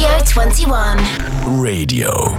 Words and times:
Studio 0.00 0.24
21. 0.24 0.96
Radio. 1.62 2.34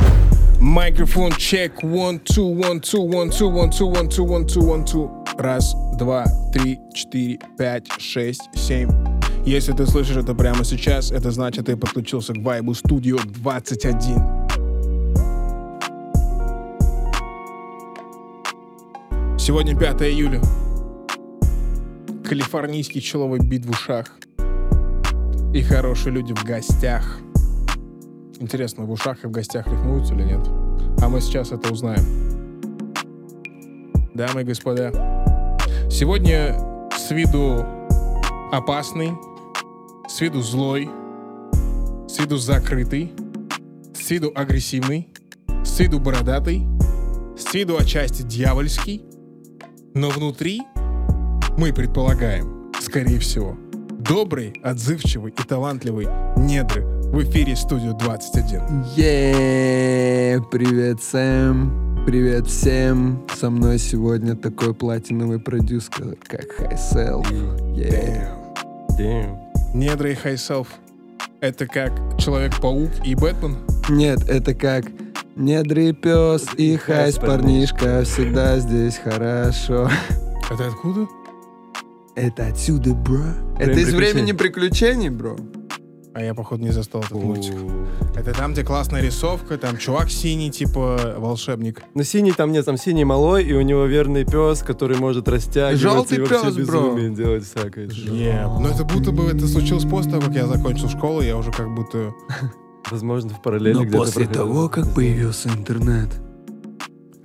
Микрофон 0.59 1.31
чек. 1.33 1.83
One, 1.83 2.19
two, 2.23 2.43
one, 2.43 2.79
two, 2.79 3.01
one, 3.01 3.29
two, 3.29 3.47
one, 3.47 3.69
two, 3.69 3.85
one, 3.85 4.09
two, 4.09 4.23
one, 4.23 4.47
two, 4.47 4.61
one, 4.61 4.83
two. 4.83 5.11
Раз, 5.37 5.75
два, 5.99 6.25
три, 6.51 6.79
четыре, 6.95 7.37
пять, 7.59 7.87
шесть, 7.99 8.49
семь. 8.55 8.89
Если 9.45 9.73
ты 9.73 9.85
слышишь 9.85 10.17
это 10.17 10.33
прямо 10.33 10.63
сейчас, 10.63 11.11
это 11.11 11.29
значит, 11.29 11.67
ты 11.67 11.77
подключился 11.77 12.33
к 12.33 12.37
Vibe 12.37 12.73
Studio 12.83 13.21
21. 13.23 14.47
Сегодня 19.37 19.77
5 19.77 20.01
июля. 20.01 20.41
Калифорнийский 22.27 23.01
человый 23.01 23.39
бит 23.39 23.67
в 23.67 23.69
ушах. 23.69 24.07
И 25.53 25.61
хорошие 25.61 26.11
люди 26.11 26.33
в 26.33 26.43
гостях. 26.43 27.19
Интересно, 28.41 28.85
в 28.85 28.91
ушах 28.91 29.23
и 29.23 29.27
в 29.27 29.31
гостях 29.31 29.67
рифмуются 29.67 30.15
или 30.15 30.23
нет? 30.23 30.39
А 30.99 31.09
мы 31.09 31.21
сейчас 31.21 31.51
это 31.51 31.71
узнаем. 31.71 32.03
Дамы 34.15 34.41
и 34.41 34.43
господа, 34.43 34.89
сегодня 35.91 36.55
с 36.91 37.11
виду 37.11 37.63
опасный, 38.51 39.11
с 40.07 40.19
виду 40.21 40.41
злой, 40.41 40.89
с 42.07 42.17
виду 42.17 42.37
закрытый, 42.37 43.13
с 43.93 44.09
виду 44.09 44.31
агрессивный, 44.33 45.09
с 45.63 45.79
виду 45.79 45.99
бородатый, 45.99 46.67
с 47.37 47.53
виду 47.53 47.77
отчасти 47.77 48.23
дьявольский, 48.23 49.05
но 49.93 50.09
внутри 50.09 50.63
мы 51.59 51.71
предполагаем, 51.73 52.71
скорее 52.81 53.19
всего, 53.19 53.55
добрый, 53.99 54.59
отзывчивый 54.63 55.31
и 55.31 55.43
талантливый 55.43 56.07
недры 56.35 57.00
в 57.11 57.21
эфире 57.23 57.57
студию 57.57 57.93
21. 57.93 58.83
Еее, 58.95 60.41
привет, 60.49 61.03
Сэм. 61.03 62.05
Привет 62.05 62.47
всем. 62.47 63.27
Со 63.37 63.49
мной 63.49 63.79
сегодня 63.79 64.37
такой 64.37 64.73
платиновый 64.73 65.37
продюсер, 65.37 66.15
как 66.25 66.49
Хайселф. 66.53 67.29
Yeah. 67.75 68.29
Damn. 68.97 69.37
Недры 69.73 70.13
и 70.13 70.15
хайселф— 70.15 70.69
это 71.41 71.67
как 71.67 71.91
Человек-паук 72.17 72.89
и 73.03 73.13
Бэтмен? 73.15 73.57
Нет, 73.89 74.29
это 74.29 74.53
как 74.53 74.85
Недры 75.35 75.91
пес 75.91 76.47
и 76.55 76.77
хайс 76.77 77.17
парнишка, 77.17 78.03
всегда 78.05 78.57
здесь 78.59 78.97
хорошо. 78.97 79.89
Это 80.49 80.67
откуда? 80.67 81.07
Это 82.15 82.47
отсюда, 82.47 82.93
бро. 82.93 83.21
Это 83.59 83.79
из 83.79 83.93
времени 83.93 84.31
приключений, 84.31 85.09
бро. 85.09 85.35
А 86.13 86.21
я, 86.21 86.33
походу, 86.33 86.61
не 86.61 86.71
застал 86.71 87.01
этот 87.01 87.13
мультик. 87.13 87.53
Это 88.15 88.33
там, 88.33 88.51
где 88.51 88.65
классная 88.65 89.01
рисовка, 89.01 89.57
там 89.57 89.77
чувак 89.77 90.09
синий, 90.09 90.51
типа 90.51 91.15
волшебник. 91.17 91.83
Ну, 91.93 92.03
синий 92.03 92.33
там 92.33 92.51
нет, 92.51 92.65
там 92.65 92.75
синий 92.77 93.05
малой, 93.05 93.45
и 93.45 93.53
у 93.53 93.61
него 93.61 93.85
верный 93.85 94.25
пес, 94.25 94.61
который 94.61 94.97
может 94.97 95.29
растягивать 95.29 95.79
Желтый 95.79 96.17
и 96.17 96.21
вообще 96.21 96.43
пес, 96.43 96.67
бро. 96.67 96.81
безумие 96.81 97.09
делать 97.11 97.45
всякое. 97.45 97.87
Yeah. 97.87 98.59
Но 98.59 98.67
это 98.67 98.83
будто 98.83 99.11
бы 99.13 99.23
это 99.23 99.47
случилось 99.47 99.85
после 99.85 100.11
того, 100.11 100.23
как 100.23 100.35
я 100.35 100.47
закончил 100.47 100.89
школу, 100.89 101.21
я 101.21 101.37
уже 101.37 101.51
как 101.51 101.73
будто... 101.73 102.11
Возможно, 102.91 103.29
в 103.29 103.41
параллели 103.41 103.75
Но 103.75 103.83
где-то 103.83 103.97
после 103.97 104.25
проходил. 104.25 104.43
того, 104.43 104.69
как 104.69 104.93
появился 104.93 105.47
интернет, 105.47 106.09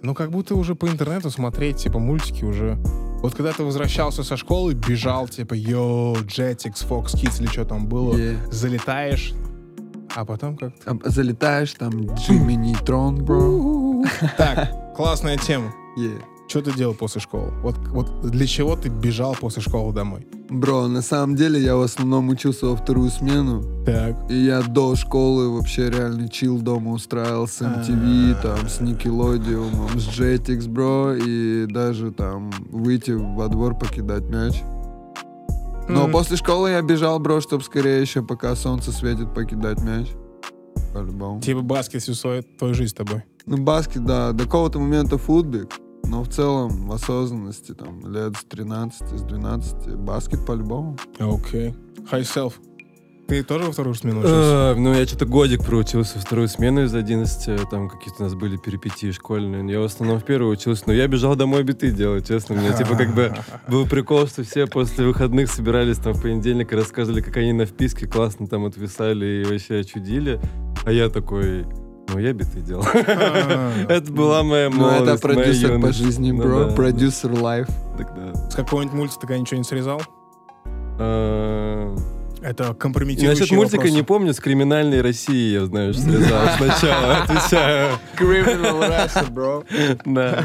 Ну, 0.02 0.14
как 0.14 0.30
будто 0.30 0.54
уже 0.54 0.76
по 0.76 0.86
интернету 0.86 1.30
смотреть, 1.30 1.78
типа, 1.78 1.98
мультики 1.98 2.44
уже... 2.44 2.78
Вот 3.22 3.34
когда 3.34 3.52
ты 3.52 3.64
возвращался 3.64 4.22
со 4.22 4.36
школы, 4.36 4.74
бежал, 4.74 5.26
типа, 5.28 5.54
йоу, 5.54 6.14
Jetix, 6.16 6.86
Fox 6.88 7.14
Kids 7.14 7.40
или 7.40 7.48
что 7.48 7.64
там 7.64 7.86
было, 7.88 8.14
Yeah. 8.14 8.36
залетаешь, 8.52 9.32
а 10.14 10.24
потом 10.24 10.56
как-то... 10.56 10.98
а 11.02 11.08
залетаешь, 11.10 11.72
там 11.74 11.92
Джимми 12.14 12.52
Нейтрон, 12.54 13.24
бро. 13.24 14.04
Так, 14.36 14.94
классная 14.94 15.36
тема. 15.38 15.72
Yeah. 15.98 16.22
Что 16.48 16.62
ты 16.62 16.72
делал 16.72 16.94
после 16.94 17.20
школы? 17.20 17.50
Вот, 17.62 17.76
вот 17.88 18.20
для 18.30 18.46
чего 18.46 18.76
ты 18.76 18.88
бежал 18.88 19.34
после 19.38 19.62
школы 19.62 19.92
домой? 19.92 20.26
Бро, 20.48 20.86
на 20.86 21.02
самом 21.02 21.34
деле 21.34 21.60
я 21.60 21.74
в 21.74 21.80
основном 21.80 22.28
учился 22.28 22.66
во 22.66 22.76
вторую 22.76 23.10
смену. 23.10 23.64
Так. 23.84 24.14
И 24.30 24.34
я 24.44 24.62
до 24.62 24.94
школы 24.94 25.50
вообще 25.50 25.90
реально 25.90 26.28
чил 26.28 26.60
дома 26.60 26.92
устраивал 26.92 27.48
с 27.48 27.60
MTV, 27.60 28.40
там, 28.42 28.68
с 28.68 28.80
Nickelodeon, 28.80 29.98
с 29.98 30.06
Jetix, 30.18 30.68
бро, 30.68 31.14
и 31.14 31.66
даже 31.66 32.12
там 32.12 32.52
выйти 32.70 33.10
во 33.10 33.48
двор 33.48 33.76
покидать 33.76 34.22
мяч. 34.28 34.62
Но 35.88 36.04
М. 36.04 36.12
после 36.12 36.36
школы 36.36 36.70
я 36.70 36.82
бежал, 36.82 37.18
бро, 37.18 37.40
чтобы 37.40 37.64
скорее 37.64 38.00
еще, 38.00 38.22
пока 38.22 38.54
солнце 38.54 38.92
светит, 38.92 39.34
покидать 39.34 39.82
мяч. 39.82 40.08
По-любому. 40.94 41.40
Типа 41.40 41.60
баскет 41.60 42.02
всю 42.02 42.14
свою 42.14 42.42
твою 42.42 42.72
жизнь 42.74 42.90
с 42.92 42.94
тобой. 42.94 43.24
Ну, 43.46 43.58
баскет, 43.58 44.04
да, 44.04 44.32
до 44.32 44.44
какого-то 44.44 44.78
момента 44.78 45.18
футбик, 45.18 45.72
но 46.06 46.22
в 46.22 46.28
целом 46.28 46.88
в 46.88 46.92
осознанности, 46.92 47.72
там, 47.72 48.12
лет 48.12 48.36
с 48.36 48.44
13, 48.44 49.18
с 49.18 49.22
12, 49.22 49.96
баскет 49.96 50.44
по-любому. 50.46 50.96
Окей. 51.18 51.74
High 52.10 52.22
self. 52.22 52.54
Ты 53.28 53.42
тоже 53.42 53.64
во 53.64 53.72
вторую 53.72 53.94
смену 53.96 54.20
учился? 54.20 54.36
А, 54.36 54.74
ну, 54.76 54.94
я 54.94 55.04
что-то 55.04 55.26
годик 55.26 55.64
проучился, 55.64 56.20
вторую 56.20 56.46
смену 56.46 56.84
из 56.84 56.94
11, 56.94 57.68
там 57.68 57.88
какие-то 57.88 58.22
у 58.22 58.22
нас 58.22 58.34
были 58.34 58.56
перипетии 58.56 59.10
школьные. 59.10 59.68
Я 59.68 59.80
в 59.80 59.84
основном 59.84 60.20
в 60.20 60.24
первую 60.24 60.52
учился, 60.52 60.84
но 60.86 60.92
я 60.92 61.08
бежал 61.08 61.34
домой 61.34 61.64
биты 61.64 61.90
делать, 61.90 62.28
честно. 62.28 62.54
Мне 62.54 62.72
типа 62.72 62.94
как 62.94 63.14
бы 63.14 63.34
был 63.68 63.84
прикол, 63.86 64.28
что 64.28 64.44
все 64.44 64.68
после 64.68 65.06
выходных 65.06 65.50
собирались 65.50 65.98
там 65.98 66.12
в 66.12 66.22
понедельник 66.22 66.72
и 66.72 66.76
рассказывали, 66.76 67.20
как 67.20 67.36
они 67.36 67.52
на 67.52 67.66
вписке 67.66 68.06
классно 68.06 68.46
там 68.46 68.64
отвисали 68.64 69.42
и 69.42 69.44
вообще 69.44 69.82
чудили. 69.82 70.40
А 70.84 70.92
я 70.92 71.08
такой, 71.08 71.66
ну 72.08 72.18
я 72.18 72.32
биты 72.32 72.60
делал. 72.60 72.84
Это 72.94 74.10
была 74.12 74.42
моя 74.42 74.68
Ну, 74.70 74.76
это 74.76 74.94
молодость, 74.98 75.22
продюсер 75.22 75.80
по 75.80 75.92
жизни, 75.92 76.30
Ну 76.30 76.42
бро, 76.42 76.70
продюсер 76.74 77.32
лайф. 77.32 77.66
С 78.50 78.54
какого-нибудь 78.54 78.94
мультика 78.94 79.36
ничего 79.38 79.58
не 79.58 79.64
срезал? 79.64 80.00
А, 80.98 81.94
Это 82.42 82.74
компрометирующий 82.74 83.40
Насчет 83.40 83.56
мультика 83.56 83.76
вопрос. 83.78 83.94
не 83.94 84.02
помню, 84.02 84.32
с 84.34 84.40
криминальной 84.40 85.02
России 85.02 85.52
я, 85.54 85.66
знаешь, 85.66 85.98
срезал 85.98 86.40
сначала, 86.58 87.16
отвечаю. 87.24 87.98
Criminal 88.18 88.80
Russia, 88.88 89.30
бро. 89.30 89.64
Да. 90.04 90.44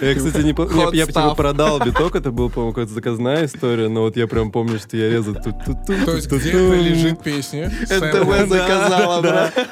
Я, 0.00 0.14
кстати, 0.14 0.42
не 0.44 0.52
помню. 0.52 0.90
Я, 0.92 1.00
я 1.00 1.06
типа 1.06 1.34
продал 1.34 1.80
биток, 1.80 2.14
это 2.14 2.30
был, 2.30 2.50
по-моему, 2.50 2.72
какая-то 2.72 2.94
заказная 2.94 3.46
история, 3.46 3.88
но 3.88 4.02
вот 4.02 4.16
я 4.16 4.28
прям 4.28 4.52
помню, 4.52 4.78
что 4.78 4.96
я 4.96 5.10
резал 5.10 5.34
То 5.34 6.12
есть 6.14 6.30
где-то 6.30 6.74
лежит 6.74 7.20
песня. 7.22 7.66
НТВ 7.82 7.90
Сэм- 7.90 8.46
заказала, 8.48 9.20
бро. 9.22 9.64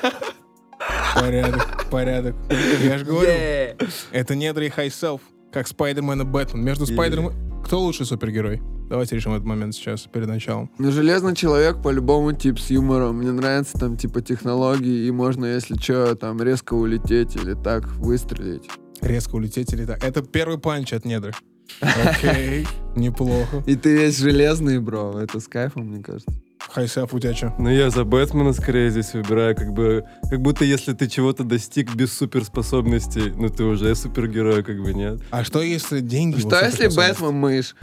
Порядок, 1.15 1.87
порядок. 1.91 2.35
Я 2.83 2.99
же 2.99 3.05
говорю, 3.05 3.29
Yeah. 3.31 3.91
это 4.13 4.35
недры 4.35 4.67
и 4.67 4.69
high 4.71 4.89
self, 4.89 5.21
как 5.53 5.67
Спайдермен 5.69 6.23
и 6.23 6.25
Бэтмен. 6.25 6.63
Между 6.65 6.87
Спайдермен... 6.87 7.33
Кто 7.65 7.81
лучший 7.81 8.07
супергерой? 8.07 8.61
Давайте 8.89 9.15
решим 9.15 9.33
этот 9.35 9.47
момент 9.47 9.75
сейчас, 9.75 10.03
перед 10.03 10.27
началом. 10.27 10.71
Ну, 10.79 10.91
Железный 10.91 11.37
человек 11.37 11.81
по-любому 11.83 12.33
тип 12.33 12.59
с 12.59 12.71
юмором. 12.71 13.19
Мне 13.19 13.31
нравятся 13.31 13.79
там 13.79 13.97
типа 13.97 14.21
технологии, 14.23 15.07
и 15.07 15.11
можно, 15.13 15.45
если 15.47 15.77
что, 15.77 16.17
там 16.17 16.43
резко 16.43 16.75
улететь 16.75 17.37
или 17.37 17.55
так 17.55 17.87
выстрелить. 17.93 18.69
Резко 19.01 19.37
улететь 19.37 19.73
или 19.73 19.85
так. 19.85 20.03
Это 20.03 20.23
первый 20.23 20.59
панч 20.59 20.93
от 20.93 21.05
недры. 21.05 21.33
Окей, 21.81 22.67
неплохо. 22.97 23.63
И 23.67 23.77
ты 23.77 23.97
весь 23.97 24.19
железный, 24.19 24.81
бро. 24.81 25.21
Это 25.21 25.39
с 25.39 25.47
кайфом, 25.47 25.87
мне 25.87 26.03
кажется. 26.03 26.33
Тебя 26.75 27.35
что? 27.35 27.55
Ну, 27.59 27.69
я 27.71 27.91
за 27.91 28.05
Бэтмена 28.05 28.53
скорее 28.53 28.91
здесь 28.91 29.13
выбираю, 29.15 29.57
как 29.57 29.73
бы, 29.73 30.05
как 30.29 30.41
будто 30.41 30.65
если 30.65 30.93
ты 30.93 31.09
чего-то 31.09 31.45
достиг 31.45 31.95
без 31.95 32.13
суперспособностей, 32.17 33.33
ну, 33.37 33.49
ты 33.49 33.65
уже 33.65 33.95
супергерой, 33.95 34.63
как 34.63 34.81
бы, 34.83 34.93
нет. 34.95 35.21
А 35.31 35.45
что 35.45 35.61
если 35.63 36.01
деньги... 36.01 36.39
Что 36.41 36.65
если? 36.65 36.89
Бэтмен 36.89 37.35
мышь? 37.35 37.75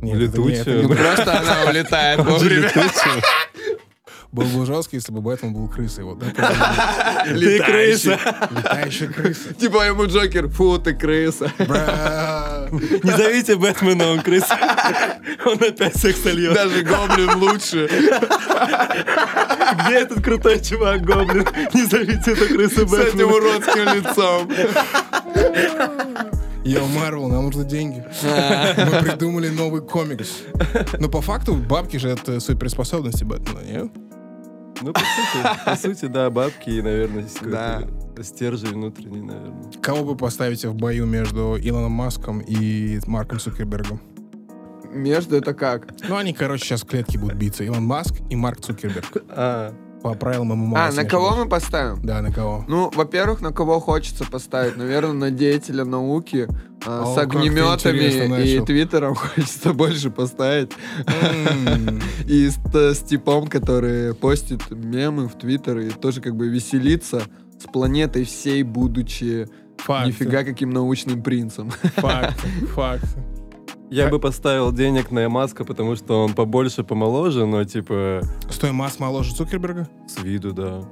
Нет, 0.00 0.20
это 0.20 0.40
не- 0.40 0.52
это 0.54 0.70
Летучая. 0.70 0.76
не- 0.76 0.82
Ну 0.82 0.88
просто 0.94 1.38
она 1.40 1.70
улетает 1.70 2.18
вовремя. 2.24 2.70
Был 4.32 4.44
бы 4.46 4.64
жестко, 4.64 4.96
если 4.96 5.12
бы 5.12 5.20
Бэтмен 5.20 5.52
был 5.52 5.68
крысой. 5.68 6.04
Вот, 6.04 6.18
да? 6.18 7.24
Ты 7.26 7.58
крыса. 7.62 8.18
Летающая 8.50 9.08
крыса. 9.08 9.52
Типа 9.52 9.84
ему 9.86 10.06
Джокер, 10.06 10.48
фу, 10.48 10.78
ты 10.78 10.94
крыса. 10.94 11.52
Не 12.72 13.10
зовите 13.16 13.56
Бэтмена, 13.56 14.12
он 14.12 14.20
крыса. 14.22 14.56
Он 15.44 15.54
опять 15.62 15.96
всех 15.96 16.16
сольет. 16.16 16.54
Даже 16.54 16.82
гоблин 16.82 17.34
лучше. 17.38 17.88
Где 19.86 19.94
этот 20.00 20.22
крутой 20.24 20.60
чувак, 20.60 21.02
Гоблин? 21.02 21.46
Не 21.74 21.84
зовите 21.84 22.32
эту 22.32 22.46
крысу 22.54 22.86
С 22.88 22.92
этим 22.94 23.28
Бэтмена. 23.28 23.34
уродским 23.34 23.84
лицом. 23.94 24.50
Йо, 26.64 26.86
Марвел, 26.86 27.28
нам 27.28 27.44
нужны 27.46 27.64
деньги. 27.64 28.04
Мы 28.22 29.02
придумали 29.02 29.48
новый 29.48 29.82
комикс. 29.82 30.42
Но 30.98 31.08
по 31.08 31.20
факту 31.20 31.54
бабки 31.54 31.96
же 31.96 32.08
это 32.10 32.38
суперспособности 32.40 33.24
Бэтмена, 33.24 33.60
нет? 33.66 33.88
Ну, 34.80 34.92
по 34.92 35.00
сути, 35.00 35.64
по 35.64 35.76
сути, 35.76 36.06
да, 36.06 36.30
бабки 36.30 36.70
и, 36.70 36.82
наверное, 36.82 37.24
Да. 37.42 37.82
Стержень 38.22 38.74
внутренний, 38.74 39.20
наверное. 39.22 39.70
Кого 39.80 40.04
вы 40.04 40.16
поставите 40.16 40.68
в 40.68 40.74
бою 40.74 41.06
между 41.06 41.56
Илоном 41.60 41.92
Маском 41.92 42.40
и 42.40 43.00
Марком 43.06 43.38
Цукербергом? 43.38 44.00
Между 44.92 45.36
это 45.36 45.54
как? 45.54 45.86
Ну, 46.08 46.16
они, 46.16 46.32
короче, 46.34 46.64
сейчас 46.66 46.82
в 46.82 46.86
клетке 46.86 47.18
будут 47.18 47.36
биться. 47.36 47.64
Илон 47.64 47.84
Маск 47.84 48.14
и 48.28 48.36
Марк 48.36 48.60
Цукерберг. 48.60 49.24
А, 49.30 49.72
По 50.02 50.12
правилам 50.12 50.48
ММА. 50.48 50.88
А, 50.88 50.92
на 50.92 51.04
кого 51.04 51.34
мы 51.34 51.48
поставим? 51.48 52.04
Да, 52.04 52.20
на 52.20 52.30
кого? 52.30 52.64
Ну, 52.68 52.90
во-первых, 52.94 53.40
на 53.40 53.52
кого 53.52 53.80
хочется 53.80 54.24
поставить? 54.24 54.76
Наверное, 54.76 55.14
на 55.14 55.30
деятеля 55.30 55.86
науки 55.86 56.46
а, 56.84 57.04
О, 57.04 57.14
с 57.14 57.18
огнеметами 57.18 58.00
и 58.24 58.28
начал. 58.28 58.66
твиттером 58.66 59.14
хочется 59.16 59.72
больше 59.72 60.10
поставить. 60.10 60.72
М, 61.06 61.98
И 62.26 62.50
с, 62.50 62.56
т- 62.70 62.92
с 62.94 62.98
типом, 62.98 63.46
который 63.46 64.14
постит 64.14 64.70
мемы 64.70 65.26
в 65.28 65.38
твиттер 65.38 65.78
и 65.78 65.88
тоже 65.90 66.20
как 66.20 66.36
бы 66.36 66.48
веселится 66.48 67.22
с 67.62 67.70
планетой 67.70 68.24
всей, 68.24 68.62
будучи 68.62 69.46
Факт. 69.78 70.06
нифига 70.06 70.44
каким 70.44 70.70
научным 70.70 71.22
принцем. 71.22 71.70
Факт. 71.70 72.38
Факт. 72.74 73.04
Я 73.90 74.08
бы 74.08 74.18
поставил 74.18 74.72
денег 74.72 75.10
на 75.10 75.28
Маска, 75.28 75.64
потому 75.64 75.96
что 75.96 76.24
он 76.24 76.32
побольше, 76.32 76.82
помоложе, 76.82 77.44
но 77.44 77.62
типа 77.64 78.22
Стой, 78.50 78.72
Маск 78.72 79.00
моложе 79.00 79.34
Цукерберга? 79.34 79.86
с 80.08 80.22
виду, 80.22 80.52
да. 80.52 80.82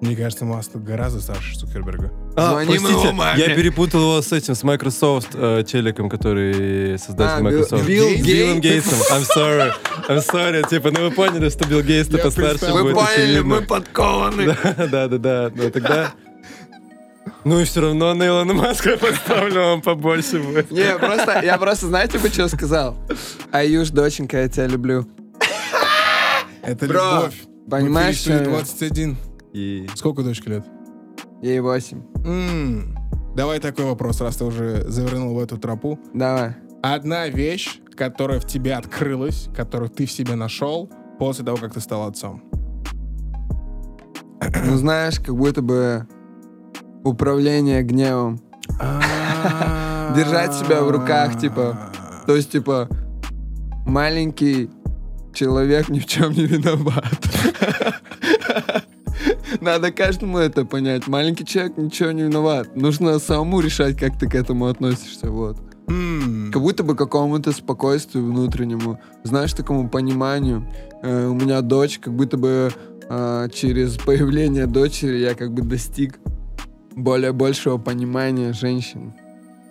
Мне 0.00 0.16
кажется, 0.16 0.46
Маск 0.46 0.70
гораздо 0.76 1.20
старше 1.20 1.58
Цукерберга. 1.58 2.10
А, 2.34 2.54
простите, 2.64 3.12
маме. 3.12 3.38
я 3.38 3.54
перепутал 3.54 4.00
его 4.00 4.22
с 4.22 4.32
этим, 4.32 4.54
с 4.54 4.62
Microsoft 4.62 5.28
э, 5.34 5.62
челиком, 5.64 6.08
который 6.08 6.98
создатель 6.98 7.34
А, 7.34 7.38
Билл- 7.40 7.42
Microsoft. 7.44 7.84
Билл 7.86 8.08
С 8.08 8.22
Биллом 8.26 8.60
Гейтс? 8.60 8.86
Гейтсом. 8.90 8.98
I'm 9.18 9.26
sorry. 9.36 9.72
I'm 10.08 10.22
sorry. 10.26 10.68
Типа, 10.70 10.90
ну 10.90 11.02
вы 11.02 11.10
поняли, 11.10 11.50
что 11.50 11.68
Билл 11.68 11.82
Гейтс-то 11.82 12.16
Я 12.16 12.24
постарше 12.24 12.50
представил. 12.60 12.76
Вы 12.76 12.82
будет, 12.84 12.94
поняли, 12.94 13.22
очевидно. 13.24 13.44
мы 13.44 13.60
подкованы. 13.62 14.56
Да, 14.90 15.08
да, 15.08 15.18
да. 15.18 15.50
Ну 15.54 15.70
тогда... 15.70 16.12
Ну 17.44 17.60
и 17.60 17.64
все 17.64 17.80
равно 17.82 18.14
на 18.14 18.26
Илона 18.26 18.54
Маска 18.54 18.96
поставлю, 18.96 19.62
он 19.62 19.82
побольше 19.82 20.38
будет. 20.40 20.70
Не, 20.70 20.96
просто, 20.98 21.40
я 21.42 21.58
просто, 21.58 21.86
знаете, 21.88 22.18
бы 22.18 22.28
что 22.28 22.48
сказал? 22.48 22.96
Аюш, 23.52 23.90
доченька, 23.90 24.38
я 24.42 24.48
тебя 24.48 24.66
люблю. 24.66 25.06
Это 26.62 26.86
Бро, 26.86 27.14
любовь. 27.16 27.34
Понимаешь, 27.70 28.16
что 28.16 28.36
что 28.38 28.44
21. 28.50 29.16
И 29.52 29.88
Сколько 29.94 30.22
дочке 30.22 30.50
лет? 30.50 30.64
ей 31.42 31.60
8. 31.60 32.02
М, 32.24 32.96
Давай 33.34 33.60
такой 33.60 33.84
вопрос, 33.84 34.20
раз 34.20 34.36
ты 34.36 34.44
уже 34.44 34.84
завернул 34.88 35.34
в 35.34 35.38
эту 35.38 35.56
тропу. 35.56 35.98
Давай. 36.12 36.56
Одна 36.82 37.28
вещь, 37.28 37.80
которая 37.96 38.40
в 38.40 38.46
тебе 38.46 38.74
открылась, 38.74 39.48
которую 39.56 39.88
ты 39.88 40.06
в 40.06 40.12
себе 40.12 40.34
нашел 40.34 40.90
после 41.18 41.44
того, 41.44 41.56
как 41.56 41.72
ты 41.74 41.80
стал 41.80 42.08
отцом. 42.08 42.42
Ну, 44.64 44.76
знаешь, 44.76 45.20
как 45.20 45.36
будто 45.36 45.62
бы 45.62 46.06
управление 47.04 47.82
гневом. 47.82 48.40
Держать 50.16 50.54
себя 50.54 50.82
в 50.82 50.90
руках, 50.90 51.38
типа. 51.38 51.92
То 52.26 52.34
есть, 52.36 52.50
типа, 52.50 52.88
маленький 53.86 54.70
человек 55.32 55.88
ни 55.88 56.00
в 56.00 56.06
чем 56.06 56.32
не 56.32 56.46
виноват. 56.46 57.04
Надо 59.60 59.92
каждому 59.92 60.38
это 60.38 60.64
понять. 60.64 61.06
Маленький 61.06 61.44
человек 61.44 61.76
ничего 61.76 62.10
не 62.12 62.22
виноват. 62.22 62.74
Нужно 62.76 63.18
самому 63.18 63.60
решать, 63.60 63.96
как 63.98 64.18
ты 64.18 64.28
к 64.28 64.34
этому 64.34 64.66
относишься. 64.66 65.30
Вот. 65.30 65.56
М, 65.88 66.50
Как 66.52 66.62
будто 66.62 66.82
бы 66.82 66.94
какому-то 66.96 67.52
спокойствию 67.52 68.24
внутреннему, 68.24 69.00
знаешь, 69.24 69.52
такому 69.52 69.88
пониманию. 69.88 70.66
Э, 71.02 71.26
у 71.26 71.34
меня 71.34 71.60
дочь, 71.60 71.98
как 71.98 72.14
будто 72.14 72.36
бы 72.36 72.70
э, 73.08 73.48
через 73.52 73.96
появление 73.98 74.66
дочери 74.66 75.18
я 75.18 75.34
как 75.34 75.52
бы 75.52 75.62
достиг 75.62 76.20
более 76.94 77.32
большего 77.32 77.76
понимания 77.78 78.52
женщин. 78.52 79.12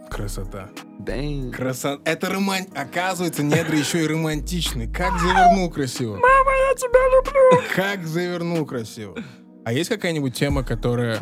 Красота. 0.10 0.70
Дang. 1.00 1.52
Красота. 1.52 2.02
Это 2.04 2.30
роман... 2.30 2.64
Оказывается, 2.76 3.44
недра 3.44 3.78
еще 3.78 4.04
и 4.04 4.08
романтичный. 4.08 4.88
Как 4.88 5.18
завернул 5.20 5.70
красиво. 5.70 6.14
Мама, 6.14 6.52
я 6.70 6.76
тебя 6.76 7.00
люблю. 7.16 7.64
Как 7.76 8.06
завернул 8.08 8.66
красиво. 8.66 9.16
А 9.66 9.74
есть 9.74 9.90
какая-нибудь 9.90 10.34
тема, 10.34 10.64
которая... 10.64 11.20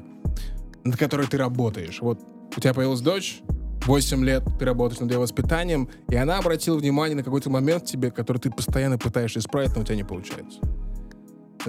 над 0.83 0.97
которой 0.97 1.27
ты 1.27 1.37
работаешь? 1.37 1.99
Вот 2.01 2.19
у 2.55 2.59
тебя 2.59 2.73
появилась 2.73 3.01
дочь, 3.01 3.41
8 3.85 4.23
лет 4.25 4.43
ты 4.59 4.65
работаешь 4.65 4.99
над 4.99 5.11
ее 5.11 5.19
воспитанием, 5.19 5.89
и 6.09 6.15
она 6.15 6.37
обратила 6.37 6.77
внимание 6.77 7.15
на 7.15 7.23
какой-то 7.23 7.49
момент 7.49 7.83
в 7.83 7.85
тебе, 7.85 8.11
который 8.11 8.39
ты 8.39 8.51
постоянно 8.51 8.97
пытаешься 8.97 9.39
исправить, 9.39 9.75
но 9.75 9.81
у 9.81 9.83
тебя 9.85 9.95
не 9.95 10.03
получается. 10.03 10.59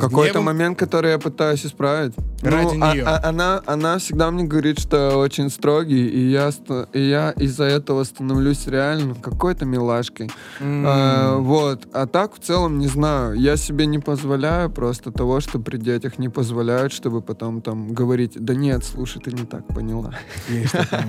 Какой-то 0.00 0.40
момент, 0.40 0.78
который 0.78 1.10
я 1.12 1.18
пытаюсь 1.18 1.64
исправить. 1.66 2.14
Ради 2.42 2.76
Ну, 2.76 2.84
а- 2.84 2.94
неё. 2.94 3.04
а- 3.06 3.20
она, 3.28 3.62
она 3.66 3.98
всегда 3.98 4.30
мне 4.30 4.44
говорит, 4.44 4.78
что 4.78 5.18
очень 5.18 5.50
строгий, 5.50 6.06
и 6.06 6.30
я, 6.30 6.50
и 6.92 7.00
я 7.00 7.30
из-за 7.32 7.64
этого 7.64 8.04
становлюсь 8.04 8.66
реально 8.66 9.14
какой-то 9.14 9.64
милашкой. 9.64 10.30
М. 10.60 10.84
А, 10.86 11.36
вот. 11.38 11.86
А 11.92 12.06
так, 12.06 12.34
в 12.34 12.38
целом, 12.38 12.78
не 12.78 12.86
знаю. 12.86 13.34
Я 13.34 13.56
себе 13.56 13.86
не 13.86 13.98
позволяю 13.98 14.70
просто 14.70 15.10
того, 15.10 15.40
что 15.40 15.58
при 15.58 15.76
детях 15.78 16.18
не 16.18 16.28
позволяют, 16.28 16.92
чтобы 16.92 17.20
потом 17.22 17.60
там 17.60 17.92
говорить, 17.92 18.32
да 18.36 18.54
нет, 18.54 18.84
слушай, 18.84 19.20
ты 19.20 19.32
не 19.32 19.44
так 19.44 19.66
поняла. 19.68 20.14
Есть 20.48 20.72
такой 20.72 21.00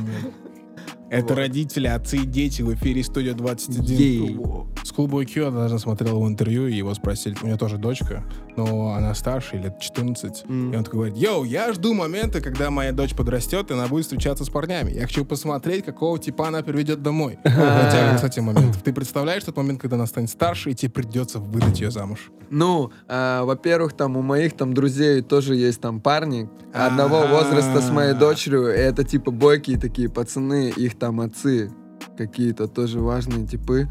Это 1.09 1.33
родители, 1.33 1.87
отцы 1.87 2.17
и 2.17 2.25
дети 2.25 2.61
в 2.61 2.73
эфире 2.75 3.03
«Студия 3.03 3.33
21». 3.33 3.83
Ей. 3.83 4.37
Schoolboy 4.83 5.25
Q 5.25 5.45
я 5.45 5.51
даже 5.51 5.79
смотрел 5.79 6.17
его 6.17 6.27
интервью, 6.27 6.67
и 6.67 6.73
его 6.73 6.93
спросили, 6.93 7.35
у 7.41 7.45
меня 7.45 7.57
тоже 7.57 7.77
дочка, 7.77 8.23
но 8.55 8.93
она 8.93 9.15
старше, 9.15 9.57
лет 9.57 9.79
14. 9.79 10.43
М. 10.47 10.71
И 10.71 10.75
он 10.75 10.83
такой 10.83 10.97
говорит, 10.99 11.17
йоу, 11.17 11.43
я 11.43 11.73
жду 11.73 11.93
момента, 11.93 12.41
когда 12.41 12.69
моя 12.69 12.91
дочь 12.91 13.15
подрастет, 13.15 13.71
и 13.71 13.73
она 13.73 13.87
будет 13.87 14.03
встречаться 14.03 14.45
с 14.45 14.49
парнями. 14.49 14.91
Я 14.91 15.01
хочу 15.07 15.25
посмотреть, 15.25 15.83
какого 15.83 16.19
типа 16.19 16.49
она 16.49 16.61
приведет 16.61 17.01
домой. 17.01 17.39
У 17.43 17.47
тебя, 17.47 18.13
кстати, 18.15 18.39
момент. 18.39 18.77
Ты 18.83 18.93
представляешь 18.93 19.43
тот 19.43 19.57
момент, 19.57 19.81
когда 19.81 19.95
она 19.95 20.05
станет 20.05 20.29
старше, 20.29 20.71
и 20.71 20.75
тебе 20.75 20.91
придется 20.91 21.39
выдать 21.39 21.79
ее 21.79 21.91
замуж? 21.91 22.31
Ну, 22.49 22.91
а, 23.07 23.43
во-первых, 23.45 23.93
там 23.93 24.17
у 24.17 24.21
моих 24.21 24.55
там 24.55 24.73
друзей 24.73 25.21
тоже 25.21 25.55
есть 25.55 25.81
там 25.81 26.01
парни 26.01 26.49
одного 26.73 27.25
возраста 27.27 27.81
с 27.81 27.89
моей 27.89 28.13
дочерью. 28.13 28.73
и 28.73 28.77
Это 28.77 29.03
типа 29.03 29.31
бойкие 29.31 29.79
такие 29.79 30.09
пацаны, 30.09 30.69
их 30.69 30.98
там 30.99 31.21
отцы 31.21 31.71
какие-то 32.17 32.67
тоже 32.67 32.99
важные 32.99 33.47
типы. 33.47 33.87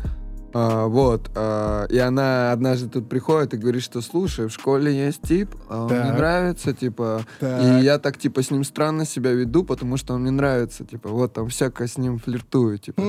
А, 0.55 0.87
вот. 0.87 1.31
а, 1.35 1.85
и 1.91 1.99
она 1.99 2.53
однажды 2.53 2.89
тут 2.89 3.09
приходит 3.09 3.53
и 3.53 3.59
говорит, 3.59 3.83
что 3.83 4.01
слушай, 4.01 4.47
в 4.49 4.51
школе 4.51 4.93
есть 5.07 5.21
тип, 5.23 5.55
а 5.69 5.83
он 5.83 5.91
мне 5.91 6.01
Так. 6.01 6.17
нравится, 6.17 6.73
типа. 6.73 7.23
Так. 7.39 7.63
И 7.63 7.85
я 7.85 7.99
так, 7.99 8.17
типа, 8.17 8.43
с 8.43 8.51
ним 8.51 8.65
странно 8.65 9.05
себя 9.05 9.33
веду, 9.33 9.63
потому 9.63 9.99
что 9.99 10.15
он 10.15 10.23
мне 10.23 10.31
нравится, 10.31 10.85
типа, 10.85 11.11
вот 11.11 11.35
там 11.35 11.49
всякое 11.49 11.87
с 11.87 11.99
ним 11.99 12.19
флиртую, 12.19 12.79
типа. 12.79 13.01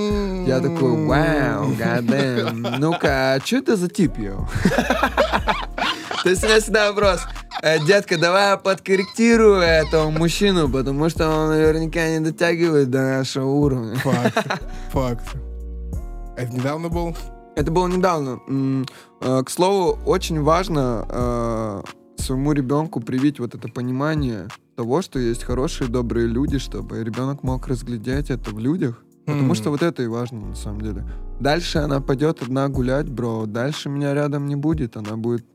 Я 0.46 0.60
такой, 0.60 1.06
вау, 1.08 1.74
гадэм, 1.80 2.62
ну-ка, 2.78 3.36
а 3.36 3.40
что 3.40 3.56
это 3.58 3.78
за 3.78 3.88
тип, 3.88 4.18
йоу? 4.18 4.48
То 6.24 6.30
есть 6.30 6.44
у 6.44 6.48
меня 6.48 6.60
всегда 6.60 6.90
вопрос, 6.92 7.22
«Э, 7.62 7.80
детка, 7.86 8.18
давай 8.18 8.58
подкорректирую 8.58 9.60
этого 9.62 10.10
мужчину, 10.10 10.70
потому 10.70 11.10
что 11.10 11.30
он 11.30 11.50
наверняка 11.50 12.10
не 12.10 12.20
дотягивает 12.20 12.90
до 12.90 13.00
нашего 13.18 13.46
уровня. 13.46 13.96
Факт. 13.98 14.62
Факт. 14.92 15.36
Это 16.38 16.54
недавно 16.54 16.90
был? 16.90 17.16
Это 17.56 17.72
было 17.72 17.88
недавно. 17.88 18.40
Э, 19.22 19.44
К 19.44 19.50
слову, 19.50 19.98
очень 20.06 20.42
важно 20.42 21.06
э, 21.10 21.82
своему 22.18 22.54
ребенку 22.54 23.02
привить 23.02 23.40
вот 23.40 23.56
это 23.56 23.68
понимание 23.68 24.48
того, 24.76 25.02
что 25.02 25.20
есть 25.20 25.44
хорошие, 25.44 25.90
добрые 25.90 26.28
люди, 26.28 26.58
чтобы 26.58 27.04
ребенок 27.04 27.44
мог 27.44 27.68
разглядеть 27.68 28.30
это 28.30 28.52
в 28.52 28.60
людях. 28.60 29.04
Потому 29.26 29.50
М. 29.50 29.56
что 29.56 29.70
вот 29.70 29.84
это 29.84 30.02
и 30.02 30.08
важно 30.08 30.40
на 30.40 30.56
самом 30.56 30.82
деле. 30.82 31.04
Дальше 31.40 31.80
она 31.80 32.02
пойдет 32.02 32.42
одна 32.42 32.68
гулять, 32.68 33.10
бро. 33.10 33.46
Дальше 33.46 33.90
меня 33.90 34.14
рядом 34.14 34.48
не 34.48 34.56
будет. 34.56 34.98
Она 34.98 35.18
будет 35.18 35.46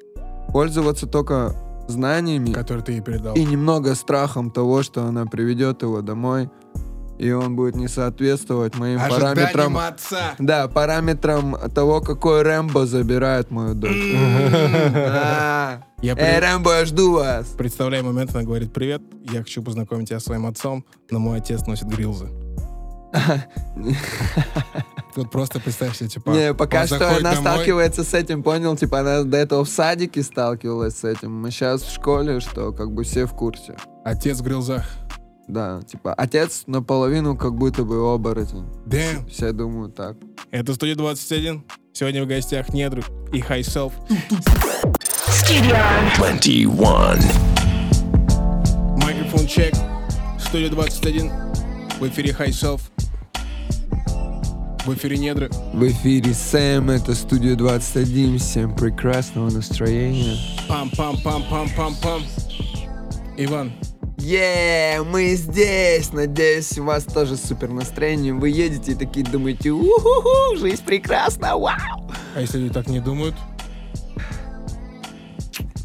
пользоваться 0.52 1.06
только 1.06 1.54
знаниями 1.88 2.52
Который 2.52 2.82
ты 2.82 2.92
ей 2.92 3.00
передал. 3.00 3.34
и 3.34 3.44
немного 3.44 3.94
страхом 3.94 4.50
того, 4.50 4.82
что 4.82 5.04
она 5.04 5.26
приведет 5.26 5.82
его 5.82 6.00
домой, 6.00 6.48
и 7.18 7.30
он 7.30 7.54
будет 7.56 7.76
не 7.76 7.86
соответствовать 7.88 8.74
моим 8.76 8.98
Ожиданием 9.00 9.48
параметрам. 9.52 9.76
отца. 9.76 10.34
Да, 10.38 10.66
параметрам 10.68 11.56
того, 11.74 12.00
какой 12.00 12.42
Рэмбо 12.42 12.86
забирает 12.86 13.50
мою 13.50 13.74
дочь. 13.74 13.92
Эй, 16.02 16.38
Рэмбо, 16.40 16.78
я 16.78 16.84
жду 16.86 17.12
вас. 17.14 17.46
представляю 17.56 18.04
момент, 18.04 18.34
она 18.34 18.42
говорит, 18.44 18.72
привет, 18.72 19.02
я 19.30 19.40
хочу 19.40 19.62
познакомить 19.62 20.08
тебя 20.08 20.20
с 20.20 20.24
своим 20.24 20.46
отцом, 20.46 20.84
но 21.10 21.18
мой 21.18 21.38
отец 21.38 21.66
носит 21.66 21.86
грилзы. 21.88 22.28
Вот 25.16 25.30
просто 25.30 25.60
представь 25.60 25.96
себе, 25.96 26.08
типа, 26.08 26.30
Не, 26.30 26.54
пока 26.54 26.86
что 26.86 27.08
она 27.08 27.30
домой, 27.30 27.36
сталкивается 27.36 28.02
с 28.02 28.14
этим, 28.14 28.42
понял? 28.42 28.76
Типа 28.76 29.00
она 29.00 29.22
до 29.22 29.36
этого 29.36 29.64
в 29.64 29.68
садике 29.68 30.24
сталкивалась 30.24 30.98
с 30.98 31.04
этим. 31.04 31.44
А 31.44 31.50
сейчас 31.52 31.82
в 31.82 31.94
школе, 31.94 32.40
что 32.40 32.72
как 32.72 32.90
бы 32.90 33.04
все 33.04 33.26
в 33.26 33.32
курсе. 33.32 33.76
Отец 34.04 34.40
в 34.40 34.42
грилзах. 34.42 34.84
Да, 35.46 35.82
типа 35.82 36.14
отец 36.14 36.64
наполовину 36.66 37.36
как 37.36 37.54
будто 37.54 37.84
бы 37.84 37.96
оборотень. 38.12 38.66
Damn. 38.86 39.28
Все 39.28 39.52
думают 39.52 39.94
так. 39.94 40.16
Это 40.50 40.74
студия 40.74 40.96
21. 40.96 41.62
Сегодня 41.92 42.24
в 42.24 42.26
гостях 42.26 42.70
Недру 42.70 43.02
и 43.32 43.40
High 43.40 43.60
Self. 43.60 43.92
21. 46.16 47.18
Микрофон 48.96 49.46
чек. 49.46 49.74
Студия 50.40 50.70
21. 50.70 51.30
В 52.00 52.08
эфире 52.08 52.32
High 52.32 52.48
Self. 52.48 52.80
В 54.84 54.92
эфире 54.94 55.16
Недры. 55.16 55.48
В 55.72 55.86
эфире 55.88 56.34
Сэм, 56.34 56.90
это 56.90 57.14
студия 57.14 57.54
21. 57.56 58.38
Всем 58.38 58.74
прекрасного 58.74 59.50
настроения. 59.50 60.36
Пам-пам-пам-пам-пам-пам. 60.68 62.22
Иван, 63.38 63.72
Е, 64.18 65.02
мы 65.02 65.34
здесь! 65.34 66.12
Надеюсь, 66.12 66.78
у 66.78 66.84
вас 66.84 67.04
тоже 67.04 67.36
супер 67.36 67.70
настроение. 67.70 68.32
Вы 68.34 68.50
едете 68.50 68.92
и 68.92 68.94
такие 68.94 69.24
думаете, 69.24 69.70
уху, 69.70 70.56
жизнь 70.56 70.84
прекрасна, 70.84 71.56
вау! 71.56 72.10
а 72.34 72.40
если 72.40 72.58
люди 72.58 72.72
так 72.74 72.86
не 72.88 73.00
думают? 73.00 73.34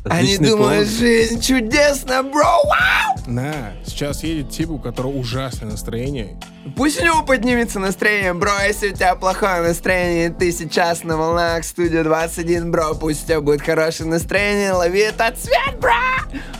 Они 0.05 0.37
думают, 0.37 0.87
план. 0.87 0.97
жизнь 0.97 1.41
чудесна, 1.41 2.23
бро, 2.23 2.63
вау! 2.63 3.17
На, 3.27 3.73
сейчас 3.85 4.23
едет 4.23 4.49
тип, 4.49 4.69
у 4.69 4.79
которого 4.79 5.11
ужасное 5.11 5.69
настроение. 5.69 6.39
Пусть 6.75 7.01
у 7.01 7.05
него 7.05 7.21
поднимется 7.23 7.79
настроение, 7.79 8.33
бро, 8.33 8.51
если 8.65 8.89
у 8.89 8.95
тебя 8.95 9.15
плохое 9.15 9.61
настроение, 9.61 10.29
ты 10.29 10.51
сейчас 10.51 11.03
на 11.03 11.17
волнах 11.17 11.65
студия 11.65 12.03
21, 12.03 12.71
бро, 12.71 12.95
пусть 12.95 13.23
у 13.23 13.27
тебя 13.27 13.41
будет 13.41 13.61
хорошее 13.61 14.09
настроение, 14.09 14.71
лови 14.71 14.99
этот 14.99 15.37
цвет, 15.37 15.79
бро! 15.79 15.91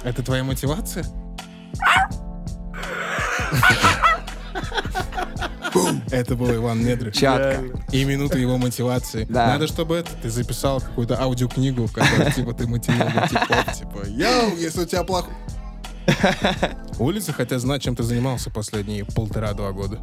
Это 0.04 0.22
твоя 0.22 0.44
мотивация? 0.44 1.06
Это 6.12 6.36
был 6.36 6.54
Иван 6.54 6.84
Недры. 6.84 7.12
Чатка. 7.12 7.64
И 7.92 8.04
минута 8.04 8.38
его 8.38 8.58
мотивации. 8.58 9.26
Да. 9.30 9.48
Надо, 9.48 9.68
чтобы 9.68 9.96
это, 9.96 10.12
ты 10.22 10.30
записал 10.30 10.82
какую-то 10.82 11.20
аудиокнигу, 11.20 11.86
в 11.86 11.94
которой, 11.94 12.32
типа, 12.32 12.54
ты 12.54 12.68
мотивировал 12.68 13.28
типов, 13.28 13.78
типа, 13.78 14.08
йоу, 14.08 14.58
если 14.58 14.82
у 14.82 14.86
тебя 14.86 15.04
плохо... 15.04 15.30
Улицы 17.00 17.34
хотят 17.34 17.62
знать, 17.62 17.84
чем 17.84 17.96
ты 17.96 18.04
занимался 18.04 18.50
последние 18.50 19.06
полтора-два 19.06 19.72
года. 19.72 20.00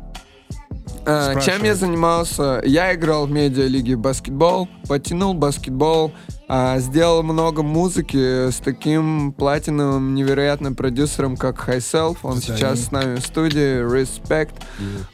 А, 1.06 1.40
чем 1.40 1.62
я 1.62 1.74
занимался? 1.74 2.60
Я 2.64 2.94
играл 2.94 3.26
в 3.26 3.30
медиалиге 3.30 3.96
баскетбол, 3.96 4.68
потянул 4.88 5.34
баскетбол, 5.34 6.12
а, 6.48 6.78
сделал 6.80 7.22
много 7.22 7.62
музыки 7.62 8.50
с 8.50 8.56
таким 8.56 9.32
платиновым 9.32 10.14
невероятным 10.14 10.74
продюсером, 10.74 11.36
как 11.36 11.68
High 11.68 11.78
Self. 11.78 12.18
Он 12.24 12.36
Здорово. 12.36 12.58
сейчас 12.58 12.80
с 12.86 12.90
нами 12.90 13.16
в 13.16 13.26
студии. 13.26 13.84
Respect. 13.84 14.54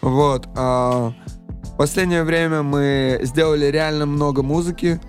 Вот. 0.01 0.49
а, 0.57 1.13
в 1.63 1.77
последнее 1.77 2.25
время 2.25 2.63
мы 2.63 3.21
сделали 3.23 3.67
реально 3.67 4.07
много 4.07 4.43
музыки. 4.43 5.01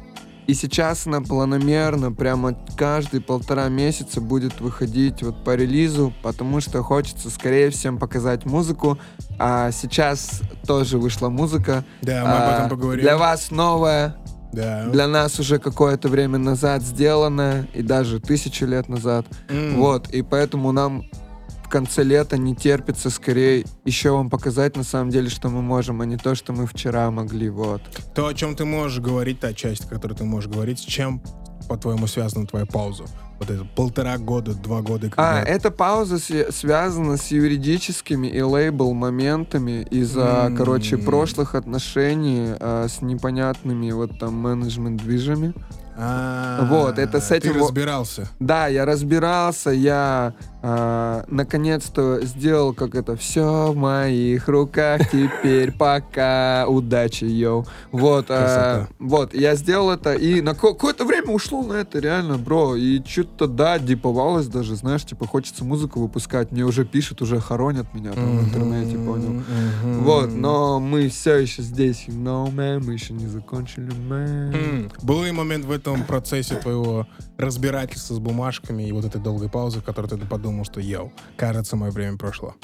И 0.45 0.53
сейчас 0.53 1.07
она 1.07 1.21
планомерно, 1.21 2.11
прямо 2.11 2.57
каждые 2.75 3.21
полтора 3.21 3.69
месяца 3.69 4.19
будет 4.19 4.59
выходить 4.59 5.23
вот 5.23 5.41
по 5.45 5.55
релизу, 5.55 6.13
потому 6.21 6.59
что 6.59 6.83
хочется 6.83 7.29
скорее 7.29 7.69
всем 7.69 7.97
показать 7.97 8.45
музыку. 8.45 8.99
А 9.39 9.71
сейчас 9.71 10.41
тоже 10.65 10.97
вышла 10.97 11.29
музыка. 11.29 11.83
Да, 12.01 12.23
мы 12.23 12.31
об 12.31 12.43
А, 12.43 12.55
этом 12.57 12.69
поговорим. 12.69 13.01
Для 13.03 13.17
вас 13.17 13.51
новая, 13.51 14.15
Да. 14.53 14.85
для 14.85 15.07
нас 15.07 15.39
уже 15.39 15.57
какое-то 15.59 16.07
время 16.07 16.37
назад 16.37 16.81
сделанная, 16.83 17.67
и 17.73 17.81
даже 17.81 18.19
тысячу 18.19 18.65
лет 18.65 18.87
назад. 18.89 19.25
М. 19.49 19.75
Вот, 19.77 20.09
и 20.09 20.21
поэтому 20.21 20.71
нам 20.71 21.03
в 21.65 21.69
конце 21.69 22.03
лета 22.03 22.37
не 22.37 22.55
терпится 22.55 23.09
скорее 23.09 23.65
еще 23.83 24.11
вам 24.11 24.29
показать 24.29 24.77
на 24.77 24.83
самом 24.83 25.09
деле, 25.09 25.29
что 25.29 25.49
мы 25.49 25.63
можем, 25.63 26.01
а 26.01 26.05
не 26.05 26.17
то, 26.17 26.35
что 26.35 26.53
мы 26.53 26.67
вчера 26.67 27.09
могли, 27.09 27.49
вот. 27.49 27.81
То, 28.13 28.27
о 28.27 28.33
чем 28.35 28.55
ты 28.55 28.63
можешь 28.63 28.99
говорить, 28.99 29.39
та 29.39 29.53
часть, 29.53 29.85
о 29.85 29.87
которой 29.87 30.13
ты 30.13 30.23
можешь 30.23 30.51
говорить, 30.51 30.77
с 30.77 30.83
чем, 30.83 31.21
по-твоему, 31.73 32.05
связана 32.05 32.45
твоя 32.45 32.67
пауза? 32.67 33.05
Вот 33.39 33.49
это 33.49 33.65
полтора 33.75 34.19
года, 34.19 34.53
два 34.53 34.81
года. 34.81 35.07
А, 35.17 35.39
когда- 35.39 35.49
эта 35.51 35.71
пауза 35.71 36.15
сви- 36.17 36.51
связана 36.51 37.17
с 37.17 37.31
юридическими 37.31 38.27
и 38.27 38.41
лейбл 38.41 38.93
моментами 38.93 39.85
из-за, 39.89 40.45
М. 40.47 40.55
короче, 40.55 40.97
прошлых 40.97 41.55
отношений 41.55 42.53
а, 42.59 42.87
с 42.87 43.01
непонятными 43.01 43.91
вот 43.91 44.19
там 44.19 44.35
менеджмент-движами. 44.35 45.53
А, 45.95 46.65
Вот, 46.65 46.97
это 46.97 47.19
с 47.19 47.31
этим 47.31 47.53
Ты 47.53 47.59
разбирался. 47.59 48.27
Да, 48.39 48.67
я 48.67 48.85
разбирался, 48.85 49.69
я 49.69 50.33
а, 50.61 51.25
наконец-то 51.27 52.21
сделал, 52.21 52.73
как 52.73 52.95
это, 52.95 53.15
все 53.15 53.71
в 53.71 53.75
моих 53.75 54.47
руках 54.47 55.01
теперь, 55.11 55.71
пока, 55.71 56.65
удачи, 56.67 57.25
йоу. 57.25 57.65
Вот, 57.91 58.27
а, 58.29 58.87
вот, 58.99 59.33
я 59.33 59.55
сделал 59.55 59.91
это, 59.91 60.13
и 60.13 60.41
на 60.41 60.53
ко- 60.55 60.73
какое-то 60.73 61.05
время 61.05 61.31
ушло 61.31 61.63
на 61.63 61.73
это, 61.73 61.99
реально, 61.99 62.37
бро, 62.37 62.75
и 62.75 63.03
что-то, 63.05 63.47
да, 63.47 63.77
диповалось 63.77 64.47
даже, 64.47 64.75
знаешь, 64.75 65.03
типа, 65.05 65.27
хочется 65.27 65.63
музыку 65.65 65.99
выпускать, 65.99 66.51
мне 66.51 66.63
уже 66.63 66.85
пишут, 66.85 67.21
уже 67.21 67.39
хоронят 67.39 67.93
меня 67.93 68.13
там 68.13 68.37
в 68.37 68.43
интернете, 68.45 68.97
понял. 68.97 69.43
Вот, 70.03 70.29
но 70.33 70.79
мы 70.79 71.09
все 71.09 71.37
еще 71.37 71.61
здесь, 71.61 72.05
you 72.07 72.15
know, 72.15 72.53
man, 72.53 72.83
мы 72.85 72.93
еще 72.93 73.13
не 73.13 73.27
закончили, 73.27 73.91
man. 74.09 74.91
Был 75.01 75.23
ли 75.23 75.31
момент 75.31 75.65
в 75.65 75.71
этом 75.71 76.03
процессе 76.03 76.55
твоего 76.55 77.07
разбирательства 77.37 78.15
с 78.15 78.19
бумажками 78.19 78.83
и 78.83 78.91
вот 78.91 79.05
этой 79.05 79.21
долгой 79.21 79.49
паузы, 79.49 79.79
в 79.79 79.83
которой 79.83 80.07
ты 80.07 80.17
подумал, 80.17 80.65
что 80.65 80.79
йоу, 80.79 81.11
кажется, 81.37 81.75
мое 81.75 81.91
время 81.91 82.17
прошло? 82.17 82.55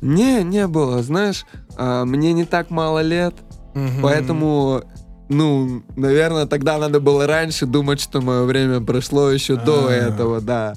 Не, 0.00 0.42
не 0.42 0.66
было, 0.66 1.02
знаешь, 1.02 1.44
а, 1.76 2.04
мне 2.04 2.32
не 2.32 2.44
так 2.44 2.70
мало 2.70 3.00
лет, 3.00 3.34
Мгм. 3.74 4.02
Поэтому, 4.02 4.82
ну, 5.28 5.82
наверное, 5.96 6.46
тогда 6.46 6.78
надо 6.78 7.00
было 7.00 7.26
раньше 7.26 7.66
думать, 7.66 8.00
что 8.00 8.20
мое 8.20 8.44
время 8.44 8.80
прошло 8.80 9.30
еще 9.30 9.56
до 9.56 9.88
А. 9.88 9.92
этого, 9.92 10.40
да. 10.40 10.74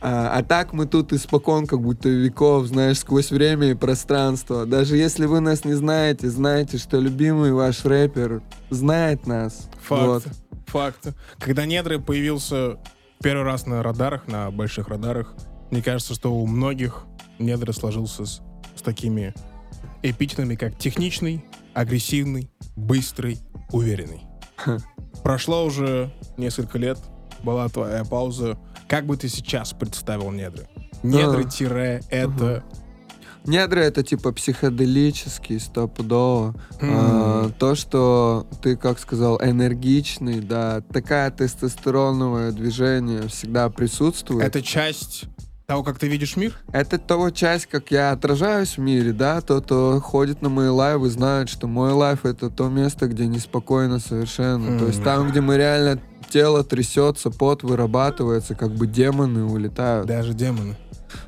А, 0.00 0.38
а 0.38 0.42
так 0.42 0.72
мы 0.72 0.86
тут 0.86 1.12
испокон, 1.12 1.66
как 1.66 1.80
будто 1.80 2.08
веков, 2.08 2.66
знаешь, 2.66 2.98
сквозь 2.98 3.30
время 3.30 3.70
и 3.70 3.74
пространство. 3.74 4.64
Даже 4.64 4.96
если 4.96 5.26
вы 5.26 5.40
нас 5.40 5.64
не 5.64 5.74
знаете, 5.74 6.30
знайте, 6.30 6.78
что 6.78 6.98
любимый 6.98 7.52
ваш 7.52 7.84
рэпер 7.84 8.42
знает 8.70 9.26
нас. 9.26 9.68
Факт. 9.82 10.06
Вот. 10.06 10.24
Факт. 10.66 11.08
Когда 11.38 11.66
Недры 11.66 11.98
появился 11.98 12.78
первый 13.22 13.44
раз 13.44 13.66
на 13.66 13.82
радарах, 13.82 14.28
на 14.28 14.50
больших 14.50 14.88
радарах, 14.88 15.34
мне 15.70 15.82
кажется, 15.82 16.14
что 16.14 16.32
у 16.32 16.46
многих 16.46 17.04
Недры 17.38 17.72
сложился 17.72 18.24
с, 18.24 18.40
с 18.76 18.82
такими 18.82 19.34
эпичными, 20.02 20.54
как 20.54 20.78
техничный, 20.78 21.44
агрессивный, 21.74 22.50
быстрый, 22.76 23.38
уверенный. 23.72 24.22
Прошло 25.22 25.64
уже 25.64 26.12
несколько 26.36 26.78
лет, 26.78 26.98
была 27.42 27.68
твоя 27.68 28.04
пауза. 28.04 28.58
Как 28.88 29.06
бы 29.06 29.16
ты 29.16 29.28
сейчас 29.28 29.72
представил 29.72 30.30
Недры? 30.30 30.66
Недры-это... 31.02 32.06
это 32.10 32.64
Недры 33.44 33.82
это 33.82 34.02
типа 34.02 34.32
психоделический, 34.32 35.58
стопудово. 35.58 36.54
М. 36.80 36.90
А, 36.92 37.50
то, 37.58 37.74
что 37.74 38.46
ты, 38.62 38.76
как 38.76 38.98
сказал, 38.98 39.40
энергичный, 39.42 40.40
да, 40.40 40.82
такая 40.92 41.30
тестостероновое 41.30 42.52
движение 42.52 43.28
всегда 43.28 43.70
присутствует. 43.70 44.44
Это 44.44 44.60
часть 44.60 45.24
того, 45.68 45.82
как 45.82 45.98
ты 45.98 46.08
видишь 46.08 46.34
мир? 46.36 46.54
Это 46.72 46.96
то 46.96 47.28
часть, 47.28 47.66
как 47.66 47.90
я 47.90 48.12
отражаюсь 48.12 48.78
в 48.78 48.80
мире, 48.80 49.12
да, 49.12 49.42
тот, 49.42 49.64
кто 49.66 50.00
ходит 50.00 50.40
на 50.40 50.48
мои 50.48 50.68
live 50.68 50.96
ы, 50.96 51.10
знает, 51.10 51.50
что 51.50 51.66
мой 51.66 51.92
live 51.92 52.24
это 52.24 52.48
то 52.48 52.70
место, 52.70 53.06
где 53.06 53.26
неспокойно 53.26 53.98
совершенно. 53.98 54.78
То 54.78 54.86
есть 54.86 55.04
там, 55.04 55.28
где 55.28 55.42
мы 55.42 55.58
реально 55.58 56.00
тело 56.30 56.64
трясется, 56.64 57.28
пот 57.28 57.64
вырабатывается, 57.64 58.54
как 58.54 58.70
бы 58.70 58.86
демоны 58.86 59.44
улетают. 59.44 60.06
Даже 60.06 60.32
демоны. 60.32 60.74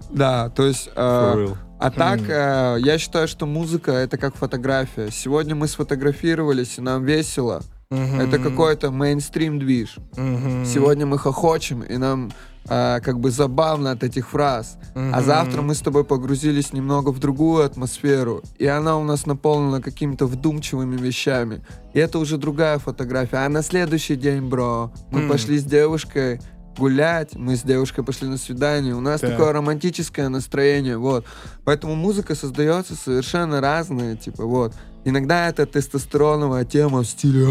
Да, 0.09 0.49
то 0.49 0.65
есть... 0.65 0.89
э, 0.97 1.49
а 1.79 1.91
так, 1.91 2.21
э, 2.27 2.79
я 2.81 2.97
считаю, 2.97 3.29
что 3.29 3.45
музыка 3.45 3.93
это 3.93 4.17
как 4.17 4.37
фотография. 4.37 5.11
Сегодня 5.11 5.55
мы 5.55 5.69
сфотографировались, 5.69 6.79
и 6.79 6.81
нам 6.81 7.05
весело. 7.05 7.61
Это 7.91 8.39
какой-то 8.39 8.91
мейнстрим 8.91 9.59
движ. 9.59 9.97
Мгм. 10.17 10.65
Сегодня 10.65 11.05
мы 11.05 11.19
хохочем, 11.19 11.83
и 11.83 11.97
нам 11.99 12.31
э, 12.71 13.01
как 13.03 13.19
бы 13.21 13.31
забавно 13.31 13.91
от 13.91 14.03
этих 14.05 14.29
фраз. 14.31 14.79
А 14.95 14.99
Мгм. 14.99 15.25
завтра 15.25 15.63
мы 15.63 15.75
с 15.75 15.81
тобой 15.81 16.05
погрузились 16.05 16.73
немного 16.73 17.11
в 17.11 17.19
другую 17.19 17.65
атмосферу, 17.65 18.43
и 18.59 18.67
она 18.67 18.97
у 18.97 19.05
нас 19.05 19.27
наполнена 19.27 19.83
какими-то 19.83 20.27
вдумчивыми 20.27 20.97
вещами. 20.97 21.63
И 21.95 21.99
это 21.99 22.19
уже 22.19 22.39
другая 22.39 22.79
фотография. 22.79 23.39
А 23.45 23.49
на 23.49 23.63
следующий 23.63 24.17
день, 24.17 24.43
бро, 24.49 24.93
мы 25.11 25.21
М. 25.23 25.29
пошли 25.29 25.59
с 25.59 25.65
девушкой 25.65 26.41
гулять, 26.79 27.35
мы 27.35 27.57
с 27.57 27.63
девушкой 27.63 28.05
пошли 28.05 28.29
на 28.29 28.39
свидание, 28.39 28.95
у 28.95 29.01
нас 29.01 29.21
Так. 29.21 29.31
такое 29.33 29.53
романтическое 29.53 30.29
настроение, 30.29 30.97
вот. 30.97 31.27
Поэтому 31.65 31.95
музыка 31.95 32.35
создается 32.35 32.95
совершенно 32.95 33.61
разная, 33.61 34.17
типа, 34.17 34.45
вот. 34.47 34.73
Иногда 35.05 35.49
это 35.49 35.67
тестостероновая 35.67 36.65
тема 36.65 37.03
в 37.03 37.07
стиле 37.07 37.47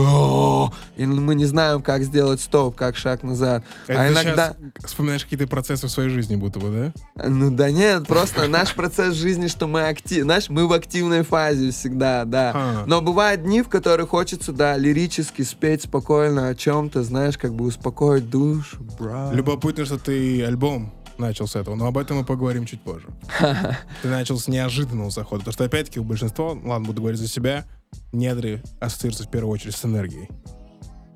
и 0.98 1.06
мы 1.06 1.36
не 1.36 1.46
знаем, 1.46 1.82
как 1.82 2.04
сделать 2.04 2.42
стоп, 2.42 2.76
как 2.76 2.96
шаг 2.96 3.24
назад. 3.24 3.64
Это 3.88 4.02
а 4.02 4.10
иногда... 4.10 4.56
вспоминаешь 4.84 5.24
какие-то 5.24 5.48
процессы 5.48 5.88
в 5.88 5.92
своей 5.92 6.10
жизни, 6.10 6.36
будто 6.36 6.60
бы, 6.60 6.94
да? 7.16 7.28
Ну 7.30 7.52
да 7.52 7.72
нет, 7.72 8.08
просто 8.08 8.48
наш 8.48 8.74
процесс 8.76 9.16
жизни, 9.16 9.48
что 9.48 9.68
мы 9.68 9.88
актив, 9.88 10.24
знаешь, 10.24 10.50
мы 10.50 10.68
в 10.68 10.74
активной 10.74 11.24
фазе 11.24 11.72
всегда, 11.72 12.26
да. 12.26 12.52
А. 12.54 12.84
Но 12.86 13.02
бывают 13.02 13.44
дни, 13.44 13.62
в 13.62 13.70
которых 13.70 14.10
хочется, 14.10 14.52
да, 14.52 14.78
лирически 14.78 15.42
спеть 15.42 15.84
спокойно 15.84 16.50
о 16.50 16.56
чем-то, 16.56 17.04
знаешь, 17.04 17.38
как 17.38 17.54
бы 17.54 17.66
успокоить 17.66 18.30
душу, 18.30 18.78
бра. 19.00 19.32
Любопытно, 19.34 19.86
что 19.86 19.98
ты 19.98 20.44
альбом 20.44 20.92
начал 21.20 21.48
с 21.48 21.56
этого, 21.56 21.76
но 21.76 21.88
об 21.88 21.98
этом 21.98 22.18
мы 22.18 22.24
поговорим 22.26 22.66
чуть 22.66 22.82
позже. 22.82 23.08
Ты 24.02 24.08
начал 24.08 24.38
с 24.40 24.48
неожиданного 24.48 25.12
захода, 25.12 25.40
потому 25.42 25.54
что, 25.54 25.64
опять-таки, 25.66 26.00
у 26.00 26.04
большинства, 26.04 26.50
ладно, 26.50 26.88
буду 26.88 27.02
говорить 27.02 27.20
за 27.20 27.28
себя, 27.28 27.66
недры 28.12 28.62
ассоциируются 28.80 29.26
в 29.26 29.32
первую 29.32 29.54
очередь 29.54 29.76
с 29.76 29.86
энергией. 29.86 30.30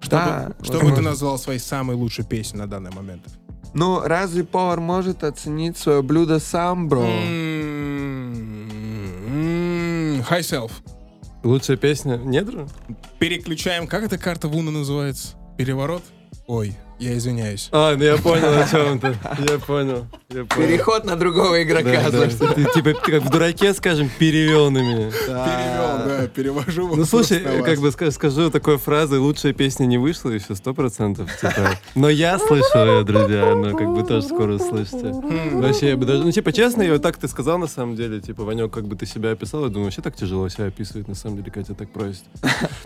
Что, 0.02 0.12
Да, 0.12 0.54
бы, 0.60 0.66
что 0.66 0.80
бы 0.80 0.92
ты 0.92 1.02
назвал 1.02 1.38
своей 1.38 1.60
самой 1.60 1.96
лучшей 1.96 2.26
песней 2.26 2.60
на 2.60 2.68
данный 2.68 2.92
момент? 2.92 3.24
Ну, 3.74 4.02
разве 4.02 4.44
повар 4.44 4.80
может 4.80 5.24
оценить 5.24 5.78
свое 5.78 6.04
блюдо 6.04 6.40
сам, 6.40 6.90
бро? 6.90 7.04
High 10.30 10.42
Self. 10.42 10.72
Лучшая 11.44 11.78
песня 11.78 12.18
Недра? 12.18 12.68
Переключаем. 13.20 13.88
Как 13.88 14.04
эта 14.04 14.18
карта 14.18 14.48
Вуна 14.48 14.72
называется? 14.72 15.36
Переворот? 15.58 16.04
Ой, 16.48 16.76
я 17.04 17.18
извиняюсь. 17.18 17.70
А, 17.72 17.96
ну 17.96 18.04
я 18.04 18.18
понял, 18.18 18.48
о 18.58 18.68
чем 18.68 19.00
ты. 19.00 19.16
Я 19.50 19.60
понял. 19.60 20.06
Я 20.30 20.46
понял. 20.46 20.68
Переход 20.68 21.06
на 21.06 21.16
другого 21.16 21.62
игрока. 21.62 22.10
Да, 22.10 22.26
да. 22.26 22.28
Ты, 22.54 22.66
типа, 22.74 22.94
ты 22.94 23.12
как 23.12 23.24
в 23.24 23.30
дураке, 23.30 23.74
скажем, 23.74 24.10
перевел 24.18 24.72
на 24.72 24.80
меня. 24.80 25.12
Перевел, 25.12 26.08
да, 26.08 26.28
перевожу. 26.28 26.96
Ну 26.96 27.06
слушай, 27.06 27.40
как 27.40 27.80
бы 27.80 27.90
ска- 27.90 28.12
скажу 28.12 28.50
такой 28.50 28.78
фразой, 28.78 29.20
лучшая 29.20 29.54
песня 29.54 29.86
не 29.86 29.98
вышла 29.98 30.30
еще 30.30 30.56
сто 30.56 30.74
процентов, 30.74 31.30
типа. 31.40 31.72
Но 31.96 32.10
я 32.10 32.40
слышал 32.40 32.86
ее, 32.86 33.04
друзья, 33.04 33.56
но 33.56 33.76
как 33.78 33.90
бы 33.94 34.04
тоже 34.04 34.28
скоро 34.28 34.54
услышите. 34.54 35.14
Вообще, 35.54 35.90
я 35.90 35.98
бы 35.98 36.06
даже, 36.06 36.24
ну 36.24 36.32
типа 36.32 36.52
честно, 36.52 36.82
я 36.82 36.94
вот 36.94 37.02
так 37.02 37.18
ты 37.18 37.28
сказал 37.28 37.58
на 37.58 37.68
самом 37.68 37.96
деле, 37.96 38.20
типа 38.22 38.44
Ванек, 38.44 38.72
как 38.72 38.88
бы 38.88 38.96
ты 38.96 39.06
себя 39.06 39.32
описал, 39.32 39.64
я 39.64 39.70
думаю, 39.70 39.86
вообще 39.86 40.02
так 40.02 40.16
тяжело 40.16 40.48
себя 40.50 40.66
описывать, 40.66 41.08
на 41.08 41.16
самом 41.16 41.38
деле, 41.38 41.52
Катя 41.52 41.74
так 41.74 41.90
просит. 41.90 42.24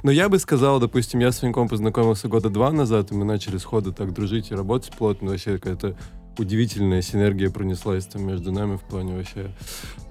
Но 0.03 0.12
я 0.12 0.29
бы 0.29 0.39
сказал, 0.39 0.79
допустим, 0.79 1.19
я 1.19 1.31
с 1.31 1.41
Ваньком 1.41 1.67
познакомился 1.67 2.27
года 2.27 2.50
два 2.50 2.71
назад, 2.71 3.12
и 3.12 3.15
мы 3.15 3.25
начали 3.25 3.57
сходу 3.57 3.93
так 3.93 4.06
дружить 4.13 4.51
и 4.51 4.55
работать 4.55 4.91
плотно, 4.95 5.31
вообще 5.31 5.57
какая-то 5.57 5.95
удивительная 6.37 7.01
синергия 7.01 7.49
пронеслась 7.49 8.05
там 8.05 8.23
между 8.27 8.51
нами 8.51 8.77
в 8.77 8.81
плане 8.81 9.15
вообще. 9.15 9.51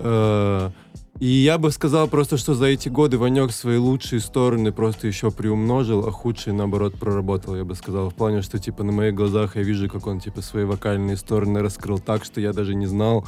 Э, 0.00 0.70
И 1.18 1.26
я 1.26 1.56
бы 1.56 1.70
сказал 1.70 2.08
просто, 2.08 2.36
что 2.36 2.54
за 2.54 2.66
эти 2.66 2.90
годы 2.90 3.16
Ванек 3.16 3.50
свои 3.52 3.78
лучшие 3.78 4.20
стороны 4.20 4.70
просто 4.70 5.06
еще 5.06 5.30
приумножил, 5.30 6.06
а 6.06 6.10
худшие, 6.10 6.52
наоборот, 6.52 6.98
проработал, 6.98 7.56
я 7.56 7.64
бы 7.64 7.74
сказал. 7.74 8.10
В 8.10 8.14
плане, 8.14 8.42
что, 8.42 8.58
типа, 8.58 8.84
на 8.84 8.92
моих 8.92 9.14
глазах 9.14 9.56
я 9.56 9.62
вижу, 9.62 9.88
как 9.88 10.06
он, 10.06 10.20
типа, 10.20 10.42
свои 10.42 10.64
вокальные 10.64 11.16
стороны 11.16 11.62
раскрыл 11.62 11.98
так, 11.98 12.24
что 12.24 12.40
я 12.40 12.52
даже 12.52 12.74
не 12.74 12.86
знал. 12.86 13.26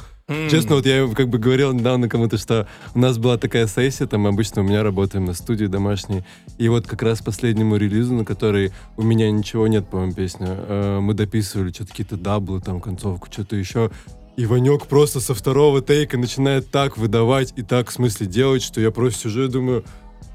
Честно, 0.49 0.75
вот 0.75 0.85
я 0.85 1.07
как 1.07 1.27
бы 1.29 1.39
говорил 1.39 1.73
недавно 1.73 2.07
кому-то, 2.07 2.37
что 2.37 2.67
у 2.93 2.99
нас 2.99 3.17
была 3.17 3.37
такая 3.37 3.65
сессия, 3.65 4.05
там 4.05 4.27
обычно 4.27 4.61
у 4.61 4.65
меня 4.65 4.83
работаем 4.83 5.25
на 5.25 5.33
студии 5.33 5.65
домашней, 5.65 6.23
и 6.57 6.69
вот 6.69 6.85
как 6.85 7.01
раз 7.01 7.19
последнему 7.19 7.77
релизу, 7.77 8.13
на 8.13 8.25
который 8.25 8.71
у 8.95 9.01
меня 9.01 9.31
ничего 9.31 9.67
нет, 9.67 9.87
по-моему, 9.87 10.13
песня, 10.13 10.47
э, 10.49 10.99
мы 11.01 11.15
дописывали 11.15 11.71
что-то 11.71 11.89
какие-то 11.91 12.15
даблы, 12.15 12.61
там, 12.61 12.79
концовку, 12.79 13.27
что-то 13.31 13.55
еще, 13.55 13.89
и 14.37 14.45
Ванек 14.45 14.85
просто 14.85 15.19
со 15.19 15.33
второго 15.33 15.81
тейка 15.81 16.17
начинает 16.17 16.69
так 16.69 16.97
выдавать 16.97 17.53
и 17.57 17.61
так, 17.61 17.89
в 17.89 17.93
смысле, 17.93 18.27
делать, 18.27 18.61
что 18.61 18.79
я 18.79 18.91
просто 18.91 19.27
и 19.27 19.47
думаю, 19.49 19.83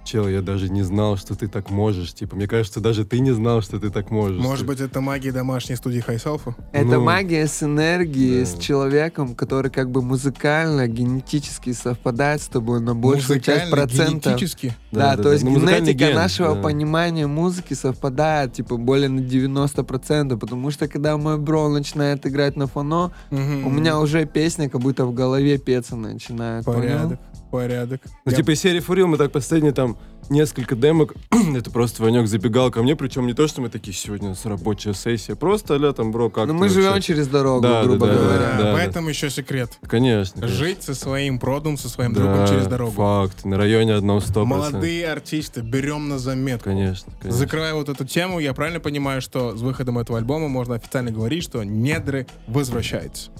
чел, 0.04 0.28
я 0.28 0.42
даже 0.42 0.68
не 0.70 0.82
знал, 0.82 1.16
что 1.16 1.34
ты 1.34 1.48
так 1.48 1.70
можешь. 1.70 2.12
Типа, 2.14 2.36
мне 2.36 2.46
кажется, 2.46 2.80
даже 2.80 3.04
ты 3.04 3.18
не 3.20 3.32
знал, 3.32 3.62
что 3.62 3.78
ты 3.80 3.90
так 3.90 4.10
можешь. 4.10 4.40
Может 4.40 4.66
быть, 4.66 4.80
это 4.80 5.00
магия 5.00 5.32
домашней 5.32 5.76
студии 5.76 6.04
High 6.06 6.22
Self? 6.22 6.54
Это 6.72 6.84
Ну, 6.84 7.04
магия 7.04 7.46
с 7.46 7.62
энергией, 7.62 8.40
да. 8.40 8.46
с 8.46 8.58
человеком, 8.58 9.34
который 9.34 9.70
как 9.70 9.90
бы 9.90 10.02
музыкально, 10.02 10.86
генетически 10.88 11.72
совпадает 11.72 12.40
с 12.42 12.48
тобой 12.48 12.80
на 12.80 12.94
большую 12.94 13.40
часть 13.40 13.70
процентов. 13.70 14.32
генетически. 14.32 14.74
Да, 14.92 15.16
то 15.16 15.32
есть 15.32 15.42
Ну, 15.44 15.54
генетика 15.58 15.92
ген, 15.92 16.14
нашего 16.14 16.54
да. 16.54 16.62
понимания 16.62 17.26
музыки 17.26 17.74
совпадает, 17.74 18.52
типа, 18.52 18.76
более 18.76 19.08
на 19.08 19.20
90%, 19.20 20.36
потому 20.38 20.70
что 20.70 20.86
когда 20.88 21.16
мой 21.16 21.38
бро 21.38 21.68
начинает 21.68 22.26
играть 22.26 22.56
на 22.56 22.66
фоно, 22.66 23.12
Мгм. 23.30 23.66
у 23.66 23.70
меня 23.70 23.98
уже 23.98 24.24
песня 24.26 24.68
как 24.68 24.80
будто 24.80 25.06
в 25.06 25.14
голове 25.14 25.58
петься 25.58 25.96
начинает, 25.96 26.64
понял? 26.64 27.16
Порядок. 27.54 28.00
Ну, 28.24 28.32
Я- 28.32 28.36
типа, 28.36 28.50
из 28.50 28.60
серии 28.60 28.80
Фурил 28.80 29.06
мы 29.06 29.16
так 29.16 29.30
последние 29.30 29.72
там 29.72 29.96
несколько 30.28 30.74
демок, 30.74 31.14
это 31.54 31.70
просто 31.70 32.02
Ванек 32.02 32.26
забегал 32.26 32.72
ко 32.72 32.82
мне, 32.82 32.96
причем 32.96 33.28
не 33.28 33.32
то, 33.32 33.46
что 33.46 33.60
мы 33.60 33.68
такие, 33.68 33.94
сегодня 33.94 34.26
у 34.26 34.30
нас 34.30 34.44
рабочая 34.44 34.92
сессия, 34.92 35.36
просто, 35.36 35.74
аля, 35.74 35.92
там, 35.92 36.10
бро, 36.10 36.30
как 36.30 36.48
Ну 36.48 36.54
мы 36.54 36.68
живем 36.68 36.94
вообще?» 36.94 37.14
через 37.14 37.28
дорогу, 37.28 37.62
Да, 37.62 37.84
грубо 37.84 38.08
да, 38.08 38.14
говоря. 38.14 38.38
Да, 38.58 38.76
да, 38.76 38.88
в 38.88 38.92
да. 38.92 39.00
еще 39.08 39.30
секрет. 39.30 39.78
Конечно. 39.86 40.40
конечно. 40.40 40.58
Жить 40.58 40.82
со 40.82 40.96
своим 40.96 41.38
продом, 41.38 41.76
со 41.76 41.88
своим 41.88 42.12
Да, 42.12 42.22
другом 42.22 42.48
через 42.48 42.66
дорогу. 42.66 42.90
Факт. 42.90 43.44
На 43.44 43.56
районе 43.56 43.94
одного 43.94 44.18
100%. 44.18 44.44
Молодые 44.44 45.06
артисты, 45.06 45.60
берем 45.60 46.08
на 46.08 46.18
заметку. 46.18 46.64
Конечно, 46.70 47.12
конечно. 47.20 47.38
Закрывая 47.38 47.74
вот 47.74 47.88
эту 47.88 48.04
тему, 48.04 48.40
я 48.40 48.52
правильно 48.52 48.80
понимаю, 48.80 49.22
что 49.22 49.56
с 49.56 49.60
выходом 49.60 49.98
этого 49.98 50.18
альбома 50.18 50.48
можно 50.48 50.74
официально 50.74 51.12
говорить, 51.12 51.44
что 51.44 51.62
недры 51.62 52.26
возвращаются. 52.48 53.30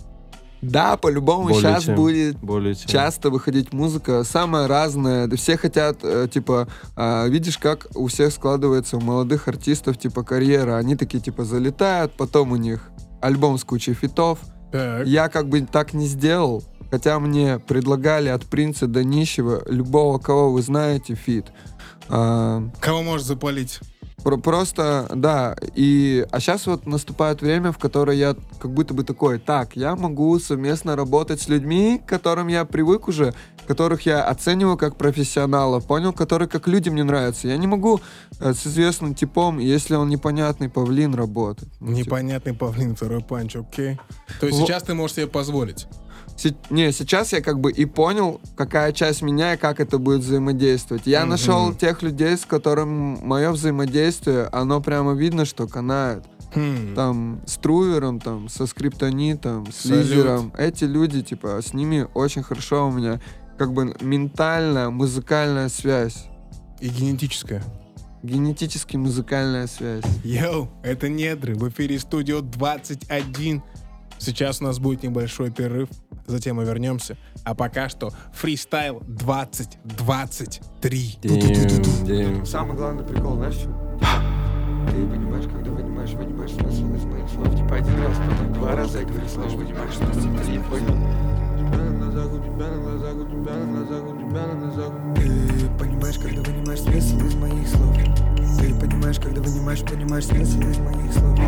Да, 0.71 0.97
по-любому 0.97 1.45
Более 1.49 1.61
сейчас 1.61 1.85
чем. 1.85 1.95
будет 1.97 2.37
Более 2.39 2.75
чем. 2.75 2.87
часто 2.89 3.31
выходить 3.31 3.73
музыка, 3.73 4.25
самая 4.25 4.67
разная. 4.69 5.29
Все 5.37 5.57
хотят, 5.57 5.99
э, 6.03 6.29
типа, 6.33 6.69
а, 6.97 7.27
видишь, 7.27 7.59
как 7.59 7.87
у 7.95 8.07
всех 8.09 8.33
складывается 8.33 8.97
у 8.97 9.01
молодых 9.01 9.49
артистов, 9.49 9.99
типа, 9.99 10.23
карьера. 10.23 10.77
Они 10.77 10.97
такие, 10.97 11.21
типа, 11.23 11.45
залетают, 11.45 12.13
потом 12.13 12.53
у 12.53 12.57
них 12.57 12.91
альбом 13.21 13.59
с 13.59 13.65
кучей 13.65 13.95
feat 13.95 14.20
ов. 14.20 14.39
Так. 14.73 15.07
Я 15.07 15.29
как 15.29 15.49
бы 15.49 15.61
так 15.63 15.95
не 15.95 16.07
сделал, 16.07 16.63
хотя 16.91 17.19
мне 17.21 17.59
предлагали 17.59 18.29
от 18.29 18.45
принца 18.45 18.87
до 18.87 19.05
нищего 19.05 19.63
любого, 19.67 20.19
кого 20.19 20.51
вы 20.53 20.63
знаете, 20.63 21.15
feat. 21.15 21.47
А, 22.09 22.63
Кого 22.81 23.03
можешь 23.03 23.27
запалить? 23.27 23.81
Про- 24.25 24.39
просто, 24.39 25.07
да. 25.15 25.55
И, 25.75 26.27
а 26.31 26.41
сейчас 26.41 26.67
вот 26.67 26.87
наступает 26.87 27.43
время, 27.43 27.71
в 27.73 27.79
которое 27.79 28.17
я 28.17 28.37
как 28.59 28.73
будто 28.73 28.95
бы 28.95 29.05
такой, 29.05 29.39
так, 29.39 29.77
я 29.77 29.95
могу 29.97 30.39
совместно 30.41 30.97
работать 30.97 31.41
с 31.43 31.49
людьми, 31.49 32.01
к 32.05 32.09
которым 32.09 32.49
я 32.49 32.65
привык 32.65 33.07
уже, 33.07 33.35
которых 33.67 34.07
я 34.07 34.25
оцениваю 34.25 34.77
как 34.79 34.97
профессионалов, 34.97 35.87
понял, 35.87 36.13
которые 36.13 36.49
как 36.49 36.67
люди 36.67 36.89
мне 36.89 37.05
нравятся. 37.05 37.49
Я 37.49 37.57
не 37.59 37.67
могу 37.67 38.01
э, 38.41 38.55
с 38.55 38.67
известным 38.67 39.15
типом, 39.15 39.59
если 39.59 39.95
он 39.95 40.09
непонятный 40.09 40.71
павлин, 40.71 41.15
работать. 41.15 41.69
Ну, 41.81 41.95
типа, 41.95 42.07
Непонятный 42.07 42.55
павлин, 42.55 42.97
второй 42.97 43.21
панч, 43.21 43.57
окей. 43.57 43.99
То 44.41 44.47
есть 44.47 44.59
Во- 44.59 44.67
сейчас 44.67 44.83
ты 44.85 44.95
можешь 44.95 45.17
себе 45.17 45.27
позволить. 45.27 45.87
Се- 46.37 46.55
Не, 46.71 46.93
сейчас 46.93 47.33
я 47.33 47.41
как 47.41 47.61
бы 47.61 47.71
и 47.71 47.85
понял, 47.85 48.41
какая 48.57 48.93
часть 48.93 49.23
меня 49.23 49.55
и 49.55 49.57
как 49.57 49.79
это 49.81 49.99
будет 49.99 50.21
взаимодействовать. 50.23 51.07
Я 51.07 51.21
Мгм. 51.21 51.31
нашел 51.31 51.73
тех 51.75 52.03
людей, 52.03 52.37
с 52.37 52.45
которыми 52.45 53.19
мое 53.23 53.51
взаимодействие, 53.53 54.49
оно 54.53 54.81
прямо 54.81 55.13
видно, 55.15 55.45
что 55.45 55.67
канает. 55.69 56.25
Хм. 56.55 56.95
Там 56.95 57.41
с 57.47 57.57
Трувером, 57.57 58.21
там, 58.21 58.49
со 58.49 58.67
Скриптонитом, 58.67 59.71
с 59.73 59.89
Салют. 59.89 60.07
Лизером. 60.07 60.53
Эти 60.59 60.85
люди, 60.85 61.23
типа, 61.23 61.61
с 61.63 61.73
ними 61.73 62.07
очень 62.15 62.43
хорошо 62.43 62.89
у 62.89 62.93
меня 62.93 63.21
как 63.59 63.73
бы 63.73 63.95
ментальная, 64.01 64.91
музыкальная 64.91 65.69
связь. 65.69 66.27
И 66.81 66.89
генетическая. 66.89 67.63
Генетически 68.23 68.97
музыкальная 68.97 69.67
связь. 69.67 70.05
Йоу, 70.25 70.69
это 70.83 71.09
недры. 71.09 71.55
В 71.55 71.69
эфире 71.69 71.99
студио 71.99 72.41
21. 72.41 73.63
Сейчас 74.19 74.61
у 74.61 74.65
нас 74.65 74.79
будет 74.79 75.03
небольшой 75.03 75.51
перерыв, 75.51 75.89
затем 76.27 76.57
мы 76.57 76.65
вернемся. 76.65 77.17
А 77.45 77.55
пока 77.55 77.89
что 77.89 78.11
фристайл 78.33 79.01
2023. 79.07 81.19
Damn, 81.23 82.05
damn. 82.05 82.45
Самый 82.45 82.77
главный 82.77 83.05
прикол, 83.05 83.37
знаешь, 83.37 83.55
что? 83.55 83.71
Ты 84.91 85.07
понимаешь, 85.07 85.47
когда 85.47 85.71
вынимаешь, 85.71 86.11
вынимаешь 86.11 86.51
смысл 86.53 86.93
из 86.95 87.05
моих 87.05 87.29
слов. 87.31 87.55
Типа 87.57 87.77
один 87.77 88.03
раз, 88.03 88.19
потом 88.29 88.53
два 88.53 88.77
раза 88.77 88.99
я 89.01 89.07
говорю 89.07 89.29
слово, 89.29 89.49
вынимаешь 89.49 89.95
смысл. 89.95 90.29
Ты 90.45 90.61
понял? 90.61 90.99
Ты 95.15 95.69
понимаешь, 95.79 96.19
когда 96.19 96.43
вынимаешь 96.43 96.81
смысл 96.81 97.19
из 97.27 97.35
моих 97.35 97.69
слов 97.69 97.97
Ты 98.59 98.75
понимаешь, 98.75 99.19
когда 99.19 99.41
вынимаешь, 99.41 99.81
понимаешь 99.81 100.27
смысл 100.27 100.61
из 100.61 100.79
моих 100.79 101.13
слов. 101.13 101.39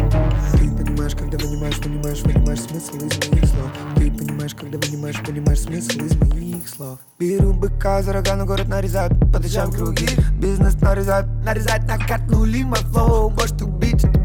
Ты 0.53 0.71
понимаешь, 0.71 1.14
когда 1.14 1.38
вынимаешь, 1.38 1.81
понимаешь, 1.81 2.23
понимаешь 2.23 2.61
смысл 2.61 2.97
из 2.97 3.31
моих 3.31 3.47
слов. 3.47 3.71
Ты 3.97 4.11
понимаешь, 4.11 4.55
когда 4.55 4.79
вынимаешь, 4.79 5.21
понимаешь 5.25 5.61
смысл 5.61 5.99
из 6.01 6.16
моих 6.16 6.69
слов. 6.69 6.99
Беру 7.19 7.55
быка 7.55 8.03
за 8.03 8.12
рога, 8.12 8.37
на 8.37 8.45
город 8.45 8.69
нарезают 8.69 9.19
По 9.33 9.38
ночам 9.38 9.73
круги, 9.73 10.07
бизнес 10.38 10.75
нарезают 10.83 11.27
Нарезать 11.45 11.85
на 11.87 11.97
катнули 11.97 12.62
мой 12.62 12.79
флоу 12.79 13.31
Может 13.31 13.62
убить 13.62 14.03
тебя 14.03 14.16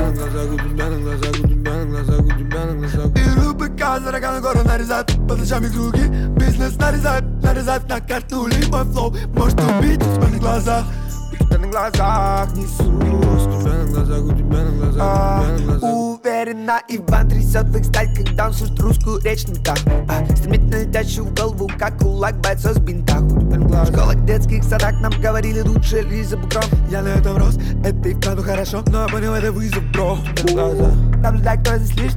на 0.00 0.12
глазах 0.12 0.44
Тебя 0.68 0.86
на 0.88 1.00
глазах, 1.00 2.38
тебя 2.38 2.64
на 2.64 2.74
глазах 2.74 3.06
Беру 3.12 3.54
быка 3.54 4.00
за 4.00 4.12
рога, 4.12 4.32
на 4.32 4.40
город 4.40 4.64
нарезают 4.64 5.08
По 5.28 5.36
ночам 5.36 5.64
круги, 5.64 6.06
бизнес 6.36 6.76
нарезают 6.76 7.24
Нарезать 7.42 7.88
на 7.88 8.00
катнули 8.00 8.64
мой 8.68 8.84
флоу 8.84 9.14
Может 9.34 9.60
убить 9.60 10.02
тебя 13.52 13.72
на 13.72 13.86
глазах 13.86 14.24
У 14.24 14.32
тебя 14.32 14.64
на 14.64 14.70
глазах 14.72 15.60
несусь 15.60 15.82
а, 15.82 15.86
Уверенно 15.86 16.80
Иван 16.88 17.28
трясет 17.28 17.64
в 17.64 17.76
их 17.78 17.84
сталь, 17.86 18.14
когда 18.14 18.46
он 18.46 18.52
слышит 18.52 18.78
русскую 18.80 19.20
речь 19.22 19.46
на 19.46 19.54
так. 19.56 19.78
А, 20.08 20.24
Стремительно 20.36 20.84
летящую 20.84 21.26
в 21.26 21.34
голову, 21.34 21.70
как 21.78 21.98
кулак 21.98 22.36
бойца 22.40 22.74
с 22.74 22.78
бинтах 22.78 23.20
В 23.20 23.86
школах 23.86 24.24
детских 24.24 24.64
садах 24.64 25.00
нам 25.00 25.12
говорили 25.20 25.60
лучше 25.60 26.02
Лиза 26.02 26.36
Бугром. 26.36 26.64
Я 26.90 27.02
на 27.02 27.08
этом 27.08 27.36
рос, 27.38 27.58
это 27.84 28.08
и 28.08 28.14
вправду 28.14 28.42
хорошо 28.42 28.82
Но 28.86 29.02
я 29.02 29.08
понял, 29.08 29.34
это 29.34 29.52
вызов, 29.52 29.82
бро. 29.92 30.18
Наблюдай, 31.22 31.58
кто 31.58 31.76
здесь 31.76 31.96
лишь. 31.96 32.12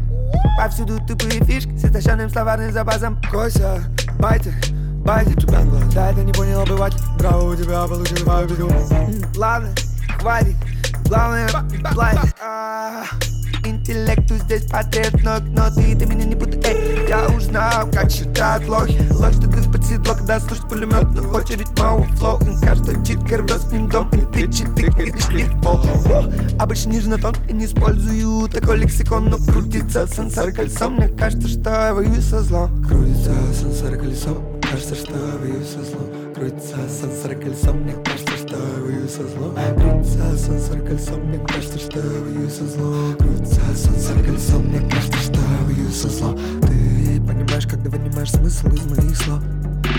Повсюду 0.58 1.00
тупые 1.08 1.44
фишки 1.44 1.76
с 1.78 1.86
истощенным 1.86 2.30
словарным 2.30 2.72
запасом. 2.72 3.20
Кося, 3.32 3.80
байтер, 4.20 4.54
Базит 5.06 5.40
тебя 5.40 5.62
глаза, 5.62 6.12
это 6.12 6.24
не 6.24 6.34
понял 6.34 6.62
обыватель. 6.62 7.00
Браво, 7.20 7.54
у 7.54 7.56
тебя 7.56 7.86
получил 7.86 8.26
победу 8.26 8.72
Ладно, 9.36 9.70
хватит, 10.20 10.56
главное, 11.08 11.48
платит 11.94 12.36
А, 12.42 13.04
Интеллекту 13.64 14.36
здесь 14.38 14.66
потреб, 14.66 15.14
но, 15.24 15.70
ты, 15.70 15.96
ты 15.96 16.06
меня 16.08 16.26
не 16.26 16.36
путай. 16.36 16.74
Эй, 16.74 17.08
Я 17.08 17.28
узнал, 17.28 17.88
как 17.92 18.10
считают 18.10 18.68
лохи. 18.68 19.00
Ложь, 19.12 19.36
что 19.36 19.48
ты 19.48 19.70
под 19.70 19.84
седло, 19.86 20.16
когда 20.16 20.40
слышишь 20.40 20.64
пулемет 20.64 21.08
Но 21.12 21.30
очередь 21.30 21.80
моего 21.80 22.04
флоу, 22.16 22.40
каждый 22.64 22.96
читер 23.06 23.44
рвет 23.44 23.62
с 23.62 23.72
ним 23.72 23.90
дом. 23.90 24.10
И 24.10 24.22
ты 24.34 24.52
читы, 24.52 24.88
и 25.38 25.62
пол 25.62 25.82
Обычно 26.60 26.92
ниже 26.92 27.10
на 27.10 27.18
тон 27.18 27.36
и 27.48 27.54
не 27.54 27.66
использую 27.66 28.50
такой 28.50 28.78
лексикон. 28.78 29.30
Но 29.30 29.38
крутится 29.38 30.08
сенсор 30.08 30.52
колесом, 30.52 30.96
мне 30.96 31.10
кажется, 31.10 31.48
что 31.48 31.70
я 31.70 31.94
воюю 31.94 32.22
со 32.22 32.42
злом. 32.42 32.84
Крутится 32.84 33.34
сенсор 33.54 33.98
колесом, 33.98 34.55
кажется, 34.76 34.96
что 34.96 35.14
я 35.14 35.38
воюю 35.38 35.64
со 35.64 35.82
злом 35.84 36.34
Крутится 36.34 36.76
сенсор 36.90 37.36
колесом, 37.36 37.78
мне 37.78 37.94
кажется, 37.94 38.38
что 38.38 38.58
я 38.58 38.82
воюю 38.82 39.08
со 39.08 39.26
злом 39.26 39.56
Крутится 39.56 40.38
сенсор 40.38 40.82
колесом, 40.82 41.22
мне 41.22 41.40
кажется, 41.48 41.80
что 41.80 42.00
я 42.00 42.20
воюю 42.20 42.50
со 42.50 42.66
злом 42.68 43.16
Крутится 43.18 43.62
сенсор 43.74 44.22
колесом, 44.22 44.66
мне 44.68 44.80
кажется, 44.90 45.18
что 45.20 45.40
я 45.40 45.66
воюю 45.66 45.92
со 45.92 46.10
злом 46.10 46.38
Ты 46.62 47.22
понимаешь, 47.22 47.68
когда 47.68 47.90
вынимаешь 47.90 48.32
смысл 48.32 48.68
из 48.68 48.86
моих 48.86 49.16
слов 49.16 49.42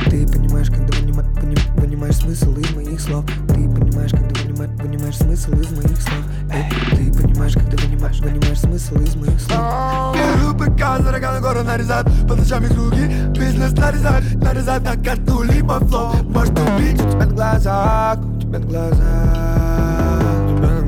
Ты 0.05 0.27
понимаешь, 0.27 0.69
когда 0.69 0.87
вынима- 0.99 1.35
поним- 1.41 1.81
вынимаешь 1.81 2.17
смысл 2.17 2.55
из 2.57 2.71
моих 2.75 3.01
слов. 3.01 3.25
Ты 3.49 3.55
понимаешь, 3.69 4.11
когда 4.11 4.41
вынима- 4.41 4.83
вынимаешь 4.83 5.17
смысл 5.17 5.53
из 5.53 5.71
моих 5.71 6.01
слов. 6.01 6.25
Эй, 6.53 7.11
ты 7.11 7.23
понимаешь, 7.23 7.55
когда 7.55 7.77
вынимаешь, 7.83 8.21
вынимаешь 8.21 8.61
смысл 8.61 8.95
из 9.01 9.15
моих 9.17 9.41
слов. 9.41 10.17
Любы 10.41 10.67
казаря, 10.77 11.33
на 11.33 11.41
гору 11.41 11.63
нарезать 11.63 12.07
По 12.29 12.35
ночам 12.35 12.65
и 12.65 12.69
круги, 12.69 13.07
бизнес 13.39 13.73
нарезать 13.73 14.35
Нарезать 14.37 14.83
на 14.83 14.97
карту, 15.03 15.43
либо 15.43 15.81
флоу 15.81 16.15
Может 16.25 16.59
убить 16.59 17.01
у 17.01 17.11
тебя 17.11 17.27
на 17.27 17.27
глазах 17.27 18.19
У 18.19 18.41
тебя 18.41 18.59
на 18.59 18.67
глазах 18.67 19.56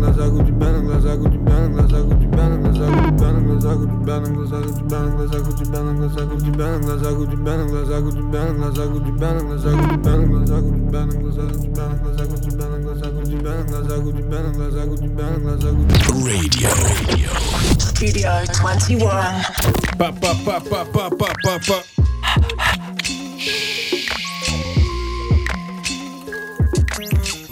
У 0.09 0.44
тебя 0.44 0.73
на 0.73 0.81
глазах, 0.81 1.18
у 1.21 1.29
тебя 1.29 1.59
на 1.59 1.68
глазах 1.68 2.07
У 2.07 2.11
тебя 2.11 2.49
на 2.49 2.57
глазах, 2.57 2.90
у 2.90 3.09
тебя 3.09 3.31
на 3.31 3.40
глазах 3.40 3.79
У 3.79 3.87
тебя 3.87 4.21
на 4.21 4.31
глазах, 4.31 4.62
у 4.66 5.53
тебя 5.53 5.83
на 5.83 5.92
глазах 5.92 6.29
У 6.29 6.40
тебя 6.40 6.68
на 6.68 6.79
глазах, 6.79 7.12
у 7.12 7.27
тебя 7.27 7.53
на 7.53 7.64
глазах 7.68 7.99
У 7.99 8.11
тебя 8.11 8.44
на 8.44 8.55
глазах, 8.55 8.88
у 8.88 9.01
тебя 9.01 9.29
на 9.29 9.44
глазах 9.44 9.75
У 9.75 9.88
тебя 9.88 10.09
на 10.09 10.23
глазах, 10.23 10.62
у 10.62 10.79
тебя 10.79 11.05
на 11.05 11.12
глазах 11.12 11.44
У 11.49 11.61
тебя 11.61 11.77
на 11.79 11.99
глазах, 11.99 12.29
у 12.29 12.40
тебя 12.40 12.66
на 12.68 12.68
глазах 12.68 12.68
У 12.68 12.68
тебя 12.68 12.68
на 12.68 12.79
глазах, 12.79 13.12
у 13.12 13.33
тебя 13.33 13.53
на 13.53 13.68
глазах 13.68 14.01
У 14.01 14.12
тебя 14.12 14.40
на 14.40 14.53
глазах, 14.53 14.87
у 14.87 14.97
тебя 14.97 15.27
на 15.27 15.38
глазах 15.38 15.75
Radio. 16.25 16.71
Studio 17.79 18.47
21. 18.47 19.09
Па-па-па-па-па-па-па. 19.99 21.83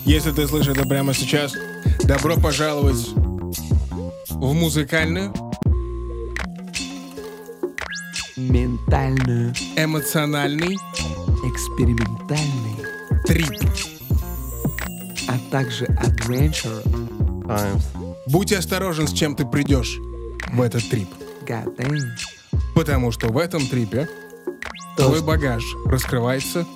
Если 0.05 0.31
ты 0.31 0.47
слышишь 0.47 0.77
это 0.77 0.87
прямо 0.87 1.13
сейчас, 1.13 1.53
добро 2.07 2.37
пожаловать 2.37 3.09
в 4.29 4.53
музыкальную, 4.53 5.35
Ментальную, 8.37 9.53
эмоциональный 9.77 10.77
экспериментальный 11.45 12.77
трип. 13.27 13.51
а 15.29 15.39
также 15.51 15.87
adventure. 15.87 16.83
Times. 17.47 17.83
Будь 18.27 18.53
осторожен, 18.53 19.09
с 19.09 19.13
чем 19.13 19.35
ты 19.35 19.45
придешь 19.45 19.99
в 20.53 20.63
этот 20.63 20.89
трип. 20.89 21.09
Потому 22.75 23.11
что 23.11 23.29
в 23.29 23.39
этом 23.39 23.67
трипе 23.67 24.09
твой 24.97 25.23
багаж 25.23 25.65
раскрывается 25.87 26.67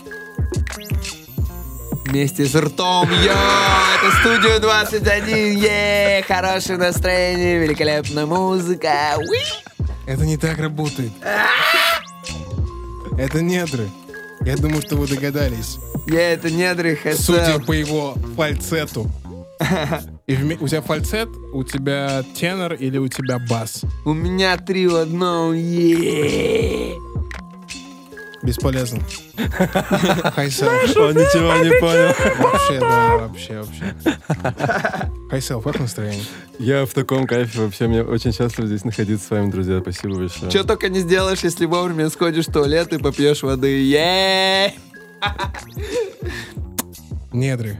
Вместе 2.10 2.44
с 2.44 2.56
ртом, 2.56 3.08
йо, 3.08 3.30
это 3.30 4.20
студия 4.20 4.58
21, 4.58 5.58
е, 5.62 6.24
хорошее 6.26 6.76
настроение, 6.76 7.60
великолепная 7.60 8.26
музыка, 8.26 9.16
уи. 9.16 9.38
Это 10.08 10.26
не 10.26 10.36
так 10.36 10.58
работает. 10.58 11.12
Это 13.16 13.40
недры. 13.42 13.88
Я 14.40 14.56
думаю, 14.56 14.82
что 14.82 14.96
вы 14.96 15.06
догадались. 15.06 15.78
Я 16.08 16.32
это 16.32 16.50
недры 16.50 16.98
Судя 17.16 17.44
хэсэп. 17.44 17.66
по 17.66 17.72
его 17.72 18.14
фальцету. 18.36 19.08
И 20.26 20.32
вме- 20.34 20.58
у 20.60 20.66
тебя 20.66 20.82
фальцет, 20.82 21.28
у 21.52 21.62
тебя 21.62 22.24
тенор 22.36 22.72
или 22.72 22.98
у 22.98 23.06
тебя 23.06 23.38
бас? 23.38 23.82
У 24.04 24.14
меня 24.14 24.56
три 24.56 24.88
в 24.88 24.96
одном, 24.96 25.52
е. 25.54 26.94
Бесполезно. 28.42 29.00
Хайселф. 29.36 30.96
Он 30.96 31.14
ничего 31.14 31.62
не 31.62 31.78
понял. 31.78 32.14
Вообще, 32.38 32.80
да, 32.80 33.16
вообще, 33.18 33.62
вообще. 33.62 33.94
Хайселф, 35.30 35.64
как 35.64 35.78
настроение? 35.78 36.24
Я 36.58 36.86
в 36.86 36.94
таком 36.94 37.26
кайфе 37.26 37.60
вообще. 37.60 37.86
Мне 37.86 38.02
очень 38.02 38.32
счастлив 38.32 38.66
здесь 38.66 38.84
находиться 38.84 39.26
с 39.26 39.30
вами, 39.30 39.50
друзья. 39.50 39.80
Спасибо 39.80 40.16
большое. 40.16 40.50
Че 40.50 40.64
только 40.64 40.88
не 40.88 41.00
сделаешь, 41.00 41.40
если 41.40 41.66
вовремя 41.66 42.08
сходишь 42.08 42.46
в 42.46 42.52
туалет 42.52 42.92
и 42.92 42.98
попьешь 42.98 43.42
воды. 43.42 43.84
Недры. 47.32 47.78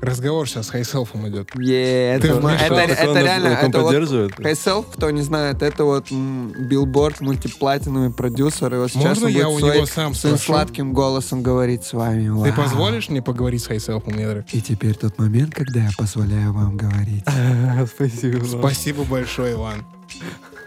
Разговор 0.00 0.48
сейчас 0.48 0.66
с 0.68 0.70
Хайселфом 0.70 1.28
идет. 1.28 1.50
Yeah, 1.56 2.18
Ты 2.20 2.28
это, 2.28 2.36
вмешался. 2.40 2.64
это, 2.64 2.74
он- 2.74 2.80
это 3.16 3.20
реально, 3.20 3.48
он 3.50 3.54
это 3.68 3.78
вот 3.80 3.86
поддерживает? 3.88 4.34
High 4.34 4.57
Self, 4.57 4.86
кто 4.86 5.10
не 5.10 5.22
знает, 5.22 5.62
это 5.62 5.84
вот 5.84 6.10
билборд, 6.10 7.20
мультиплатиновый 7.20 8.10
продюсер, 8.10 8.74
и 8.74 8.78
вот 8.78 8.90
сейчас 8.90 9.04
Можно 9.20 9.26
я 9.28 9.48
у 9.48 9.58
своим- 9.58 9.74
него 9.74 9.86
сам 9.86 10.14
своим 10.14 10.36
спрошу? 10.36 10.52
сладким 10.52 10.92
голосом 10.94 11.42
говорить 11.42 11.84
с 11.84 11.92
вами. 11.92 12.24
Ты 12.24 12.32
Вау. 12.32 12.54
позволишь 12.54 13.08
мне 13.10 13.20
поговорить 13.20 13.62
с 13.62 13.66
Хайселфом, 13.66 14.14
Недры? 14.14 14.44
И 14.52 14.60
теперь 14.62 14.94
тот 14.94 15.18
момент, 15.18 15.54
когда 15.54 15.80
я 15.80 15.90
позволяю 15.98 16.52
вам 16.52 16.76
говорить. 16.76 17.24
Спасибо. 17.94 18.38
вам. 18.38 18.60
Спасибо 18.60 19.04
большое, 19.04 19.54
Иван. 19.54 19.84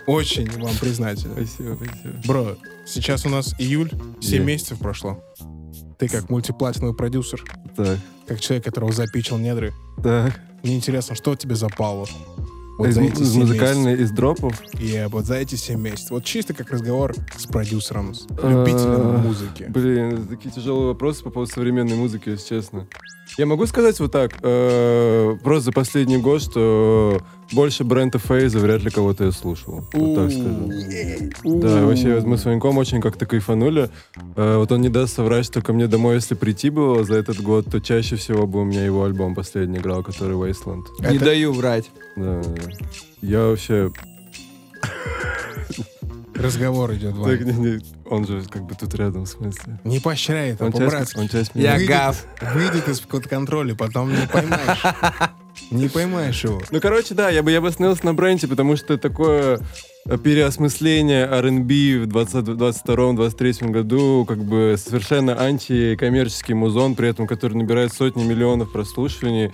Очень 0.06 0.50
вам 0.60 0.76
признателен. 0.78 1.32
Спасибо, 1.34 1.76
спасибо. 1.76 2.14
Бро, 2.28 2.56
сейчас 2.86 3.26
у 3.26 3.30
нас 3.30 3.56
июль, 3.58 3.90
7 4.22 4.42
Е. 4.42 4.46
месяцев 4.46 4.78
прошло. 4.80 5.24
Ты 6.04 6.10
как 6.10 6.30
мультиплатиновый 6.30 6.94
продюсер, 6.94 7.46
Так, 7.78 7.98
как 8.28 8.42
человек, 8.42 8.66
которого 8.66 8.92
запичил 8.92 9.38
недры, 9.38 9.74
так. 10.04 10.38
мне 10.62 10.76
интересно, 10.76 11.16
что 11.16 11.34
тебе 11.36 11.56
запало? 11.56 12.08
Вот 12.78 12.90
из, 12.90 12.96
за 12.96 13.04
эти 13.04 13.22
из 13.22 13.32
7 13.32 13.40
музыкальной, 13.40 14.02
из 14.02 14.12
дропов. 14.12 14.62
И 14.82 15.08
вот 15.10 15.26
за 15.26 15.36
эти 15.36 15.56
7 15.56 15.80
месяцев. 15.80 16.12
Вот 16.12 16.26
чисто 16.26 16.54
как 16.54 16.72
разговор 16.72 17.14
с 17.38 17.46
продюсером, 17.46 18.16
с 18.16 18.22
любителем 18.24 19.16
А, 19.16 19.22
музыки. 19.24 19.68
Блин, 19.70 20.28
такие 20.28 20.50
тяжелые 20.52 20.88
вопросы 20.88 21.24
по 21.24 21.30
поводу 21.30 21.52
современной 21.54 21.96
музыки, 21.96 22.30
если 22.30 22.56
честно. 22.56 22.86
Я 23.38 23.46
могу 23.46 23.66
сказать 23.66 23.98
вот 24.00 24.12
так, 24.12 24.34
э, 24.42 25.38
просто 25.42 25.66
за 25.66 25.72
последний 25.72 26.18
год, 26.18 26.42
что 26.42 27.22
больше 27.54 27.84
Брента 27.84 28.20
Фейза 28.20 28.60
вряд 28.60 28.82
ли 28.84 28.90
кого-то 28.90 29.26
я 29.26 29.32
слушал. 29.32 29.84
Вот 29.94 30.16
так 30.16 30.32
скажу. 30.32 31.60
Да, 31.60 31.86
вообще 31.86 32.16
вот 32.16 32.26
мы 32.26 32.38
с 32.38 32.46
Ваньком 32.46 32.78
очень 32.78 33.02
как-то 33.02 33.26
кайфанули. 33.26 33.90
Э, 34.36 34.58
вот 34.58 34.72
он 34.72 34.82
не 34.82 34.90
даст 34.90 35.16
соврать, 35.16 35.46
что 35.46 35.62
ко 35.62 35.74
мне 35.74 35.88
домой, 35.88 36.16
если 36.16 36.36
прийти 36.36 36.70
было 36.70 37.04
за 37.04 37.16
этот 37.16 37.42
год, 37.42 37.66
то 37.72 37.80
чаще 37.80 38.16
всего 38.16 38.48
бы 38.48 38.62
у 38.62 38.64
меня 38.64 38.84
его 38.86 39.04
альбом 39.04 39.36
последний 39.36 39.78
играл, 39.80 40.04
который 40.04 40.36
Wasteland. 40.36 40.84
Не 41.00 41.16
Это- 41.18 41.26
даю 41.26 41.54
врать. 41.54 41.90
Да, 42.16 42.42
да. 42.44 42.62
Я 43.22 43.40
вообще... 43.48 43.92
Разговор 46.36 46.92
идет, 46.96 47.14
Вань. 47.16 47.38
Так, 47.38 47.46
не- 47.46 47.54
не, 47.54 47.80
он 48.10 48.26
же 48.26 48.42
как 48.50 48.64
бы 48.64 48.74
тут 48.76 48.94
рядом, 48.96 49.26
в 49.26 49.30
смысле. 49.30 49.80
Не 49.84 50.00
поощряй 50.00 50.52
это, 50.52 50.66
Он 50.66 50.72
часть, 50.72 50.84
по-братски. 50.84 51.18
он 51.20 51.28
часть 51.30 51.52
Я. 51.54 51.76
Выйдет- 51.76 51.88
гав. 51.88 52.26
Выйдет 52.56 52.88
из-под 52.90 53.28
контроля, 53.28 53.76
потом 53.76 54.10
не 54.12 54.28
поймаешь. 54.28 54.82
Не 55.72 55.88
поймаешь 55.88 56.44
его. 56.44 56.62
Ну, 56.72 56.80
короче, 56.80 57.14
да, 57.14 57.30
я 57.30 57.44
бы, 57.44 57.52
я 57.52 57.62
бы 57.62 57.68
остановился 57.68 58.06
на 58.06 58.14
бренде, 58.14 58.48
потому 58.48 58.76
что 58.76 58.98
такое 58.98 59.60
э, 60.06 60.18
переосмысление 60.18 61.26
R&B 61.26 62.06
в 62.06 62.08
2022-2023 62.08 63.72
году, 63.72 64.26
как 64.28 64.40
бы 64.40 64.76
совершенно 64.78 65.40
антикоммерческий 65.40 66.54
музон, 66.54 66.96
при 66.96 67.10
этом 67.10 67.28
который 67.28 67.56
набирает 67.56 67.94
сотни 67.94 68.24
миллионов 68.24 68.72
прослушиваний, 68.72 69.52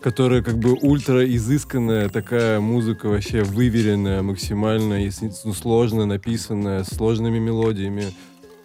которая 0.00 0.42
как 0.42 0.58
бы 0.58 0.72
ультра 0.72 1.24
изысканная 1.24 2.08
такая 2.08 2.60
музыка 2.60 3.08
вообще 3.08 3.42
выверенная 3.42 4.22
максимально, 4.22 5.06
и 5.06 5.10
ну, 5.44 5.54
сложно 5.54 6.06
написанная, 6.06 6.84
сложными 6.84 7.38
мелодиями, 7.38 8.12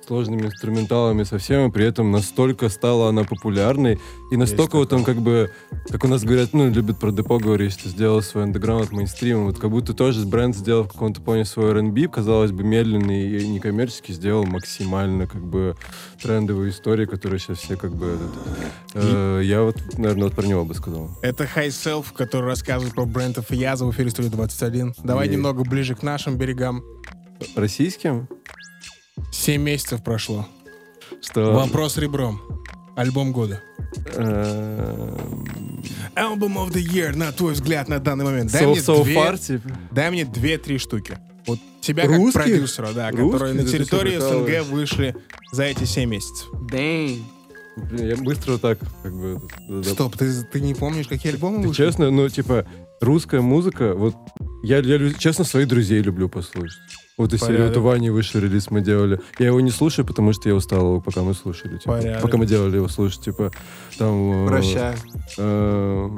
сложными 0.07 0.43
инструменталами 0.43 1.23
совсем, 1.23 1.67
и 1.67 1.71
при 1.71 1.85
этом 1.85 2.11
настолько 2.11 2.69
стала 2.69 3.09
она 3.09 3.23
популярной, 3.23 3.99
и 4.31 4.37
настолько 4.37 4.77
вот 4.77 4.93
он 4.93 5.03
как 5.03 5.17
бы, 5.17 5.51
как 5.89 6.05
у 6.05 6.07
нас 6.07 6.23
говорят, 6.23 6.53
ну, 6.53 6.69
любят 6.69 6.99
про 6.99 7.11
депо 7.11 7.37
говорить, 7.37 7.73
что 7.73 7.89
сделал 7.89 8.21
свой 8.21 8.45
андеграунд 8.45 8.91
мейнстримом, 8.91 9.45
вот 9.45 9.59
как 9.59 9.69
будто 9.69 9.93
тоже 9.93 10.25
бренд 10.25 10.55
сделал 10.55 10.85
в 10.85 10.87
каком-то 10.87 11.21
плане 11.21 11.45
свой 11.45 11.71
R&B, 11.71 12.07
казалось 12.07 12.51
бы, 12.51 12.63
медленный 12.63 13.41
и 13.41 13.47
некоммерческий, 13.47 14.13
сделал 14.13 14.45
максимально 14.45 15.27
как 15.27 15.43
бы 15.43 15.75
трендовую 16.21 16.69
историю, 16.69 17.07
которую 17.07 17.39
сейчас 17.39 17.59
все 17.59 17.75
как 17.75 17.93
бы... 17.93 18.17
э, 18.93 19.41
я 19.43 19.63
вот, 19.63 19.77
наверное, 19.97 20.25
вот 20.25 20.33
про 20.33 20.45
него 20.45 20.63
бы 20.63 20.73
сказал. 20.73 21.09
Это 21.21 21.43
High 21.43 21.67
Self, 21.67 22.05
который 22.15 22.45
рассказывает 22.45 22.95
про 22.95 23.05
бренд 23.05 23.37
Фияза 23.47 23.85
в 23.85 23.91
эфире 23.91 24.09
Студии 24.09 24.29
21. 24.29 24.95
Давай 25.03 25.27
немного 25.27 25.63
ближе 25.63 25.95
к 25.95 26.01
нашим 26.01 26.37
берегам. 26.37 26.83
Российским? 27.55 28.27
7 29.31 29.61
месяцев 29.61 30.03
прошло. 30.03 30.47
Что? 31.21 31.53
Вопрос 31.53 31.97
ребром. 31.97 32.41
Альбом 32.95 33.31
года. 33.31 33.61
Эм, 34.15 35.83
Album 36.15 36.55
of 36.57 36.71
the 36.71 36.81
year, 36.83 37.15
на 37.15 37.31
твой 37.31 37.53
взгляд, 37.53 37.87
на 37.87 37.99
данный 37.99 38.25
момент. 38.25 38.51
Дай 38.51 38.63
So, 38.63 38.71
мне 38.71 38.79
so 38.79 39.03
две, 39.03 39.15
far, 39.15 39.37
типа. 39.37 39.69
дай 39.91 40.09
мне 40.11 40.25
две-три 40.25 40.77
штуки. 40.77 41.17
Вот 41.45 41.59
тебя 41.81 42.05
Русских? 42.05 42.33
как 42.33 42.43
продюсера, 42.43 42.91
да, 42.93 43.11
которые 43.11 43.31
Русских? 43.31 43.53
на 43.53 43.63
Да 43.63 43.65
ты 43.65 43.77
территории 43.77 44.17
СНГ 44.19 44.69
вышли 44.71 45.15
за 45.51 45.63
эти 45.63 45.83
7 45.85 46.09
месяцев. 46.09 46.47
Дэнь. 46.69 47.23
Блин, 47.77 48.07
я 48.09 48.15
быстро 48.17 48.53
вот 48.53 48.61
так, 48.61 48.79
как 49.03 49.13
бы... 49.15 49.39
Стоп, 49.83 50.17
ты, 50.17 50.43
ты 50.51 50.59
не 50.61 50.73
помнишь, 50.73 51.07
какие 51.07 51.31
альбомы 51.33 51.61
Ты 51.61 51.67
вышли? 51.67 51.83
честно, 51.85 52.09
ну, 52.09 52.27
типа, 52.27 52.65
русская 52.99 53.41
музыка, 53.41 53.93
вот, 53.93 54.15
я, 54.63 54.79
я 54.79 55.13
честно, 55.13 55.43
своих 55.45 55.67
друзей 55.67 56.01
люблю 56.01 56.27
послушать. 56.27 56.79
Вот 57.17 57.33
из 57.33 57.39
серии, 57.41 57.67
вот 57.67 57.75
у 57.75 57.81
Вани 57.81 58.11
вышел 58.11 58.39
релиз, 58.39 58.69
мы 58.69 58.81
делали. 58.81 59.19
Я 59.39 59.47
его 59.47 59.59
не 59.59 59.71
слушаю, 59.71 60.05
потому 60.05 60.33
что 60.33 60.49
я 60.49 60.55
устал 60.55 60.81
его, 60.81 61.01
пока 61.01 61.23
мы 61.23 61.33
слушали. 61.33 61.79
Типа, 61.79 61.93
Порядок. 61.93 62.21
пока 62.21 62.37
мы 62.37 62.45
делали 62.45 62.75
его 62.75 62.87
слушать, 62.87 63.21
типа, 63.21 63.51
там... 63.97 64.45
э, 64.45 64.47
Прощай. 64.47 64.95
э, 65.39 66.09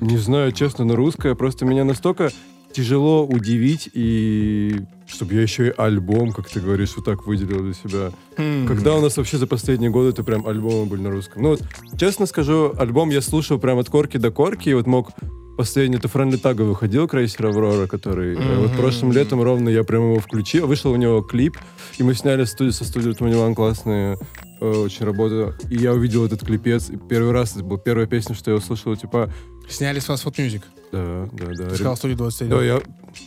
не 0.00 0.16
знаю, 0.16 0.52
честно, 0.52 0.86
но 0.86 0.96
русская 0.96 1.34
просто 1.34 1.66
меня 1.66 1.84
настолько 1.84 2.30
тяжело 2.72 3.26
удивить, 3.26 3.90
и 3.92 4.80
чтобы 5.06 5.34
я 5.34 5.42
еще 5.42 5.68
и 5.68 5.74
альбом, 5.76 6.32
как 6.32 6.48
ты 6.48 6.60
говоришь, 6.60 6.94
вот 6.96 7.04
так 7.04 7.26
выделил 7.26 7.62
для 7.62 7.74
себя. 7.74 8.12
Хм. 8.38 8.66
Когда 8.66 8.94
у 8.94 9.02
нас 9.02 9.18
вообще 9.18 9.36
за 9.36 9.46
последние 9.46 9.90
годы 9.90 10.08
это 10.08 10.24
прям 10.24 10.46
альбомы 10.46 10.86
были 10.86 11.02
на 11.02 11.10
русском? 11.10 11.42
Ну 11.42 11.50
вот, 11.50 11.62
честно 12.00 12.24
скажу, 12.24 12.72
альбом 12.78 13.10
я 13.10 13.20
слушал 13.20 13.58
прям 13.58 13.78
от 13.78 13.90
корки 13.90 14.16
до 14.16 14.30
корки, 14.30 14.70
и 14.70 14.74
вот 14.74 14.86
мог 14.86 15.10
последний, 15.56 15.96
это 15.96 16.08
Фрэнли 16.08 16.36
Тага 16.36 16.62
выходил, 16.62 17.08
Крейсер 17.08 17.46
Аврора, 17.46 17.86
который 17.86 18.36
э, 18.36 18.58
вот 18.58 18.72
прошлым 18.76 19.12
летом 19.12 19.42
ровно 19.42 19.68
я 19.68 19.84
прям 19.84 20.02
его 20.02 20.20
включил, 20.20 20.66
вышел 20.66 20.92
у 20.92 20.96
него 20.96 21.22
клип, 21.22 21.56
и 21.98 22.02
мы 22.02 22.14
сняли 22.14 22.44
студию 22.44 22.72
со 22.72 22.84
студией 22.84 23.14
One 23.14 23.54
классные 23.54 24.18
э, 24.60 24.66
очень 24.66 25.06
работа, 25.06 25.56
и 25.70 25.76
я 25.76 25.92
увидел 25.92 26.24
этот 26.24 26.44
клипец, 26.44 26.90
и 26.90 26.96
первый 26.96 27.32
раз, 27.32 27.54
это 27.54 27.64
была 27.64 27.78
первая 27.78 28.06
песня, 28.06 28.34
что 28.34 28.50
я 28.50 28.56
услышал, 28.56 28.96
типа, 28.96 29.32
Сняли 29.68 30.00
с 30.00 30.08
вас 30.08 30.24
Food 30.24 30.36
Music. 30.36 30.62
да, 30.90 31.28
да, 31.32 31.46
да. 31.56 31.68
Ты 31.68 31.74
сказал 31.76 31.96
студию 31.96 32.18
21. 32.18 32.50
Да, 32.50 32.62
я... 32.62 32.82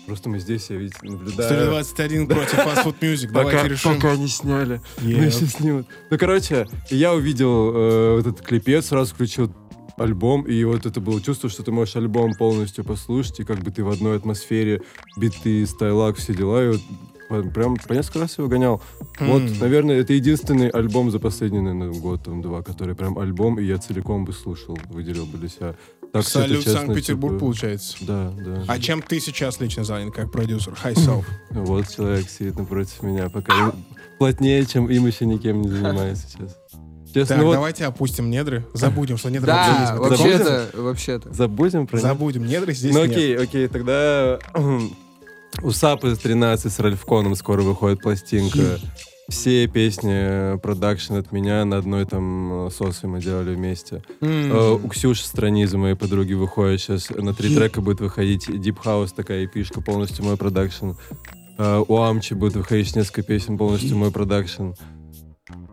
Просто 0.06 0.30
мы 0.30 0.40
здесь, 0.40 0.70
я 0.70 0.78
ведь 0.78 1.02
наблюдаю. 1.02 1.50
Студия 1.50 1.66
21 1.68 2.28
против 2.28 2.54
Fast 2.54 2.84
Food 2.84 3.00
Music. 3.02 3.28
Пока, 3.28 3.52
Давайте 3.52 3.68
решим. 3.70 3.96
пока 3.96 4.16
не 4.16 4.28
сняли. 4.28 4.82
Yeah. 4.98 5.18
Ну, 5.18 5.24
еще 5.24 5.46
снимут. 5.48 5.88
Ну, 6.10 6.18
короче, 6.18 6.68
я 6.90 7.14
увидел 7.14 7.72
э, 7.74 8.20
этот 8.20 8.42
клипец, 8.42 8.88
сразу 8.88 9.14
включил 9.14 9.52
альбом, 9.98 10.44
и 10.44 10.64
вот 10.64 10.86
это 10.86 11.00
было 11.02 11.22
чувство, 11.22 11.50
что 11.50 11.64
ты 11.64 11.72
можешь 11.72 11.96
альбом 11.96 12.34
полностью 12.34 12.84
послушать, 12.84 13.40
и 13.40 13.44
как 13.44 13.60
бы 13.60 13.72
ты 13.72 13.84
в 13.84 13.90
одной 13.90 14.18
атмосфере, 14.18 14.82
биты, 15.18 15.66
стайлак, 15.66 16.18
все 16.18 16.34
дела, 16.34 16.64
и 16.64 16.78
вот 17.30 17.54
прям 17.54 17.76
по 17.78 17.94
несколько 17.94 18.20
раз 18.20 18.38
его 18.38 18.48
гонял. 18.48 18.82
Вот, 19.20 19.42
М. 19.42 19.60
наверное, 19.60 20.00
это 20.00 20.14
единственный 20.14 20.70
альбом 20.70 21.10
за 21.12 21.20
последний, 21.20 21.60
наверное, 21.60 21.92
год, 22.00 22.24
там, 22.24 22.42
два, 22.42 22.62
который 22.62 22.96
прям 22.96 23.18
альбом, 23.18 23.60
и 23.60 23.64
я 23.64 23.78
целиком 23.78 24.26
бы 24.26 24.34
слушал, 24.34 24.78
выделил 24.90 25.26
бы 25.26 25.38
для 25.38 25.50
себя. 25.50 25.76
Так 26.14 26.24
Салют 26.24 26.64
честно, 26.64 26.82
Санкт-Петербург, 26.82 27.34
типа, 27.34 27.40
получается. 27.40 27.98
Да, 28.02 28.32
да. 28.38 28.64
А 28.68 28.80
чем 28.80 29.02
ты 29.02 29.20
сейчас 29.20 29.60
лично 29.60 29.84
занят 29.84 30.14
как 30.14 30.32
продюсер? 30.32 30.74
High 30.82 30.94
Self. 30.94 31.26
Вот 31.50 31.90
человек 31.90 32.30
сидит 32.30 32.58
напротив 32.58 33.04
меня, 33.04 33.28
пока 33.30 33.74
плотнее, 34.18 34.66
чем 34.66 34.90
им 34.90 35.06
еще 35.08 35.26
никем 35.26 35.62
не 35.62 35.68
занимается 35.70 36.28
сейчас. 36.30 36.58
Честно, 37.16 37.36
Так, 37.36 37.38
ну 37.38 37.46
вот 37.46 37.54
давайте 37.54 37.86
опустим 37.86 38.30
недры. 38.30 38.66
Забудем, 38.74 39.16
что 39.18 39.30
недры 39.30 39.52
вообще 39.52 39.72
Да, 39.72 39.82
есть. 39.82 39.94
вообще-то, 40.44 40.70
вообще-то. 40.82 41.34
забудем 41.34 41.88
про. 41.88 41.98
Забудем, 41.98 42.46
недры 42.46 42.74
здесь 42.74 42.94
Ну 42.94 43.06
нет. 43.06 43.12
окей, 43.12 43.38
окей, 43.38 43.68
тогда 43.70 44.38
у 45.64 45.72
Сапы 45.72 46.14
13 46.16 46.72
с 46.72 46.80
Ральфконом 46.80 47.36
скоро 47.36 47.62
выходит 47.62 48.02
пластинка. 48.02 48.80
Все 49.30 49.66
песни 49.68 50.58
продакшн 50.60 51.16
от 51.16 51.32
меня 51.32 51.66
на 51.66 51.78
одной 51.78 52.06
там 52.06 52.68
э, 52.68 52.70
сосе 52.70 53.08
мы 53.08 53.20
делали 53.20 53.56
вместе. 53.56 54.04
Э, 54.22 54.74
У 54.84 54.88
Ксюши 54.88 55.26
Странизы, 55.26 55.80
моей 55.80 55.96
подруги, 55.96 56.34
выходит 56.34 56.80
сейчас. 56.82 57.10
На 57.10 57.34
три 57.34 57.56
трека 57.56 57.82
будет 57.82 58.02
выходить 58.02 58.48
Deep 58.48 58.78
House, 58.84 59.14
такая 59.16 59.46
эпишка, 59.46 59.82
полностью 59.82 60.24
мой 60.26 60.38
продакшн. 60.38 60.92
Э, 61.58 61.84
У 61.88 61.98
Амчи 61.98 62.36
будет 62.36 62.56
выходить 62.56 62.96
несколько 62.96 63.24
песен, 63.24 63.58
полностью 63.58 63.98
мой 63.98 64.12
продакшн. 64.12 64.74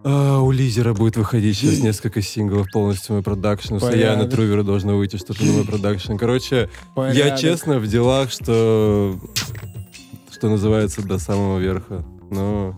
А, 0.04 0.40
у 0.40 0.50
Лизера 0.50 0.92
будет 0.92 1.16
выходить 1.16 1.56
сейчас 1.56 1.78
несколько 1.82 2.20
синглов, 2.22 2.70
полностью 2.72 3.14
мой 3.14 3.22
продакшн. 3.22 3.74
У 3.74 3.80
Саяна 3.80 4.14
Порядок. 4.16 4.30
Трувера 4.30 4.62
должно 4.62 4.96
выйти 4.96 5.16
что-то 5.16 5.44
на 5.44 5.52
мой 5.52 5.64
продакшн. 5.64 6.16
Короче, 6.16 6.56
я 6.56 6.68
Порядок. 6.94 7.38
честно 7.38 7.78
в 7.78 7.87
делах, 7.87 8.30
что 8.30 9.18
что 10.30 10.48
называется 10.48 11.02
до 11.06 11.18
самого 11.18 11.58
верха. 11.58 12.04
Но 12.30 12.76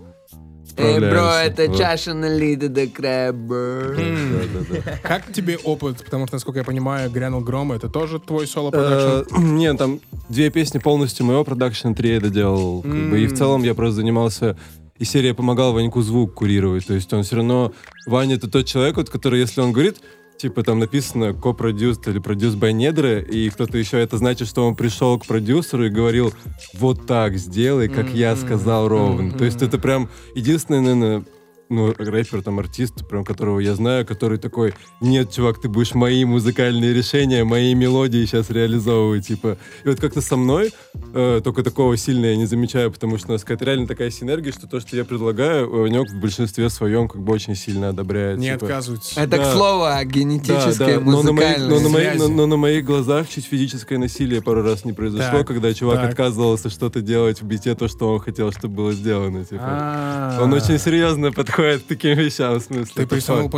Эй, 0.77 0.99
бро, 0.99 1.31
это 1.37 1.69
Вот. 1.69 1.79
чаша 1.79 2.15
налита 2.15 2.69
до 2.69 2.87
края. 2.89 3.95
Да, 3.97 4.43
да, 4.53 4.83
да. 4.85 4.99
Как 5.03 5.33
тебе 5.33 5.57
опыт? 5.57 6.05
Потому 6.05 6.27
что, 6.27 6.35
насколько 6.37 6.59
я 6.59 6.65
понимаю, 6.65 7.11
«Грянул 7.11 7.41
гром»— 7.43 7.71
это 7.73 7.89
тоже 7.89 8.19
твой 8.19 8.47
соло-продакшн? 8.49 9.35
Э, 9.37 9.41
Нет, 9.41 9.79
там 9.79 10.01
две 10.29 10.51
песни 10.51 10.79
полностью 10.79 11.27
моего 11.27 11.45
продакшена, 11.45 11.95
три 11.95 12.15
я 12.15 12.21
доделал. 12.21 12.83
как 12.83 12.91
бы, 13.11 13.21
И 13.21 13.27
в 13.27 13.35
целом 13.37 13.63
я 13.63 13.75
просто 13.75 13.97
занимался... 13.97 14.57
И 14.99 15.05
серия 15.05 15.35
помогал 15.35 15.73
Ваньку 15.73 16.03
звук 16.03 16.35
курировать. 16.35 16.87
То 16.87 16.95
есть 16.95 17.13
он 17.13 17.25
все 17.25 17.37
равно... 17.37 17.73
Ваня— 18.07 18.35
это 18.37 18.49
тот 18.49 18.67
человек, 18.67 18.97
вот, 18.97 19.11
который, 19.11 19.41
если 19.41 19.61
он 19.61 19.73
говорит, 19.73 19.97
типа 20.39 20.63
там 20.63 20.79
написано 20.79 21.31
co-produced 21.33 22.09
или 22.09 22.21
produced 22.21 22.59
by 22.59 22.73
Недре, 22.73 23.21
и 23.23 23.51
кто-то 23.51 23.77
еще, 23.77 23.99
это 23.99 24.19
значит, 24.19 24.47
что 24.47 24.67
он 24.67 24.77
пришел 24.77 25.19
к 25.19 25.27
продюсеру 25.27 25.87
и 25.87 25.91
говорил, 25.91 26.33
вот 26.75 27.07
так 27.07 27.37
сделай, 27.37 27.89
как 27.89 28.11
я 28.11 28.37
сказал 28.37 28.89
ровно. 28.89 29.33
То 29.33 29.45
есть 29.45 29.63
это 29.63 29.79
прям 29.79 30.09
единственное, 30.35 30.81
наверное, 30.81 31.25
ну, 31.69 31.93
рэпер, 31.97 32.43
там, 32.43 32.59
артист, 32.59 33.07
прям 33.09 33.25
которого 33.25 33.59
я 33.61 33.75
знаю, 33.75 34.07
который 34.07 34.39
такой, 34.39 34.75
нет, 35.01 35.33
чувак, 35.33 35.61
ты 35.61 35.69
будешь 35.69 35.95
мои 35.95 36.25
музыкальные 36.25 36.93
решения, 36.93 37.45
мои 37.45 37.75
мелодии 37.75 38.25
сейчас 38.27 38.51
реализовывать, 38.51 39.27
типа. 39.27 39.57
И 39.85 39.89
вот 39.89 40.01
как-то 40.01 40.21
со 40.21 40.37
мной 40.37 40.73
э, 41.15 41.41
только 41.43 41.63
такого 41.63 41.97
сильно 41.97 42.27
я 42.27 42.37
не 42.37 42.47
замечаю, 42.47 42.91
потому 42.93 43.19
что 43.19 43.29
у 43.29 43.33
нас 43.33 43.43
какая-то 43.43 43.65
реально 43.65 43.87
такая 43.87 44.11
синергия, 44.11 44.53
что 44.53 44.67
то, 44.67 44.81
что 44.81 44.97
я 44.97 45.05
предлагаю, 45.05 45.71
Ванек 45.71 46.11
в 46.11 46.21
большинстве 46.21 46.69
своем 46.71 47.09
как 47.09 47.23
бы 47.23 47.33
очень 47.33 47.55
сильно 47.55 47.89
одобряет. 47.91 48.39
Не 48.39 48.53
типа. 48.53 48.67
отказываются. 48.67 49.21
Это, 49.21 49.37
к 49.37 49.41
Да. 49.41 49.53
слову, 49.53 49.85
о 49.85 50.05
генетической, 50.05 51.01
но 51.01 51.23
на, 51.23 51.33
моих, 51.33 51.59
но, 51.59 51.81
на 51.81 51.89
моих, 51.89 52.15
но- 52.19 52.29
но 52.29 52.47
на 52.47 52.57
моих 52.57 52.85
глазах 52.85 53.29
чуть 53.29 53.45
физическое 53.47 53.99
насилие 53.99 54.43
пару 54.43 54.63
раз 54.63 54.85
не 54.85 54.93
произошло, 54.93 55.39
Так, 55.39 55.47
когда 55.47 55.73
чувак 55.73 55.97
так. 56.01 56.11
отказывался 56.11 56.71
что-то 56.71 57.01
делать 57.01 57.41
в 57.43 57.47
бите, 57.47 57.75
то, 57.75 57.89
что 57.89 58.13
он 58.13 58.21
хотел, 58.21 58.53
чтобы 58.53 58.75
было 58.75 58.93
сделано. 58.93 59.45
Типа. 59.45 59.63
А. 59.65 60.39
Он 60.43 60.53
очень 60.53 60.79
серьезно 60.79 61.33
подходит 61.57 61.83
к 61.83 61.87
таким 61.87 62.19
вещам, 62.19 62.59
в 62.59 62.63
смысле. 62.63 62.93
Ты 62.95 63.07
присунул? 63.07 63.51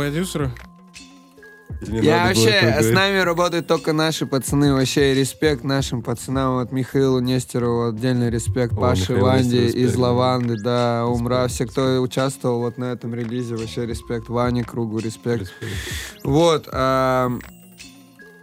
Или 1.81 1.91
не 1.91 2.07
Я 2.07 2.27
вообще, 2.27 2.81
с 2.81 2.91
нами 2.91 3.19
работают 3.19 3.67
только 3.67 3.93
наши 3.93 4.25
пацаны, 4.25 4.73
вообще 4.73 5.13
респект 5.13 5.63
нашим 5.63 6.01
пацанам, 6.01 6.55
вот 6.55 6.71
Михаилу 6.71 7.19
Нестерову 7.19 7.89
отдельный 7.89 8.31
респект, 8.31 8.73
О, 8.73 8.77
Паше 8.77 9.13
Михаил 9.13 9.25
Ванде 9.25 9.65
из 9.65 9.75
респект, 9.75 9.93
да. 9.93 10.01
Лаванды, 10.01 10.55
да, 10.63 11.05
Умра, 11.05 11.47
все, 11.47 11.67
кто 11.67 12.01
участвовал 12.01 12.61
вот 12.61 12.79
на 12.79 12.85
этом 12.85 13.13
релизе, 13.13 13.55
вообще 13.55 13.85
респект, 13.85 14.27
Ване 14.27 14.63
Кругу, 14.63 14.97
респект. 14.97 15.41
Респект. 15.41 16.23
Вот, 16.23 16.67
ам, 16.71 17.41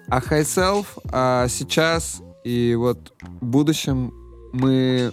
а 0.08 0.20
High 0.20 0.42
Self 0.42 0.86
а 1.10 1.48
сейчас 1.48 2.22
и 2.44 2.76
вот 2.78 3.14
в 3.40 3.44
будущем 3.44 4.12
мы, 4.52 5.12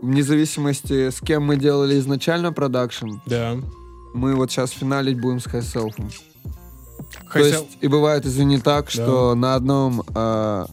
вне 0.00 0.22
зависимости 0.22 1.10
с 1.10 1.20
кем 1.20 1.44
мы 1.44 1.56
делали 1.56 1.98
изначально 1.98 2.52
продакшн, 2.52 3.14
Да. 3.26 3.56
мы 4.14 4.34
вот 4.34 4.50
сейчас 4.50 4.70
финалить 4.70 5.20
будем 5.20 5.40
с 5.40 5.46
High 5.46 5.60
Self. 5.62 6.12
То 7.32 7.38
есть, 7.38 7.78
и 7.80 7.88
бывает, 7.88 8.26
извини, 8.26 8.58
так, 8.58 8.90
что 8.90 9.34
на 9.34 9.54
одном 9.54 10.02
а, 10.14 10.66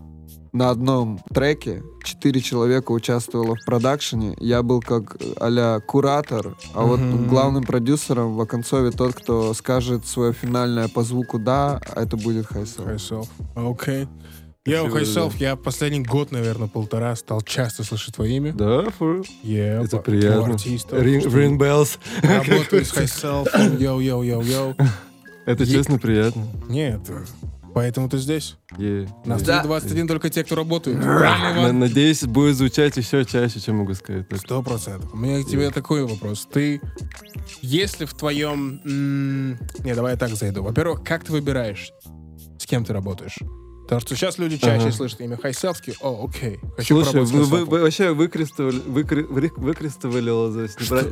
на 0.53 0.69
одном 0.69 1.19
треке 1.33 1.83
четыре 2.03 2.39
человека 2.39 2.91
участвовало 2.91 3.55
в 3.55 3.65
продакшене. 3.65 4.35
Я 4.39 4.61
был 4.61 4.81
как 4.81 5.17
а 5.37 5.79
куратор, 5.79 6.55
а 6.75 6.83
вот 6.83 6.99
Мгм. 6.99 7.27
главным 7.27 7.63
продюсером 7.63 8.35
в 8.35 8.41
оконцове 8.41 8.91
тот, 8.91 9.15
кто 9.15 9.53
скажет 9.55 10.05
свое 10.05 10.31
финальное 10.31 10.87
по 10.87 11.01
звуку 11.03 11.39
«да», 11.39 11.81
а 11.95 12.03
это 12.03 12.17
будет 12.17 12.45
Хайсел. 12.45 12.85
Self. 12.85 13.27
Окей. 13.55 14.07
Yo, 14.65 14.87
Self, 14.87 15.33
я 15.39 15.57
последний 15.57 15.99
год, 16.01 16.31
наверное, 16.31 16.69
полтора 16.69 17.13
стал 17.17 17.41
часто 17.41 17.83
слышать 17.83 18.15
твое 18.15 18.37
имя. 18.37 18.53
Да, 18.53 18.89
фу. 18.91 19.21
Yeah, 19.43 19.83
Это 19.83 19.97
приятно. 19.97 20.53
Ring, 20.53 21.57
bells. 21.57 21.97
Работаю 22.21 22.85
с 22.85 22.93
High 22.93 23.43
Self. 23.45 23.77
Йоу-йоу-йоу-йоу. 23.77 24.75
Это 25.45 25.63
Е- 25.65 25.69
честно 25.69 25.99
приятно. 25.99 26.47
Нет, 26.69 27.01
поэтому 27.73 28.07
ты 28.07 28.17
здесь. 28.19 28.55
Е. 28.77 29.09
На 29.25 29.37
Да. 29.37 29.63
21 29.63 30.07
только 30.07 30.29
те, 30.29 30.45
кто 30.45 30.55
работают. 30.55 30.97
Надеюсь, 31.73 32.23
будет 32.23 32.55
звучать 32.55 32.95
еще 32.95 33.25
чаще, 33.25 33.59
чем 33.59 33.75
могу 33.79 33.93
сказать. 33.95 34.27
Сто 34.37 34.63
процентов. 34.63 35.13
У 35.13 35.17
меня 35.17 35.43
к 35.43 35.47
тебе 35.49 35.71
такой 35.71 36.05
вопрос. 36.05 36.47
Ты, 36.49 36.79
если 37.61 38.05
в 38.05 38.13
твоем... 38.13 38.79
м, 38.85 39.57
Не, 39.83 39.93
давай 39.93 40.13
я 40.13 40.17
так 40.17 40.29
зайду. 40.35 40.63
Во-первых, 40.63 41.03
как 41.03 41.25
ты 41.25 41.33
выбираешь, 41.33 41.91
с 42.57 42.65
кем 42.65 42.85
ты 42.85 42.93
работаешь? 42.93 43.39
Потому 43.95 44.01
что 44.07 44.15
сейчас 44.15 44.37
люди 44.37 44.57
чаще 44.57 44.83
Ага. 44.87 44.91
слышат 44.91 45.21
имя 45.21 45.37
Хайселф, 45.37 45.77
такие, 45.77 45.95
о, 46.01 46.25
окей, 46.27 46.59
хочу 46.77 47.01
Слушай, 47.03 47.21
вы, 47.21 47.25
вы- 47.25 47.39
Хайселфом». 47.43 47.69
вы 47.69 47.81
вообще 47.81 48.11
выкрестовали, 48.11 48.79
выкре- 48.79 49.27
ври- 49.27 49.51
выкрестовалилось, 49.57 50.75
не 50.79 50.87
бра- 50.89 51.03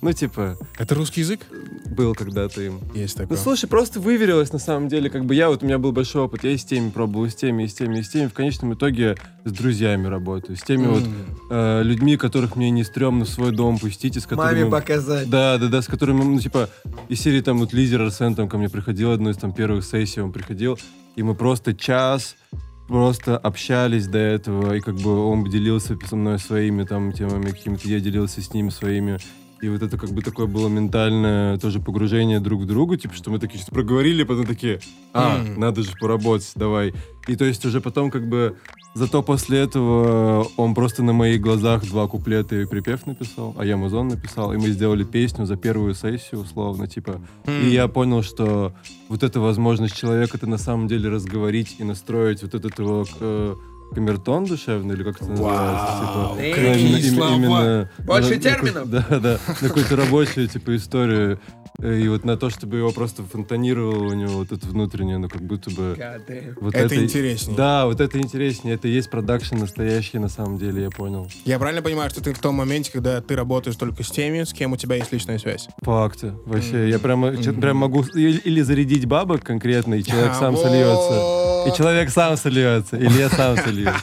Ну, 0.00 0.12
типа, 0.12 0.58
Это 0.78 0.94
русский 0.94 1.20
язык? 1.22 1.40
был 1.86 2.14
когда-то 2.14 2.60
им. 2.60 2.80
Есть 2.94 3.16
Ну, 3.18 3.22
такое. 3.24 3.38
слушай, 3.38 3.66
просто 3.68 4.00
выверилось 4.00 4.52
на 4.52 4.58
самом 4.58 4.88
деле. 4.88 5.08
Как 5.08 5.24
бы 5.24 5.34
я, 5.34 5.48
вот 5.48 5.62
у 5.62 5.66
меня 5.66 5.78
был 5.78 5.92
большой 5.92 6.22
опыт. 6.22 6.44
Я 6.44 6.50
и 6.50 6.56
с 6.58 6.64
теми 6.64 6.90
пробовал, 6.90 7.26
и 7.26 7.30
с 7.30 7.34
теми, 7.34 7.62
и 7.64 7.68
с 7.68 7.74
теми, 7.74 7.98
и 7.98 8.02
с 8.02 8.08
теми. 8.10 8.26
В 8.28 8.32
конечном 8.34 8.74
итоге 8.74 9.16
с 9.44 9.52
друзьями 9.52 10.06
работаю. 10.08 10.56
С 10.56 10.62
теми 10.62 10.86
вот 10.86 11.02
э, 11.50 11.82
людьми, 11.84 12.16
которых 12.16 12.56
мне 12.56 12.70
не 12.70 12.84
стрёмно 12.84 13.24
в 13.24 13.28
свой 13.28 13.52
дом 13.52 13.78
пустить, 13.78 14.16
и 14.16 14.20
с 14.20 14.26
которыми... 14.26 14.60
Маме 14.64 14.70
показать. 14.70 15.30
Да, 15.30 15.56
да, 15.58 15.68
да, 15.68 15.80
с 15.82 15.86
которыми, 15.86 16.22
ну, 16.24 16.38
типа, 16.40 16.68
из 17.08 17.20
серии 17.20 17.40
там 17.40 17.58
вот 17.58 17.72
Лизер 17.72 18.02
Арсен 18.02 18.34
там 18.34 18.48
ко 18.48 18.58
мне 18.58 18.68
приходил, 18.68 19.12
одну 19.12 19.30
из 19.30 19.36
там 19.36 19.52
первых 19.52 19.84
сессий 19.84 20.20
он 20.20 20.32
приходил, 20.32 20.78
и 21.16 21.22
мы 21.22 21.34
просто 21.34 21.74
час 21.74 22.36
просто 22.88 23.38
общались 23.38 24.06
до 24.06 24.18
этого, 24.18 24.74
и 24.76 24.80
как 24.80 24.96
бы 24.96 25.26
он 25.26 25.44
делился 25.44 25.96
со 26.06 26.16
мной 26.16 26.38
своими 26.38 26.84
там 26.84 27.12
темами 27.12 27.50
какими-то, 27.50 27.88
я 27.88 28.00
делился 28.00 28.42
с 28.42 28.52
ним 28.52 28.70
своими. 28.70 29.18
И 29.62 29.68
вот 29.68 29.82
это 29.82 29.96
как 29.96 30.10
бы 30.10 30.20
такое 30.20 30.46
было 30.46 30.68
ментальное 30.68 31.56
тоже 31.56 31.80
погружение 31.80 32.40
друг 32.40 32.62
в 32.62 32.66
другу, 32.66 32.96
типа, 32.96 33.14
что 33.14 33.30
мы 33.30 33.38
такие 33.38 33.62
что 33.62 33.72
проговорили, 33.72 34.22
потом 34.24 34.44
такие, 34.44 34.80
а, 35.14 35.38
М. 35.38 35.58
надо 35.58 35.82
же 35.82 35.92
поработать, 35.98 36.52
давай. 36.54 36.92
И 37.28 37.36
то 37.36 37.46
есть 37.46 37.64
уже 37.64 37.80
потом 37.80 38.10
как 38.10 38.28
бы 38.28 38.58
Зато 38.94 39.22
после 39.22 39.58
этого 39.58 40.46
он 40.56 40.74
просто 40.74 41.02
на 41.02 41.12
моих 41.12 41.40
глазах 41.40 41.84
два 41.84 42.06
куплета 42.06 42.54
и 42.54 42.64
припев 42.64 43.06
написал, 43.06 43.52
а 43.58 43.64
я 43.64 43.76
музон 43.76 44.08
написал, 44.08 44.52
и 44.52 44.56
мы 44.56 44.68
сделали 44.68 45.02
песню 45.04 45.46
за 45.46 45.56
первую 45.56 45.94
сессию, 45.94 46.40
условно, 46.42 46.86
типа. 46.86 47.20
И 47.46 47.70
я 47.70 47.88
понял, 47.88 48.22
что 48.22 48.72
вот 49.08 49.22
эта 49.24 49.40
возможность 49.40 49.96
человека 49.96 50.36
это 50.36 50.46
на 50.46 50.58
самом 50.58 50.86
деле 50.86 51.08
разговорить 51.10 51.76
и 51.80 51.84
настроить 51.84 52.42
вот 52.42 52.54
этот 52.54 52.78
его 52.78 53.04
к- 53.04 53.56
камертон 53.94 54.44
душевный, 54.44 54.94
или 54.94 55.02
как 55.04 55.16
это 55.16 55.30
называется, 55.30 55.86
типа. 56.00 56.36
Какие 56.36 56.98
именно- 57.08 57.14
слова. 57.16 57.34
именно 57.36 57.90
Больше 57.98 58.34
на- 58.34 58.40
терминов. 58.40 58.90
Да, 58.90 59.06
да, 59.10 59.38
на 59.60 59.68
какую-то 59.68 59.96
рабочую, 59.96 60.48
типа, 60.48 60.76
историю. 60.76 61.38
Э, 61.80 61.98
И 61.98 62.06
вот 62.08 62.24
на 62.24 62.36
то, 62.36 62.50
чтобы 62.50 62.76
его 62.76 62.92
просто 62.92 63.24
фонтанировало 63.24 64.04
у 64.04 64.14
него 64.14 64.34
вот 64.34 64.52
это 64.52 64.64
внутреннее, 64.68 65.18
ну, 65.18 65.28
как 65.28 65.42
будто 65.42 65.70
бы... 65.70 65.96
Вот 66.60 66.72
Это 66.72 67.02
интереснее. 67.02 67.56
Да, 67.56 67.86
вот 67.86 68.00
это 68.00 68.16
интереснее. 68.20 68.76
Это 68.76 68.86
и 68.86 68.92
есть 68.92 69.10
продакшн 69.10 69.56
настоящий, 69.56 70.18
на 70.18 70.28
самом 70.28 70.56
деле, 70.56 70.84
я 70.84 70.90
понял. 70.90 71.28
Я 71.44 71.58
правильно 71.58 71.82
понимаю, 71.82 72.10
что 72.10 72.22
ты 72.22 72.32
в 72.32 72.38
том 72.38 72.54
моменте, 72.54 72.92
когда 72.92 73.20
ты 73.20 73.34
работаешь 73.34 73.76
только 73.76 74.04
с 74.04 74.10
теми, 74.10 74.44
с 74.44 74.52
кем 74.52 74.72
у 74.72 74.76
тебя 74.76 74.94
есть 74.96 75.10
личная 75.12 75.38
связь? 75.38 75.68
Факты. 75.82 76.34
Вообще, 76.46 76.88
я 76.88 77.00
прямо, 77.00 77.36
чё- 77.42 77.52
прям 77.52 77.78
могу 77.78 78.02
или, 78.14 78.60
зарядить 78.62 79.06
бабок 79.06 79.42
конкретно, 79.42 79.94
и 79.94 80.04
человек 80.04 80.32
сам 80.34 80.56
сольется. 80.56 81.53
И 81.66 81.76
человек 81.76 82.10
сам 82.10 82.36
сольется, 82.36 82.96
или 82.96 83.18
я 83.18 83.28
сам 83.28 83.56
сольюсь. 83.56 83.94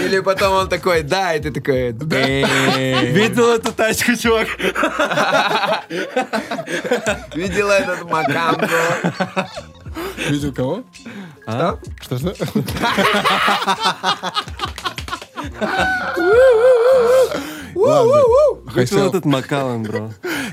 Или 0.00 0.20
потом 0.20 0.54
он 0.54 0.68
такой, 0.68 1.02
да, 1.02 1.34
и 1.34 1.40
ты 1.40 1.50
такой, 1.50 1.92
да. 1.92 2.26
Видел 2.26 3.54
эту 3.54 3.72
тачку, 3.72 4.16
чувак? 4.16 4.48
Видел 7.34 7.70
этот 7.70 8.04
макам, 8.04 8.56
бро? 8.56 9.46
Видел 10.28 10.52
кого? 10.52 10.84
А? 11.46 11.78
Что 12.00 12.18
что? 12.18 12.34
Видел 18.74 19.08
этот 19.08 19.24
Макалан, 19.24 19.82
бро? 19.82 20.10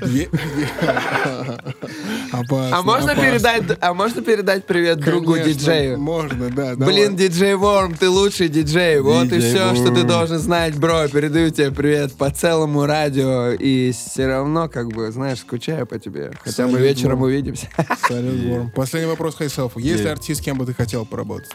А 2.32 2.82
можно 2.82 3.14
передать, 3.14 3.64
а 3.80 3.92
можно 3.94 4.22
передать 4.22 4.64
привет 4.64 5.00
другу 5.00 5.36
диджею? 5.38 5.98
Можно, 5.98 6.48
да. 6.50 6.74
Блин, 6.76 7.16
диджей 7.16 7.54
Ворм, 7.54 7.94
ты 7.94 8.08
лучший 8.08 8.48
диджей. 8.48 9.00
Вот 9.00 9.32
и 9.32 9.40
все, 9.40 9.74
что 9.74 9.92
ты 9.94 10.04
должен 10.04 10.38
знать, 10.38 10.76
бро. 10.76 11.08
Передаю 11.08 11.50
тебе 11.50 11.70
привет 11.70 12.12
по 12.14 12.30
целому 12.30 12.86
радио. 12.86 13.50
И 13.50 13.92
все 13.92 14.26
равно, 14.26 14.68
как 14.68 14.88
бы, 14.88 15.10
знаешь, 15.10 15.40
скучаю 15.40 15.86
по 15.86 15.98
тебе. 15.98 16.32
Хотя 16.40 16.68
Салют, 16.68 16.80
вечером 16.80 17.22
увидимся. 17.22 17.68
Салют, 18.08 18.44
Ворм. 18.44 18.70
Последний 18.70 19.10
вопрос 19.10 19.34
Хайселфу. 19.34 19.78
Есть 19.78 20.00
ли 20.00 20.08
Есть. 20.08 20.12
артист, 20.12 20.40
с 20.40 20.44
кем 20.44 20.58
бы 20.58 20.66
ты 20.66 20.74
хотел 20.74 21.04
поработать? 21.04 21.50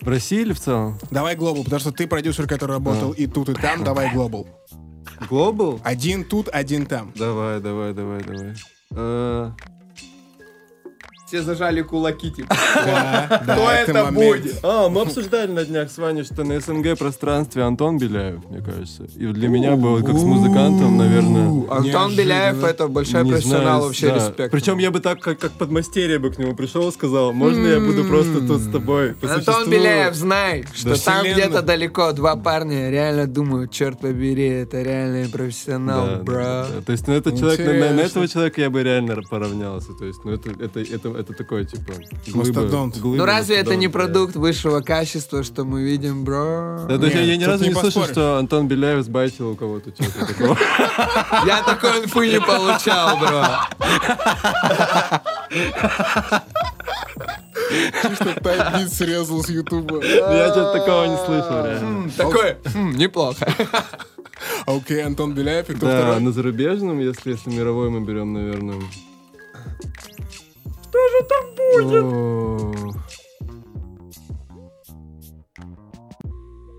В 0.00 0.08
России 0.08 0.40
или 0.40 0.52
в 0.52 0.60
целом? 0.60 0.98
Давай 1.10 1.34
Глобал, 1.34 1.64
потому 1.64 1.80
что 1.80 1.92
ты 1.92 2.06
продюсер, 2.06 2.46
который 2.46 2.72
работал 2.72 3.12
и 3.12 3.26
тут, 3.26 3.48
и 3.48 3.54
там. 3.54 3.82
Давай 3.84 4.12
Глобал. 4.12 4.46
Глобал? 5.28 5.80
Один 5.84 6.24
тут, 6.24 6.48
один 6.52 6.86
там. 6.86 7.12
Давай, 7.14 7.60
давай, 7.60 7.92
давай, 7.92 8.22
давай. 8.22 9.54
Все 11.26 11.42
зажали 11.42 11.80
кулаки, 11.82 12.30
типа. 12.30 12.54
Да, 12.84 13.42
да, 13.46 13.54
Кто 13.54 13.70
это 13.70 14.04
момент. 14.04 14.14
будет? 14.42 14.58
А, 14.62 14.88
мы 14.90 15.00
обсуждали 15.02 15.50
на 15.50 15.64
днях 15.64 15.90
с 15.90 15.96
Ваней, 15.96 16.22
что 16.24 16.44
на 16.44 16.60
СНГ 16.60 16.98
пространстве 16.98 17.62
Антон 17.62 17.96
Беляев, 17.98 18.40
мне 18.50 18.60
кажется. 18.60 19.04
И 19.16 19.26
для 19.28 19.48
меня 19.48 19.76
было 19.76 20.00
как 20.02 20.18
с 20.18 20.22
музыкантом, 20.22 20.98
наверное... 20.98 21.46
Антон 21.46 21.82
Неожиданно. 21.84 22.16
Беляев 22.16 22.64
это 22.64 22.88
большой 22.88 23.26
профессионал, 23.26 23.82
вообще 23.82 24.08
да. 24.08 24.14
респект. 24.16 24.50
Причем 24.52 24.78
я 24.78 24.90
бы 24.90 25.00
так, 25.00 25.20
как, 25.20 25.38
как 25.38 25.52
подмастерье 25.52 26.18
бы 26.18 26.30
к 26.30 26.38
нему 26.38 26.54
пришел 26.54 26.88
и 26.88 26.92
сказал, 26.92 27.32
можно 27.32 27.66
я 27.66 27.80
буду 27.80 28.04
просто 28.04 28.46
тут 28.46 28.60
с 28.60 28.70
тобой 28.70 29.14
по 29.14 29.26
Антон 29.28 29.54
существу?» 29.54 29.72
Беляев, 29.72 30.14
знай, 30.14 30.64
что 30.74 30.90
Да. 30.90 30.96
там 30.96 31.24
где-то 31.24 31.62
далеко 31.62 32.12
два 32.12 32.36
парня 32.36 32.90
реально 32.90 33.26
думают, 33.26 33.70
черт 33.72 33.98
побери, 33.98 34.46
это 34.46 34.82
реальный 34.82 35.28
профессионал, 35.30 36.06
Да, 36.06 36.16
да, 36.16 36.22
бро. 36.22 36.34
да, 36.34 36.66
да. 36.76 36.80
То 36.82 36.92
есть, 36.92 37.08
ну, 37.08 37.14
этот 37.14 37.38
человек, 37.38 37.60
на, 37.60 38.00
этого 38.00 38.28
человека 38.28 38.60
я 38.60 38.68
бы 38.68 38.82
реально 38.82 39.16
поравнялся. 39.30 39.92
То 39.98 40.04
есть, 40.04 40.20
ну, 40.24 40.32
это, 40.32 40.50
это, 40.50 40.80
это, 40.80 41.08
это 41.24 41.32
такой, 41.34 41.64
типа, 41.64 41.92
глыба, 42.26 42.38
Мастодонт. 42.38 42.98
глыба, 42.98 43.16
Ну 43.18 43.24
разве 43.24 43.56
это 43.56 43.74
не 43.76 43.86
да. 43.88 43.92
продукт 43.92 44.36
высшего 44.36 44.80
качества, 44.80 45.42
что 45.42 45.64
мы 45.64 45.82
видим, 45.82 46.24
бро? 46.24 46.84
Да, 46.88 46.98
то 46.98 47.04
есть 47.04 47.16
я, 47.16 47.22
я 47.22 47.36
ни 47.36 47.44
разу 47.44 47.64
не 47.64 47.68
не, 47.70 47.74
слышал, 47.74 48.02
поспоришь. 48.02 48.10
что 48.12 48.38
Антон 48.38 48.68
Беляев 48.68 49.04
сбайтил 49.04 49.50
у 49.50 49.56
кого-то 49.56 49.90
что-то 49.90 50.26
такого. 50.26 50.56
Я 51.46 51.62
такой 51.62 51.90
инфы 52.04 52.28
не 52.30 52.40
получал, 52.40 53.18
бро. 53.18 53.44
Чисто 58.02 58.40
тайп 58.42 58.88
срезал 58.88 59.42
с 59.42 59.48
Ютуба. 59.48 60.04
Я 60.04 60.50
что-то 60.52 60.72
такого 60.78 61.04
не 61.06 61.16
слышал, 61.24 61.64
реально. 61.64 61.86
М, 62.04 62.10
Такой, 62.16 62.56
хм, 62.72 62.90
неплохо. 62.96 63.46
Окей, 64.66 65.02
Антон 65.04 65.34
Беляев, 65.34 65.70
и 65.70 65.74
кто 65.74 65.86
Да, 65.86 65.98
второй? 66.00 66.20
на 66.20 66.32
зарубежном, 66.32 66.98
если, 67.00 67.32
если 67.32 67.50
мировой 67.50 67.90
мы 67.90 68.00
берем, 68.00 68.32
наверное. 68.32 68.76
Что 70.94 71.08
же 71.08 71.24
там 71.28 71.44
будет? 71.56 72.04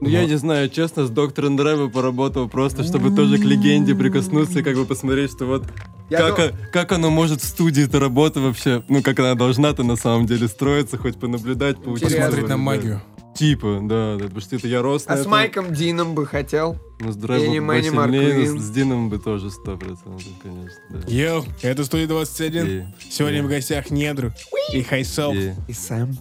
Ну, 0.01 0.07
я 0.09 0.25
не 0.25 0.37
знаю, 0.37 0.69
честно, 0.69 1.05
с 1.05 1.09
доктором 1.09 1.57
Драйва 1.57 1.89
поработал 1.89 2.47
просто, 2.47 2.83
чтобы 2.83 3.13
тоже 3.13 3.37
к 3.37 3.43
легенде 3.43 3.93
прикоснуться 3.93 4.59
и 4.59 4.63
как 4.63 4.77
бы 4.77 4.85
посмотреть, 4.85 5.31
что 5.31 5.45
вот 5.45 5.65
Я 6.09 6.19
как, 6.19 6.37
дум- 6.37 6.45
о- 6.45 6.67
как 6.71 6.91
оно 6.93 7.09
может 7.09 7.41
в 7.41 7.45
студии 7.45 7.83
эта 7.83 7.99
работа 7.99 8.39
вообще, 8.39 8.83
ну, 8.87 9.01
как 9.03 9.19
она 9.19 9.35
должна-то 9.35 9.83
на 9.83 9.97
самом 9.97 10.27
деле 10.27 10.47
строиться, 10.47 10.97
хоть 10.97 11.19
понаблюдать, 11.19 11.77
поучаствовать. 11.83 12.15
Посмотреть 12.15 12.43
на 12.43 12.55
да. 12.55 12.57
магию. 12.57 13.01
Типа, 13.35 13.79
да, 13.83 14.15
да, 14.15 14.23
потому 14.23 14.39
что 14.41 14.55
это 14.55 14.67
я 14.67 14.81
рос 14.81 15.05
на 15.07 15.13
А 15.13 15.17
с 15.17 15.19
этом. 15.21 15.31
Майком 15.33 15.73
Дином 15.73 16.15
бы 16.15 16.25
хотел. 16.25 16.77
Ну, 17.01 17.11
с 17.11 17.17
Мэнни 17.59 17.89
но 17.89 17.95
Марквин. 17.97 18.59
с, 18.61 18.69
Дином 18.69 19.09
бы 19.09 19.19
тоже 19.19 19.47
100%, 19.49 19.97
конечно, 20.41 20.79
да. 20.89 20.99
Йоу, 21.11 21.43
это 21.61 21.83
студия 21.83 22.07
21. 22.07 22.65
И- 22.67 22.85
Сегодня 23.11 23.39
и- 23.39 23.41
в 23.41 23.49
гостях 23.49 23.91
Недру 23.91 24.31
и 24.71 24.81
Хайселф. 24.81 25.35
и- 25.35 25.53
И 25.67 25.73
Сэм. 25.73 26.17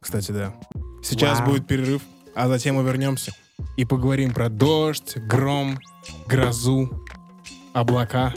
Кстати, 0.00 0.32
да. 0.32 0.52
Сейчас 1.02 1.38
Вау. 1.38 1.50
будет 1.50 1.68
перерыв, 1.68 2.02
а 2.34 2.48
затем 2.48 2.74
мы 2.74 2.82
вернемся 2.82 3.32
и 3.76 3.84
поговорим 3.84 4.32
про 4.34 4.48
дождь, 4.48 5.16
гром, 5.16 5.78
грозу, 6.26 6.90
облака. 7.72 8.34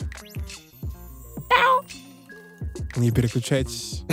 Не 2.97 3.09
переключайтесь. 3.11 4.03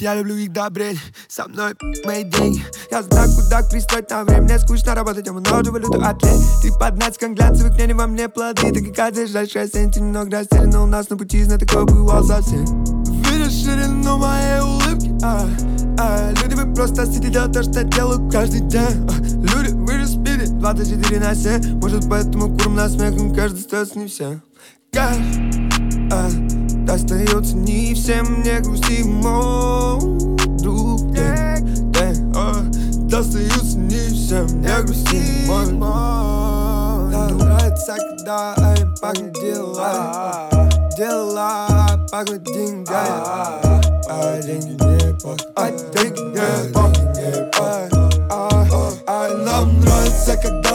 я 0.00 0.14
люблю 0.14 0.36
их 0.36 0.52
добрень. 0.52 0.98
Со 1.28 1.46
мной 1.48 1.74
мои 2.04 2.24
деньги 2.24 2.64
Я 2.90 3.02
знаю, 3.02 3.28
куда 3.34 3.62
пристроить 3.62 4.10
на 4.10 4.24
время. 4.24 4.42
Мне 4.42 4.58
скучно 4.58 4.94
работать, 4.94 5.26
я 5.26 5.32
много 5.32 5.70
валюту 5.70 6.00
отлей 6.00 6.38
Ты 6.62 6.72
под 6.78 6.98
натиском 6.98 7.34
глянцевых 7.34 7.74
мнений 7.74 7.94
во 7.94 8.06
мне 8.06 8.28
плоды. 8.28 8.72
Ты 8.72 8.84
как 8.92 9.08
одежда, 9.08 9.46
сенти 9.46 9.98
немного 9.98 10.38
растеряна 10.38 10.82
у 10.82 10.86
нас 10.86 11.08
на 11.10 11.16
пути. 11.16 11.42
Знаю, 11.42 11.60
такое 11.60 11.84
бывало 11.84 12.22
совсем. 12.22 12.64
Видишь 13.24 13.64
ширину 13.64 14.18
моей 14.18 14.60
улыбки 14.60 15.12
а, 15.22 15.46
а, 15.98 16.32
Люди, 16.42 16.54
вы 16.54 16.74
просто 16.74 17.06
делать 17.06 17.52
то, 17.52 17.62
что 17.62 17.84
делаю 17.84 18.30
каждый 18.30 18.60
день. 18.60 18.80
А, 18.82 19.56
Люди, 19.56 19.72
вы 19.72 19.92
же 19.98 20.06
спите 20.06 20.46
24 20.46 21.20
на 21.20 21.34
7 21.34 21.80
Может, 21.80 22.08
поэтому 22.08 22.56
куром 22.56 22.76
на 22.76 22.88
смех, 22.88 23.12
но 23.16 23.34
каждый 23.34 23.60
остается 23.60 23.98
не 23.98 24.06
все 24.06 24.40
Кайф, 24.92 25.20
а, 26.10 26.28
достается 26.88 27.54
не 27.54 27.92
всем, 27.92 28.42
не 28.42 28.60
грусти, 28.60 29.02
мой 29.02 30.00
друг 30.56 31.02
yeah, 31.12 31.60
yeah, 31.92 32.32
а, 32.34 32.64
Достаются 33.10 33.76
не 33.76 34.08
всем, 34.08 34.46
не 34.62 34.82
грусти, 34.82 35.46
мой 35.46 35.66
Да, 37.12 37.28
нравится, 37.28 37.94
когда 37.94 38.54
ай, 38.56 38.78
пахнет 39.02 39.34
дела 39.34 40.48
Дела 40.96 42.06
пахнут 42.10 42.42
деньгами 42.44 43.20
А 44.08 44.40
деньги 44.40 44.72
не 44.82 45.12
пахнут 45.20 45.46
А 45.56 45.70
деньги 45.70 46.20
не 46.20 46.72
пахнут 46.72 47.08
Ай, 49.06 49.34
нам 49.44 49.78
нравится, 49.80 50.36
когда 50.42 50.67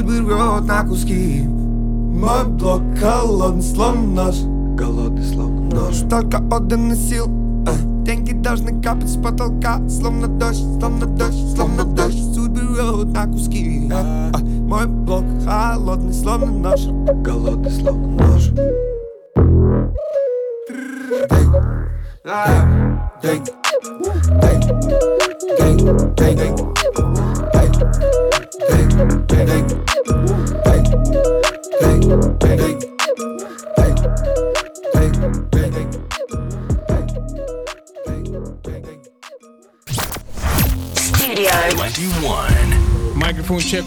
судьбы 0.00 0.18
рвет 0.18 0.64
на 0.66 0.84
куски. 0.84 1.42
Мой 1.46 2.44
блок 2.46 2.82
холодный, 2.98 3.62
словно 3.62 4.24
нож 4.24 4.36
Голодный, 4.76 5.24
словно 5.24 5.74
нож 5.74 5.96
Только 6.10 6.36
отданный 6.54 6.96
сил 6.96 7.26
а, 7.66 8.04
Деньги 8.04 8.32
должны 8.32 8.82
капать 8.82 9.08
с 9.08 9.16
потолка. 9.16 9.80
Словно 9.88 10.26
дождь, 10.26 10.64
словно 10.78 11.06
дождь, 11.06 11.54
словно 11.54 11.84
дождь. 11.84 12.34
Судьбы 12.34 12.60
рвет 12.60 13.12
на 13.12 13.26
куски. 13.26 13.90
А, 13.92 14.32
а, 14.34 14.38
Мой 14.38 14.86
блок 14.86 15.24
холодный, 15.44 16.14
словно 16.14 16.46
нож. 16.46 16.80
Голодный, 17.22 17.70
словно 17.70 18.26
нож. 18.26 18.50
Деньги, 22.24 23.00
деньги, 23.22 23.59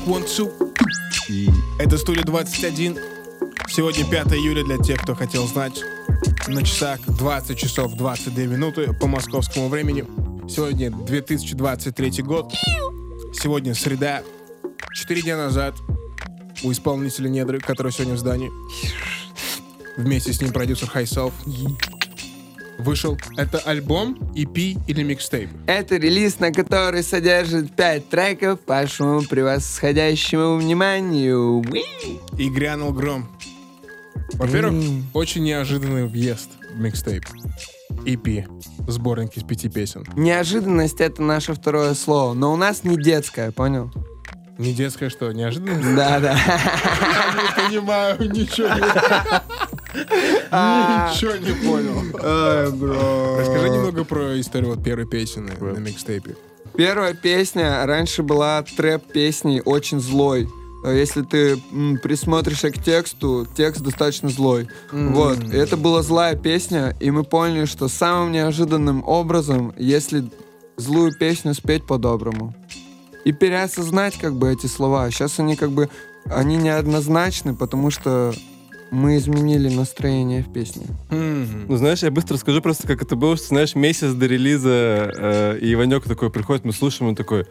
one, 0.06 0.26
two. 0.26 0.51
Это 1.80 1.97
студия 1.97 2.24
21. 2.24 2.99
Сегодня 3.70 4.06
5 4.10 4.34
июля 4.34 4.64
для 4.64 4.78
тех, 4.78 5.01
кто 5.01 5.16
хотел 5.16 5.47
знать. 5.47 5.82
На 6.47 6.64
часах 6.64 6.99
20 7.06 7.58
часов 7.58 7.95
22 7.95 8.43
минуты 8.43 8.93
по 8.93 9.08
московскому 9.08 9.70
времени. 9.70 10.06
Сегодня 10.49 10.91
2023 10.91 12.24
год. 12.24 12.54
Сегодня 13.34 13.74
среда. 13.74 14.24
Четыре 14.93 15.22
дня 15.22 15.38
назад 15.38 15.76
у 16.64 16.72
исполнителя 16.72 17.30
Недры, 17.30 17.60
который 17.60 17.91
сегодня 17.91 18.16
в 18.16 18.20
здании. 18.20 18.51
Вместе 19.95 20.34
с 20.34 20.41
ним 20.41 20.51
продюсер 20.51 20.89
Хайселф. 20.89 21.34
Вышел. 22.78 23.17
Это 23.38 23.59
альбом, 23.59 24.17
EP 24.36 24.78
или 24.88 25.03
микстейп? 25.03 25.49
Это 25.67 25.97
релиз, 25.97 26.39
на 26.39 26.51
который 26.51 27.03
содержит 27.03 27.76
5 27.76 28.09
треков 28.09 28.59
по 28.61 28.74
вашему 28.76 29.21
превосходящему 29.21 30.57
вниманию. 30.57 31.59
Уи! 31.59 31.84
И 32.38 32.49
грянул 32.49 32.91
гром. 32.91 33.30
Во-первых, 34.34 34.84
очень 35.13 35.43
неожиданный 35.43 36.07
въезд 36.07 36.49
в 36.74 36.80
микстейп. 36.80 37.26
EP. 38.05 38.45
Сборник 38.88 39.38
из 39.38 39.43
пяти 39.43 39.69
песен. 39.69 40.05
Неожиданность— 40.15 40.99
это 40.99 41.21
наше 41.21 41.53
второе 41.53 41.93
слово, 41.93 42.34
но 42.34 42.51
у 42.51 42.57
нас 42.57 42.84
не 42.84 42.97
детское, 42.97 43.51
понял? 43.51 43.91
Не 44.57 44.74
детское 44.74 45.09
что, 45.09 45.32
неожиданность? 45.32 45.95
Да-да. 45.95 46.34
Я 46.38 47.34
не 47.41 47.69
понимаю, 47.69 48.32
ничего. 48.32 48.69
Ничего 50.54 51.36
не 51.36 51.54
понял. 51.66 53.38
Расскажи 53.39 53.70
немного 53.70 54.04
про 54.04 54.39
историю 54.39 54.76
вот 54.76 54.84
первой 54.84 55.06
песни 55.06 55.41
на 55.41 55.80
микстейпе. 55.80 56.36
Первая 56.76 57.14
песня 57.14 57.86
раньше 57.86 58.24
была 58.24 58.64
трэп-песней 58.64 59.62
очень 59.64 59.99
злой. 59.99 60.47
Э, 60.84 60.95
Если 60.97 61.22
ты 61.22 61.60
м, 61.72 61.99
присмотришься 62.01 62.72
к 62.72 62.84
тексту, 62.84 63.47
текст 63.56 63.82
достаточно 63.82 64.30
злой. 64.30 64.68
Вот. 64.91 65.38
И 65.43 65.56
это 65.56 65.78
была 65.78 66.01
злая 66.01 66.36
песня, 66.36 66.95
и 66.99 67.12
мы 67.12 67.24
поняли, 67.24 67.66
что 67.66 67.88
самым 67.88 68.32
неожиданным 68.32 69.04
образом, 69.06 69.74
если 69.78 70.30
злую 70.78 71.12
песню 71.20 71.54
спеть 71.54 71.86
по-доброму. 71.86 72.56
И 73.24 73.32
переосознать 73.32 74.18
как 74.18 74.34
бы 74.34 74.51
эти 74.51 74.66
слова. 74.66 75.10
Сейчас 75.12 75.39
они 75.39 75.56
как 75.56 75.72
бы, 75.72 75.89
они 76.26 76.58
неоднозначны, 76.58 77.56
потому 77.56 77.91
что 77.91 78.34
мы 78.94 79.18
изменили 79.18 79.70
настроение 79.70 80.44
в 80.44 80.54
песне. 80.54 80.86
Ну, 81.10 81.78
знаешь, 81.78 82.04
я 82.04 82.12
быстро 82.12 82.38
скажу 82.38 82.62
просто, 82.62 82.88
как 82.88 83.02
это 83.02 83.16
было, 83.16 83.36
что, 83.36 83.48
знаешь, 83.48 83.76
месяц 83.76 84.14
до 84.14 84.28
релиза, 84.28 85.12
э, 85.18 85.58
и 85.60 85.74
Иванек 85.74 86.04
такой 86.04 86.30
приходит, 86.30 86.64
мы 86.64 86.74
слушаем, 86.74 87.10
он 87.10 87.16
такой, 87.16 87.46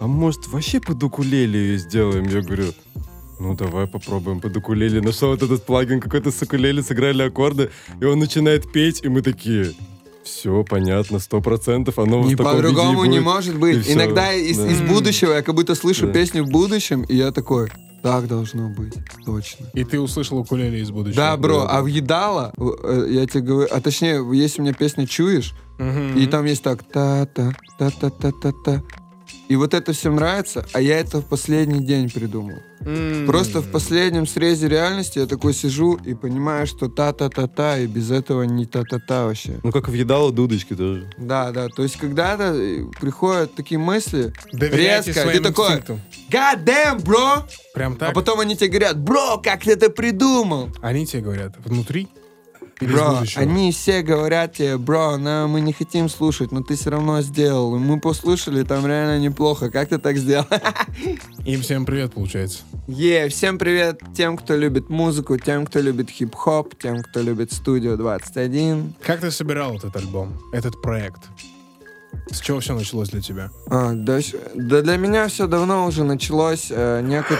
а 0.00 0.06
может, 0.06 0.46
вообще 0.48 0.80
под 0.80 1.02
укулеле 1.02 1.58
ее 1.58 1.78
сделаем? 1.78 2.24
Я 2.28 2.42
говорю, 2.42 2.66
ну, 3.38 3.54
давай 3.54 3.86
попробуем 3.86 4.40
под 4.40 4.54
укулеле. 4.56 5.00
Нашел 5.00 5.30
вот 5.30 5.42
этот 5.42 5.64
плагин 5.64 6.00
какой-то 6.00 6.30
с 6.30 6.42
укулеле, 6.42 6.82
сыграли 6.82 7.22
аккорды, 7.22 7.70
и 8.00 8.04
он 8.04 8.18
начинает 8.18 8.70
петь, 8.70 9.00
и 9.02 9.08
мы 9.08 9.22
такие, 9.22 9.72
все, 10.22 10.62
понятно, 10.68 11.18
сто 11.18 11.40
процентов, 11.40 11.98
оно 11.98 12.22
Не 12.22 12.34
в 12.34 12.38
таком 12.38 12.52
и 12.52 12.56
по-другому 12.56 13.04
не 13.06 13.18
будет». 13.20 13.24
может 13.24 13.54
И 13.54 13.58
быть. 13.58 13.84
всё, 13.84 13.94
Иногда 13.94 14.32
из, 14.34 14.58
да. 14.58 14.70
из 14.70 14.80
будущего 14.82 15.32
я 15.32 15.42
как 15.42 15.54
будто 15.54 15.74
слышу 15.74 16.06
Да. 16.06 16.12
песню 16.12 16.44
в 16.44 16.50
будущем, 16.50 17.02
и 17.04 17.16
я 17.16 17.32
такой, 17.32 17.70
так 18.02 18.28
должно 18.28 18.68
быть, 18.68 18.94
точно. 19.24 19.66
И 19.74 19.84
ты 19.84 20.00
услышал 20.00 20.38
укулеле 20.38 20.80
из 20.80 20.90
будущего. 20.90 21.16
Да, 21.16 21.36
бро, 21.36 21.66
а 21.68 21.82
в 21.82 21.86
Едало, 21.86 22.52
э, 22.58 23.06
я 23.10 23.26
тебе 23.26 23.42
говорю, 23.42 23.68
а 23.70 23.80
точнее, 23.80 24.24
есть 24.36 24.58
у 24.58 24.62
меня 24.62 24.72
песня 24.72 25.06
«Чуешь», 25.06 25.54
и 26.16 26.26
там 26.26 26.44
есть 26.44 26.62
так 26.62 26.82
та-та, 26.82 27.52
та-та-та-та-та. 27.78 28.82
И 29.50 29.56
вот 29.56 29.74
это 29.74 29.92
всем 29.92 30.14
нравится, 30.14 30.64
а 30.72 30.80
я 30.80 31.00
это 31.00 31.20
в 31.20 31.24
последний 31.24 31.84
день 31.84 32.08
придумал. 32.08 32.62
М. 32.86 33.26
Просто 33.26 33.60
в 33.60 33.72
последнем 33.72 34.28
срезе 34.28 34.68
реальности 34.68 35.18
я 35.18 35.26
такой 35.26 35.54
сижу 35.54 35.96
и 35.96 36.14
понимаю, 36.14 36.68
что 36.68 36.88
та-та-та-та, 36.88 37.78
и 37.78 37.88
без 37.88 38.12
этого 38.12 38.44
не 38.44 38.64
та-та-та 38.64 39.26
вообще. 39.26 39.58
Ну, 39.64 39.72
как 39.72 39.88
в 39.88 39.92
Едало 39.92 40.30
дудочки 40.30 40.76
тоже. 40.76 41.10
Да, 41.18 41.50
да, 41.50 41.66
то 41.66 41.82
есть 41.82 41.96
когда-то 41.96 42.54
э, 42.54 42.84
приходят 43.00 43.52
такие 43.56 43.80
мысли, 43.80 44.32
Доверяйте 44.52 45.08
резко, 45.08 45.22
своим 45.22 45.42
ты 45.42 45.48
такой, 45.48 45.66
инстинктам. 45.66 46.00
God 46.30 46.64
damn, 46.64 47.04
бро! 47.04 47.44
Прям 47.74 47.96
так? 47.96 48.10
А 48.10 48.12
потом 48.12 48.38
они 48.38 48.54
тебе 48.56 48.68
говорят, 48.68 49.00
бро, 49.00 49.38
как 49.42 49.64
ты 49.64 49.72
это 49.72 49.90
придумал? 49.90 50.68
Они 50.80 51.06
тебе 51.06 51.22
говорят, 51.22 51.56
внутри 51.64 52.06
Бро, 52.80 53.22
они 53.36 53.72
все 53.72 54.02
говорят 54.02 54.54
тебе, 54.54 54.78
бро, 54.78 55.18
но 55.18 55.46
мы 55.48 55.60
не 55.60 55.72
хотим 55.72 56.08
слушать, 56.08 56.50
но 56.50 56.62
ты 56.62 56.76
все 56.76 56.90
равно 56.90 57.20
сделал. 57.20 57.78
Мы 57.78 58.00
послушали, 58.00 58.62
там 58.62 58.86
реально 58.86 59.18
неплохо. 59.22 59.70
Как 59.70 59.90
ты 59.90 59.98
так 59.98 60.16
сделал? 60.16 60.46
Им 61.44 61.60
всем 61.60 61.84
привет, 61.84 62.14
получается. 62.14 62.60
Е, 62.88 63.28
всем 63.28 63.58
привет 63.58 64.00
тем, 64.16 64.36
кто 64.36 64.56
любит 64.56 64.88
музыку, 64.88 65.36
тем, 65.36 65.66
кто 65.66 65.80
любит 65.80 66.10
хип-хоп, 66.10 66.74
тем, 66.80 67.02
кто 67.02 67.20
любит 67.20 67.52
студию 67.52 67.96
21. 67.96 68.94
Как 69.02 69.20
ты 69.20 69.30
собирал 69.30 69.76
этот 69.76 69.94
альбом, 69.96 70.38
этот 70.52 70.80
проект? 70.80 71.20
С 72.30 72.40
чего 72.40 72.60
все 72.60 72.74
началось 72.74 73.08
для 73.10 73.20
тебя? 73.20 73.50
А, 73.66 73.92
да, 73.92 74.20
да 74.54 74.82
для 74.82 74.96
меня 74.96 75.26
все 75.28 75.46
давно 75.46 75.86
уже 75.86 76.04
началось. 76.04 76.68
Э, 76.70 77.00
некую, 77.02 77.38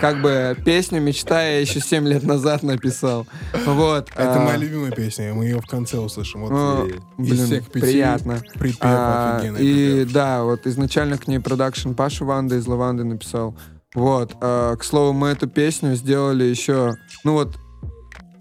как 0.00 0.22
бы, 0.22 0.56
песню 0.64 1.00
«Мечта» 1.00 1.42
я 1.42 1.60
еще 1.60 1.80
7 1.80 2.06
лет 2.06 2.22
назад 2.22 2.62
написал. 2.62 3.26
Вот. 3.66 4.08
Это 4.14 4.40
а, 4.40 4.44
моя 4.44 4.56
любимая 4.56 4.90
песня, 4.90 5.34
мы 5.34 5.44
ее 5.44 5.60
в 5.60 5.66
конце 5.66 5.98
услышим. 5.98 6.42
Вот 6.42 6.50
а, 6.52 6.86
из 7.18 7.28
блин, 7.28 7.44
всех 7.44 7.70
пяти 7.70 7.86
приятно. 7.86 8.40
припев 8.54 8.78
А, 8.80 9.36
офигенный 9.36 9.60
и 9.60 9.94
припев. 9.96 10.12
да, 10.12 10.44
вот 10.44 10.66
изначально 10.66 11.18
к 11.18 11.26
ней 11.26 11.38
продакшн 11.38 11.92
Паша 11.92 12.24
Ванда 12.24 12.56
из 12.56 12.66
Лаванды 12.66 13.04
написал. 13.04 13.56
Вот. 13.94 14.32
а, 14.40 14.76
к 14.76 14.84
слову, 14.84 15.12
мы 15.12 15.28
эту 15.28 15.46
песню 15.46 15.94
сделали 15.94 16.44
еще, 16.44 16.96
ну 17.22 17.34
вот, 17.34 17.56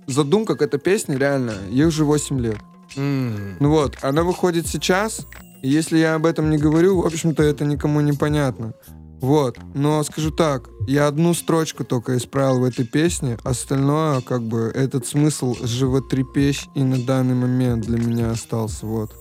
задумка 0.07 0.55
к 0.55 0.61
этой 0.61 0.79
песне 0.79 1.17
реально, 1.17 1.53
ей 1.69 1.85
уже 1.85 2.05
8 2.05 2.39
лет. 2.39 2.57
М. 2.95 3.57
Ну 3.59 3.69
вот, 3.71 3.97
она 4.01 4.23
выходит 4.23 4.67
сейчас, 4.67 5.27
и 5.61 5.69
если 5.69 5.97
я 5.97 6.15
об 6.15 6.25
этом 6.25 6.49
не 6.49 6.57
говорю, 6.57 7.01
в 7.01 7.05
общем-то, 7.05 7.43
это 7.43 7.65
никому 7.65 8.01
не 8.01 8.13
понятно. 8.13 8.73
Вот, 9.21 9.57
но 9.73 10.03
скажу 10.03 10.29
так, 10.29 10.69
я 10.87 11.07
одну 11.07 11.33
строчку 11.33 11.83
только 11.83 12.17
исправил 12.17 12.59
в 12.59 12.63
этой 12.65 12.85
песне, 12.85 13.37
остальное, 13.43 14.21
как 14.21 14.43
бы, 14.43 14.71
этот 14.75 15.07
смысл 15.07 15.55
животрепещ 15.63 16.65
и 16.75 16.83
на 16.83 16.97
данный 17.03 17.33
момент 17.33 17.85
для 17.85 17.97
меня 17.97 18.31
остался, 18.31 18.85
вот. 18.85 19.15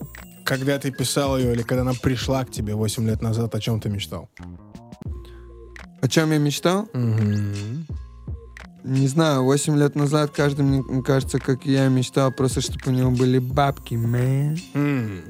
Когда 0.44 0.78
ты 0.78 0.90
писал 0.90 1.38
ее 1.38 1.52
или 1.52 1.62
когда 1.62 1.82
она 1.82 1.94
пришла 1.94 2.44
к 2.44 2.50
тебе 2.50 2.74
8 2.74 3.06
лет 3.06 3.22
назад, 3.22 3.54
о 3.54 3.60
чем 3.60 3.80
ты 3.80 3.88
мечтал? 3.88 4.28
О 6.02 6.08
чем 6.08 6.32
я 6.32 6.38
мечтал? 6.38 6.86
Не 8.84 9.08
знаю, 9.08 9.44
8 9.44 9.78
лет 9.78 9.94
назад 9.94 10.32
каждый, 10.36 10.66
мне 10.66 11.02
кажется, 11.02 11.38
как 11.38 11.64
я 11.64 11.88
мечтал, 11.88 12.30
просто 12.30 12.60
чтобы 12.60 12.80
у 12.88 12.90
него 12.90 13.10
были 13.10 13.38
бабки, 13.38 13.94
man. 13.94 14.60
М. 14.74 15.22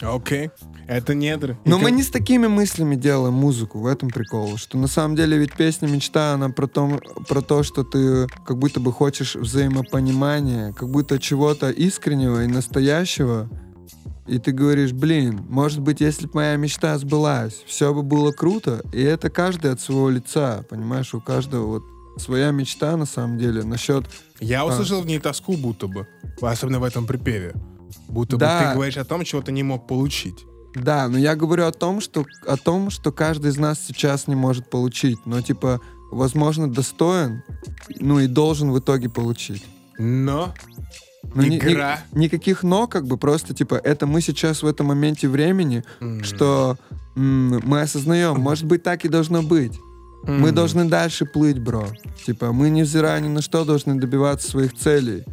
Окей. 0.00 0.50
Это 0.88 1.14
недры. 1.14 1.56
И 1.64 1.68
Но 1.70 1.78
мы 1.78 1.86
как- 1.86 1.94
не 1.94 2.02
с 2.02 2.10
такими 2.10 2.48
мыслями 2.48 2.96
делаем 2.96 3.34
музыку, 3.34 3.78
в 3.78 3.86
этом 3.86 4.10
прикол. 4.10 4.56
Что 4.56 4.76
на 4.78 4.88
самом 4.88 5.16
деле 5.16 5.38
ведь 5.38 5.54
песня 5.54 5.86
мечта, 5.86 6.34
она 6.34 6.48
про 6.48 6.66
то, 6.66 7.00
про 7.28 7.40
то, 7.40 7.62
что 7.62 7.84
ты 7.84 8.26
как 8.44 8.58
будто 8.58 8.80
бы 8.80 8.92
хочешь 8.92 9.36
взаимопонимания, 9.36 10.72
как 10.72 10.90
будто 10.90 11.18
чего-то 11.18 11.70
искреннего 11.70 12.44
и 12.44 12.46
настоящего. 12.46 13.48
И 14.26 14.38
ты 14.38 14.52
говоришь, 14.52 14.92
блин, 14.92 15.44
может 15.48 15.80
быть, 15.80 16.00
если 16.00 16.26
бы 16.26 16.32
моя 16.34 16.56
мечта 16.56 16.96
сбылась, 16.98 17.62
все 17.66 17.92
бы 17.92 18.02
было 18.02 18.32
круто. 18.32 18.82
И 18.92 19.02
это 19.02 19.30
каждый 19.30 19.72
от 19.72 19.80
своего 19.80 20.10
лица, 20.10 20.64
понимаешь, 20.68 21.12
у 21.14 21.20
каждого 21.20 21.66
вот 21.66 21.82
своя 22.18 22.50
мечта 22.50 22.96
на 22.96 23.06
самом 23.06 23.38
деле 23.38 23.62
насчет... 23.64 24.04
Я 24.40 24.64
услышал 24.64 25.00
в 25.00 25.06
ней 25.06 25.18
тоску 25.18 25.56
будто 25.56 25.86
бы, 25.86 26.06
особенно 26.40 26.78
в 26.78 26.84
этом 26.84 27.06
припеве. 27.06 27.54
Будто 28.08 28.36
бы 28.36 28.40
Да. 28.40 28.68
ты 28.68 28.74
говоришь 28.74 28.96
о 28.96 29.04
том, 29.04 29.24
чего 29.24 29.42
ты 29.42 29.52
не 29.52 29.62
мог 29.62 29.86
получить. 29.86 30.44
Да, 30.74 31.08
но 31.08 31.18
я 31.18 31.34
говорю 31.36 31.66
о 31.66 31.72
том, 31.72 32.00
что 32.00 32.24
о 32.46 32.56
том, 32.56 32.88
что 32.90 33.12
каждый 33.12 33.50
из 33.50 33.58
нас 33.58 33.78
сейчас 33.86 34.26
не 34.26 34.34
может 34.34 34.70
получить, 34.70 35.18
но 35.26 35.40
типа, 35.42 35.80
возможно, 36.10 36.70
достоин, 36.70 37.42
ну 38.00 38.20
и 38.20 38.26
должен 38.26 38.70
в 38.72 38.78
итоге 38.78 39.08
получить. 39.10 39.64
Но 39.98 40.54
Ну, 41.34 41.42
ни- 41.42 41.50
ни- 41.50 41.58
Игра. 41.58 42.00
никаких 42.12 42.62
но, 42.62 42.86
как 42.86 43.06
бы 43.06 43.16
просто 43.18 43.54
типа, 43.54 43.74
это 43.76 44.06
мы 44.06 44.20
сейчас 44.22 44.62
в 44.62 44.66
этом 44.66 44.86
моменте 44.86 45.28
времени, 45.28 45.84
что 46.22 46.76
м, 47.14 47.60
мы 47.64 47.82
осознаем, 47.82 48.40
может 48.40 48.64
быть, 48.64 48.82
так 48.82 49.04
и 49.04 49.08
должно 49.08 49.42
быть. 49.42 49.78
Мы 50.24 50.48
М. 50.48 50.54
должны 50.54 50.86
дальше 50.86 51.26
плыть, 51.26 51.58
бро. 51.58 51.86
Типа, 52.24 52.52
мы, 52.52 52.70
невзирая 52.70 53.20
ни 53.20 53.28
на 53.28 53.42
что, 53.42 53.64
должны 53.66 53.96
добиваться 53.96 54.48
своих 54.50 54.74
целей. 54.74 55.24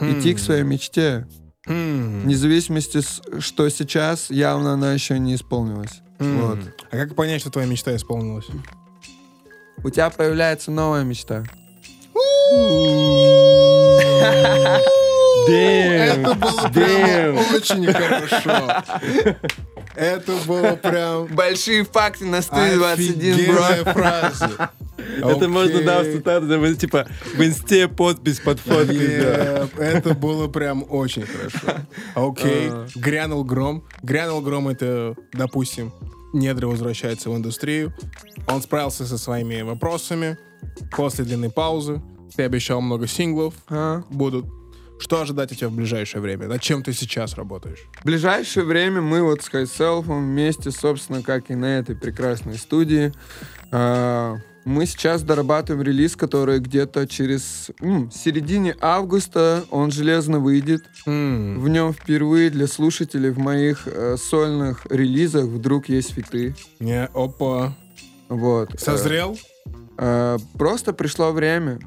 Идти 0.00 0.34
к 0.34 0.38
своей 0.38 0.62
мечте. 0.62 1.26
М. 1.66 2.20
Вне 2.22 2.36
зависимости, 2.36 3.00
с- 3.00 3.22
что 3.40 3.68
сейчас 3.70 4.30
явно 4.30 4.74
она 4.74 4.92
еще 4.92 5.18
не 5.18 5.34
исполнилась. 5.34 6.02
М. 6.18 6.40
Вот. 6.42 6.58
А 6.90 6.96
как 6.96 7.14
понять, 7.14 7.40
что 7.40 7.50
твоя 7.50 7.66
мечта 7.66 7.94
исполнилась? 7.96 8.46
У 9.82 9.90
тебя 9.90 10.10
появляется 10.10 10.70
новая 10.70 11.04
мечта. 11.04 11.44
Это 15.46 16.34
было 16.34 16.68
прям 16.72 17.36
очень 17.54 17.92
хорошо. 17.92 18.82
Это 19.94 20.36
было 20.46 20.76
прям 20.76 21.26
Большие 21.26 21.84
факты 21.84 22.24
на 22.24 22.38
офигенная 22.38 23.84
фраза. 23.84 24.70
Это 24.96 25.48
можно, 25.48 25.82
да, 25.82 26.02
в 26.02 26.04
цитату, 26.04 26.74
типа, 26.74 27.06
в 27.36 27.42
инсте 27.42 27.88
подпись 27.88 28.40
под 28.40 28.58
фоткой, 28.60 29.22
Это 29.78 30.14
было 30.14 30.48
прям 30.48 30.84
очень 30.88 31.26
хорошо. 31.26 31.80
Окей. 32.14 32.70
Грянул 32.94 33.44
гром. 33.44 33.84
Грянул 34.02 34.40
гром 34.40 34.68
это, 34.68 35.14
допустим, 35.32 35.92
недры 36.32 36.66
возвращается 36.66 37.30
в 37.30 37.36
индустрию. 37.36 37.94
Он 38.48 38.62
справился 38.62 39.06
со 39.06 39.18
своими 39.18 39.62
вопросами. 39.62 40.38
После 40.96 41.24
длинной 41.24 41.50
паузы. 41.50 42.02
Ты 42.36 42.42
обещал 42.42 42.80
много 42.80 43.06
синглов. 43.06 43.54
А? 43.68 44.02
Будут. 44.10 44.46
Что 44.98 45.20
ожидать 45.20 45.52
от 45.52 45.58
тебя 45.58 45.68
в 45.68 45.72
ближайшее 45.72 46.20
время? 46.22 46.46
Над 46.48 46.60
чем 46.62 46.82
ты 46.82 46.92
сейчас 46.92 47.34
работаешь? 47.34 47.80
В 48.00 48.04
ближайшее 48.04 48.64
время 48.64 49.00
мы 49.00 49.22
вот 49.22 49.42
с 49.42 49.48
Хайселфом 49.48 50.24
вместе, 50.24 50.70
собственно, 50.70 51.22
как 51.22 51.50
и 51.50 51.54
на 51.54 51.78
этой 51.78 51.94
прекрасной 51.96 52.56
студии, 52.56 53.12
а, 53.70 54.36
мы 54.64 54.86
сейчас 54.86 55.22
дорабатываем 55.22 55.82
релиз, 55.84 56.16
который 56.16 56.58
где-то 56.58 57.06
через 57.06 57.70
м, 57.82 58.10
середине 58.10 58.74
августа 58.80 59.64
он 59.70 59.90
железно 59.90 60.38
выйдет. 60.38 60.84
М, 61.06 61.60
В 61.60 61.68
нем 61.68 61.92
впервые 61.92 62.48
для 62.48 62.66
слушателей 62.66 63.28
в 63.30 63.38
моих 63.38 63.86
э, 63.86 64.16
сольных 64.16 64.86
релизах 64.88 65.44
вдруг 65.44 65.90
есть 65.90 66.12
фиты. 66.14 66.54
Не, 66.80 67.04
опа. 67.12 67.76
Вот. 68.30 68.74
Э, 68.74 68.78
Созрел? 68.78 69.36
э, 69.98 70.38
просто 70.56 70.94
пришло 70.94 71.30
время. 71.32 71.78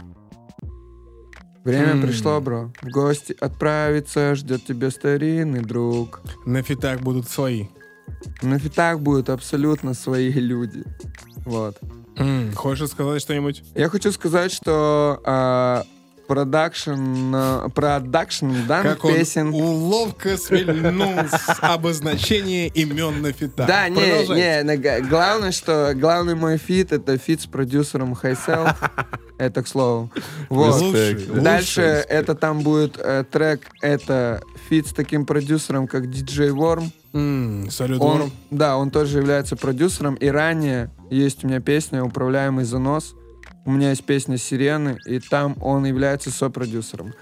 Время 1.68 1.91
М. 1.95 2.01
пришло, 2.01 2.39
бро. 2.39 2.72
В 2.82 2.88
гости 2.89 3.36
отправиться 3.41 4.36
ждет 4.36 4.63
тебя 4.65 4.89
старинный 4.89 5.59
друг. 5.59 6.22
На 6.45 6.61
фитах 6.61 7.01
будут 7.01 7.28
свои. 7.30 7.65
На 8.41 8.57
фитах 8.57 9.01
будут 9.01 9.30
абсолютно 9.30 9.93
свои 9.93 10.32
люди. 10.32 10.86
Вот. 11.45 11.78
М, 12.15 12.53
Хочешь 12.53 12.88
сказать 12.89 13.22
что-нибудь? 13.22 13.63
Я 13.76 13.89
хочу 13.89 14.13
сказать, 14.13 14.53
что 14.53 15.22
а, 15.26 15.84
продакшн, 16.28 17.34
а, 17.34 17.69
продакшн 17.69 18.67
данных 18.67 18.95
Как 18.95 19.05
он 19.05 19.13
песен... 19.13 19.53
ловко 19.53 20.38
смельнул 20.38 21.13
с 21.28 21.57
обозначение 21.61 22.67
имен 22.67 23.21
на 23.21 23.32
фитах. 23.32 23.67
Да, 23.67 23.89
не, 23.89 23.97
не, 23.97 25.01
главное, 25.01 25.51
что 25.51 25.93
главный 25.95 26.36
мой 26.36 26.57
фит 26.57 26.91
это 26.91 27.17
фит 27.17 27.41
с 27.41 27.45
продюсером 27.45 28.13
High 28.15 28.40
Self. 28.40 28.71
Это 29.38 29.61
к 29.61 29.67
слову. 29.67 30.11
Вот. 30.49 30.82
Респект. 30.82 31.32
Дальше 31.32 31.82
это 31.82 32.34
там 32.34 32.61
будет 32.61 32.97
э, 32.97 33.23
трек, 33.30 33.67
это 33.84 34.41
фит 34.67 34.88
с 34.88 34.93
таким 34.93 35.28
продюсером, 35.28 35.88
как 35.88 36.05
DJ 36.05 36.49
Worm. 36.49 37.69
Салют, 37.69 38.01
Он, 38.01 38.17
Ворм. 38.17 38.32
да, 38.49 38.78
он 38.78 38.89
тоже 38.89 39.19
является 39.19 39.55
продюсером. 39.55 40.15
И 40.15 40.28
ранее 40.28 40.89
есть 41.11 41.43
у 41.43 41.47
меня 41.47 41.59
песня 41.59 42.03
«Управляемый 42.03 42.65
занос». 42.65 43.13
У 43.65 43.71
меня 43.71 43.89
есть 43.89 44.03
песня 44.05 44.37
«Сирены», 44.37 44.97
и 45.05 45.19
там 45.19 45.55
он 45.61 45.85
является 45.85 46.31
сопродюсером. 46.31 47.13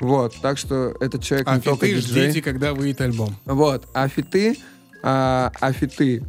Вот, 0.00 0.34
так 0.42 0.58
что 0.58 0.94
этот 1.00 1.22
человек 1.22 1.46
А 1.48 1.56
не 1.56 1.60
только 1.62 1.86
диджей. 1.86 2.24
ждите, 2.30 2.42
когда 2.42 2.74
выйдет 2.74 3.00
альбом. 3.00 3.34
Вот, 3.44 3.86
а 3.94 4.08
фиты, 4.08 4.58
а, 5.02 5.52
а 5.60 5.72
фиты. 5.72 6.22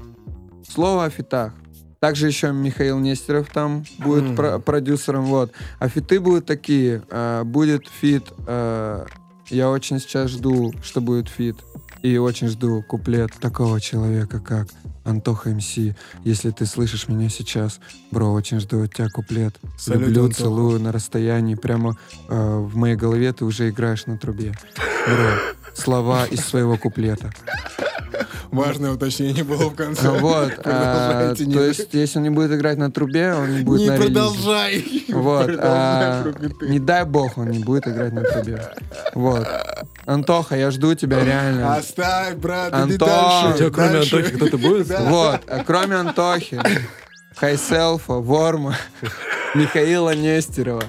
Слово 0.69 1.05
о 1.05 1.09
фитах. 1.09 1.53
Также 1.99 2.27
еще 2.27 2.51
Михаил 2.51 2.99
Нестеров 2.99 3.49
там 3.51 3.83
будет 3.99 4.23
М. 4.23 4.35
про- 4.35 4.59
продюсером, 4.59 5.25
вот. 5.25 5.51
А 5.79 5.89
фиты 5.89 6.19
будут 6.19 6.45
такие. 6.45 7.01
а, 7.09 7.43
будет 7.43 7.87
фит. 7.87 8.23
а, 8.45 9.05
я 9.49 9.69
очень 9.69 9.99
сейчас 9.99 10.29
жду, 10.31 10.73
что 10.83 10.99
будет 11.01 11.27
фит. 11.29 11.55
И 12.07 12.17
очень 12.17 12.47
жду 12.47 12.81
куплет 12.81 13.33
такого 13.41 13.81
человека, 13.81 14.39
как 14.39 14.67
Антоха 15.03 15.49
МС. 15.49 15.75
Если 16.23 16.51
ты 16.51 16.65
слышишь 16.65 17.09
меня 17.09 17.27
сейчас, 17.27 17.81
бро, 18.11 18.31
очень 18.31 18.61
жду 18.61 18.83
от 18.83 18.93
тебя 18.93 19.09
куплет. 19.09 19.53
Салют, 19.77 20.07
Люблю, 20.07 20.23
Антоха. 20.23 20.43
целую 20.43 20.79
на 20.79 20.93
расстоянии. 20.93 21.55
Прямо 21.55 21.97
э, 22.29 22.59
в 22.59 22.77
моей 22.77 22.95
голове 22.95 23.33
ты 23.33 23.43
уже 23.43 23.69
играешь 23.69 24.05
на 24.05 24.17
трубе. 24.17 24.53
Бро, 25.05 25.31
слова 25.77 26.25
из 26.25 26.41
своего 26.41 26.77
куплета. 26.77 27.31
Важное 28.51 28.91
уточнение 28.91 29.43
было 29.43 29.69
в 29.69 29.75
конце. 29.75 30.03
Ну 30.03 30.19
вот, 30.19 30.53
а, 30.63 31.35
то 31.35 31.63
есть, 31.65 31.93
если 31.93 32.17
он 32.17 32.23
не 32.23 32.29
будет 32.29 32.51
играть 32.51 32.77
на 32.77 32.89
трубе, 32.89 33.33
он 33.33 33.57
не 33.57 33.63
будет 33.63 33.81
Не 33.81 33.87
на 33.87 33.93
релизе. 33.95 34.05
продолжай. 34.13 35.05
Вот, 35.09 35.51
а, 35.59 36.33
не 36.61 36.79
дай 36.79 37.03
бог, 37.05 37.37
он 37.37 37.49
не 37.51 37.59
будет 37.59 37.87
играть 37.87 38.13
на 38.13 38.23
трубе. 38.23 38.61
Вот. 39.13 39.47
Антоха, 40.05 40.55
я 40.55 40.71
жду 40.71 40.95
тебя 40.95 41.23
реально. 41.23 41.75
Оставь, 41.75 42.35
брат, 42.35 42.69
иди 42.69 42.93
Антон! 42.93 43.09
дальше. 43.09 43.53
У 43.53 43.57
тебя 43.57 43.69
кроме 43.69 43.91
дальше. 43.91 44.15
Антохи 44.15 44.35
кто-то 44.35 44.57
будет? 44.57 44.87
Да. 44.87 45.01
Вот, 45.01 45.41
а 45.47 45.63
кроме 45.65 45.95
Антохи, 45.97 46.61
Хайселфа, 47.35 48.13
Ворма, 48.13 48.75
Михаила 49.53 50.15
Нестерова. 50.15 50.85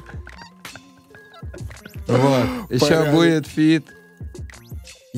Вот. 2.06 2.70
Еще 2.70 2.86
Порядок. 2.86 3.12
будет 3.14 3.46
фит 3.48 3.86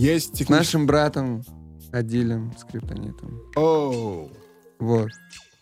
Есть 0.01 0.27
с 0.29 0.39
технический... 0.39 0.53
нашим 0.53 0.87
братом 0.87 1.43
Адилем 1.93 2.53
Скриптонитом. 2.59 3.43
Оу, 3.57 4.31
Вот. 4.79 5.09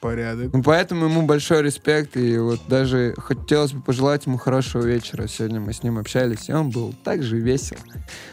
порядок. 0.01 0.53
Ну, 0.53 0.63
поэтому 0.63 1.07
ему 1.07 1.23
большой 1.23 1.63
респект, 1.63 2.17
и 2.17 2.39
вот 2.39 2.61
даже 2.69 3.15
хотелось 3.19 3.73
бы 3.73 3.83
пожелать 3.83 4.27
ему 4.27 4.39
хорошего 4.39 4.83
вечера. 4.85 5.27
Сегодня 5.27 5.61
мы 5.61 5.73
с 5.73 5.83
ним 5.83 5.99
общались, 5.99 6.49
и 6.49 6.53
он 6.53 6.71
был 6.71 6.95
также 7.05 7.39
весел. 7.39 7.79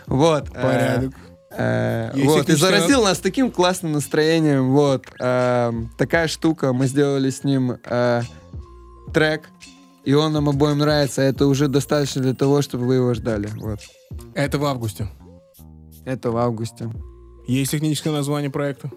Вот. 0.05 0.49
э, 0.53 0.61
Порядок. 0.61 1.13
э, 1.51 2.11
вот, 2.23 2.49
и 2.49 2.55
заразил 2.55 3.03
нас 3.03 3.19
таким 3.19 3.49
классным 3.49 3.93
настроением. 3.93 4.71
Вот. 4.71 5.05
э, 5.19 5.71
такая 5.97 6.27
штука. 6.27 6.71
Мы 6.73 6.85
сделали 6.87 7.29
с 7.31 7.43
ним 7.43 7.77
э, 7.83 8.21
трек. 9.13 9.49
и 10.03 10.13
он 10.13 10.33
нам 10.33 10.49
обоим 10.49 10.77
нравится, 10.77 11.21
это 11.23 11.47
уже 11.47 11.67
достаточно 11.67 12.21
для 12.21 12.35
того, 12.35 12.61
чтобы 12.61 12.85
вы 12.85 12.95
его 12.95 13.13
ждали. 13.15 13.49
Вот. 13.55 13.79
Это 14.35 14.59
в 14.59 14.65
августе. 14.65 15.07
Это 16.05 16.31
в 16.31 16.37
августе. 16.37 16.89
Есть 17.47 17.71
техническое 17.71 18.11
название 18.11 18.49
проекта? 18.49 18.91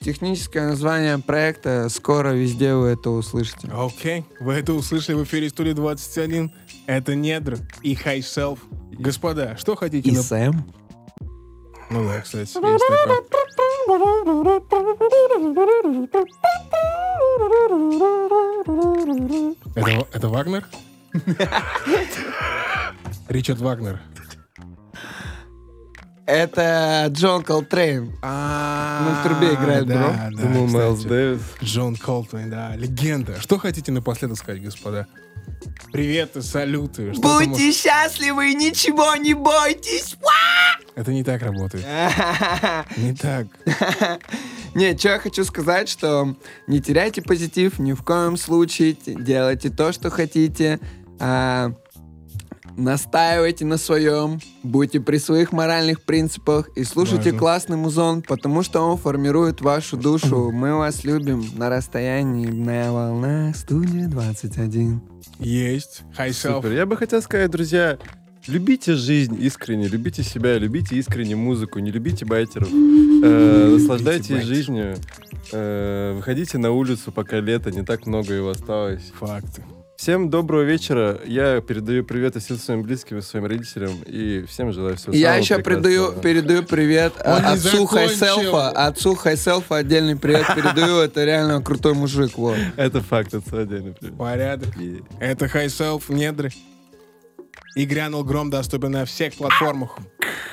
Техническое 0.00 0.66
название 0.68 1.18
проекта 1.18 1.88
«Скоро 1.88 2.28
везде 2.30 2.74
вы 2.74 2.88
это 2.88 3.10
услышите». 3.10 3.68
Окей. 3.72 4.24
Вы 4.38 4.52
это 4.54 4.72
услышали 4.72 5.16
в 5.16 5.24
эфире 5.24 5.48
студии 5.48 5.72
21. 5.72 6.52
Это 6.86 7.14
Недр 7.16 7.58
и 7.82 7.94
High 7.94 8.18
Self. 8.20 8.58
Господа, 8.92 9.56
что 9.58 9.74
хотите? 9.74 10.12
на- 10.12 10.22
Сэм? 10.22 10.72
Ну 11.90 12.04
да, 12.06 12.20
кстати. 12.20 12.48
Это, 19.74 20.06
это 20.12 20.28
Вагнер? 20.28 20.64
Ричард 23.28 23.60
Вагнер. 23.60 24.00
Это 26.28 27.06
Джон 27.10 27.42
Колтрейн. 27.42 28.12
А, 28.20 29.00
На 29.02 29.22
трубе 29.24 29.54
играет, 29.54 29.86
да, 29.86 29.94
бро. 29.94 30.08
да, 30.12 30.42
Думал. 30.42 30.66
Майлз 30.66 31.00
Дэвис. 31.04 31.40
Джон 31.64 31.96
Колтрейн, 31.96 32.50
да, 32.50 32.76
легенда. 32.76 33.40
Что 33.40 33.58
хотите 33.58 33.92
напоследок 33.92 34.36
сказать, 34.36 34.62
господа? 34.62 35.06
Приветы, 35.90 36.42
салюты. 36.42 37.14
Что 37.14 37.22
там 37.38 37.48
Будьте 37.48 37.72
счастливы, 37.72 38.52
ничего 38.52 39.16
не 39.16 39.32
бойтесь. 39.32 40.16
может- 40.20 40.96
Это 40.96 41.12
не 41.14 41.24
так 41.24 41.40
работает. 41.42 41.86
Не 42.98 43.14
так. 43.14 43.46
Не, 44.74 44.96
что 44.98 45.08
я 45.08 45.18
хочу 45.20 45.44
сказать, 45.44 45.88
что 45.88 46.36
не 46.66 46.80
теряйте 46.82 47.22
позитив 47.22 47.78
ни 47.78 47.94
в 47.94 48.02
коем 48.02 48.36
случае, 48.36 48.94
делайте 49.06 49.70
то, 49.70 49.92
что 49.92 50.10
хотите, 50.10 50.78
а, 51.18 51.72
настаивайте 52.78 53.64
на 53.64 53.76
своем, 53.76 54.40
будьте 54.62 55.00
при 55.00 55.18
своих 55.18 55.52
моральных 55.52 56.02
принципах 56.02 56.70
и 56.76 56.84
слушайте 56.84 57.30
Важно. 57.30 57.38
классный 57.38 57.76
музон, 57.76 58.22
потому 58.22 58.62
что 58.62 58.80
он 58.80 58.96
формирует 58.96 59.60
вашу 59.60 59.96
душу. 59.96 60.50
Мы 60.52 60.74
вас 60.74 61.04
любим 61.04 61.44
на 61.56 61.68
расстоянии, 61.68 62.46
на 62.46 62.92
волнах, 62.92 63.56
студия 63.56 64.06
21. 64.06 65.00
Есть. 65.40 66.02
Self. 66.16 66.56
Супер. 66.56 66.72
Я 66.72 66.86
бы 66.86 66.96
хотел 66.96 67.20
сказать, 67.20 67.50
друзья, 67.50 67.98
любите 68.46 68.94
жизнь 68.94 69.36
искренне, 69.40 69.88
любите 69.88 70.22
себя, 70.22 70.56
любите 70.58 70.96
искренне 70.96 71.36
музыку, 71.36 71.80
не 71.80 71.90
любите 71.90 72.24
байтеров. 72.24 72.68
Э, 72.70 73.76
наслаждайтесь 73.76 74.42
жизнью. 74.44 74.96
Э, 75.52 76.14
выходите 76.16 76.58
на 76.58 76.70
улицу, 76.70 77.10
пока 77.10 77.40
лето, 77.40 77.70
не 77.70 77.82
так 77.82 78.06
много 78.06 78.34
его 78.34 78.50
осталось. 78.50 79.12
Факты. 79.18 79.62
Всем 79.98 80.30
доброго 80.30 80.62
вечера. 80.62 81.20
Я 81.26 81.60
передаю 81.60 82.04
привет 82.04 82.36
и 82.36 82.38
всем 82.38 82.56
своим 82.56 82.82
близким 82.84 83.18
и 83.18 83.20
своим 83.20 83.46
родителям. 83.46 84.00
И 84.06 84.44
всем 84.48 84.72
желаю 84.72 84.96
всего 84.96 85.12
Я 85.12 85.30
самого 85.30 85.40
еще 85.42 85.54
прекрасного. 85.56 85.82
передаю, 85.82 86.22
передаю 86.22 86.62
привет 86.62 87.12
а, 87.18 87.38
Он 87.38 87.44
отцу. 87.46 87.84
Хайселфа. 87.84 88.68
Отцу 88.70 89.16
Хайселфа 89.16 89.74
отдельный 89.78 90.14
привет 90.14 90.46
передаю. 90.54 90.98
Это 91.00 91.24
реально 91.24 91.60
крутой 91.60 91.94
мужик. 91.94 92.38
Вот. 92.38 92.56
Это 92.76 93.00
факт, 93.00 93.34
это 93.34 93.60
отдельный 93.62 93.92
привет. 93.92 94.16
Порядок. 94.16 94.68
И- 94.80 95.02
Это 95.18 95.46
Self, 95.46 96.04
Недры. 96.14 96.52
И 97.74 97.84
грянул 97.84 98.22
гром 98.22 98.50
доступен 98.50 98.92
на 98.92 99.04
всех 99.04 99.34
платформах. 99.34 99.98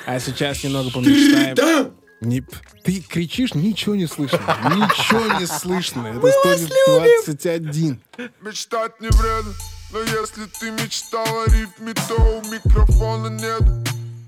А 0.06 0.18
сейчас 0.18 0.64
немного 0.64 0.90
помечтаем. 0.90 1.92
Не- 2.20 2.42
ты 2.82 3.00
кричишь, 3.02 3.54
ничего 3.54 3.94
не 3.94 4.06
слышно. 4.06 4.38
Ничего 4.74 5.38
не 5.38 5.46
слышно. 5.46 6.06
Это 6.08 6.32
студия 6.56 7.22
21. 7.24 8.00
Мечтать 8.40 9.00
не 9.00 9.08
вредно 9.08 9.52
Но 9.92 10.00
если 10.00 10.46
ты 10.58 10.70
мечтал 10.70 11.26
о 11.26 11.44
рифме, 11.50 11.92
то 12.08 12.14
у 12.14 12.42
микрофона 12.50 13.28
нет 13.28 13.62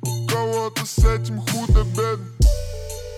У 0.02 0.26
кого-то 0.26 0.84
с 0.84 0.98
этим 0.98 1.40
худо-бедно 1.40 2.26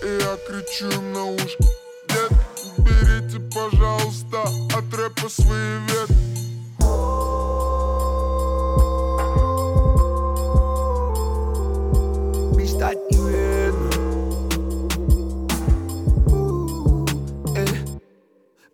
И 0.03 0.19
я 0.21 0.37
кричу 0.47 0.89
им 0.89 1.13
на 1.13 1.25
ушко 1.25 1.63
Дед, 2.07 2.31
берите, 2.79 3.39
пожалуйста, 3.53 4.43
от 4.77 4.93
рэпа 4.93 5.29
свои 5.29 5.79
ветки 5.89 6.30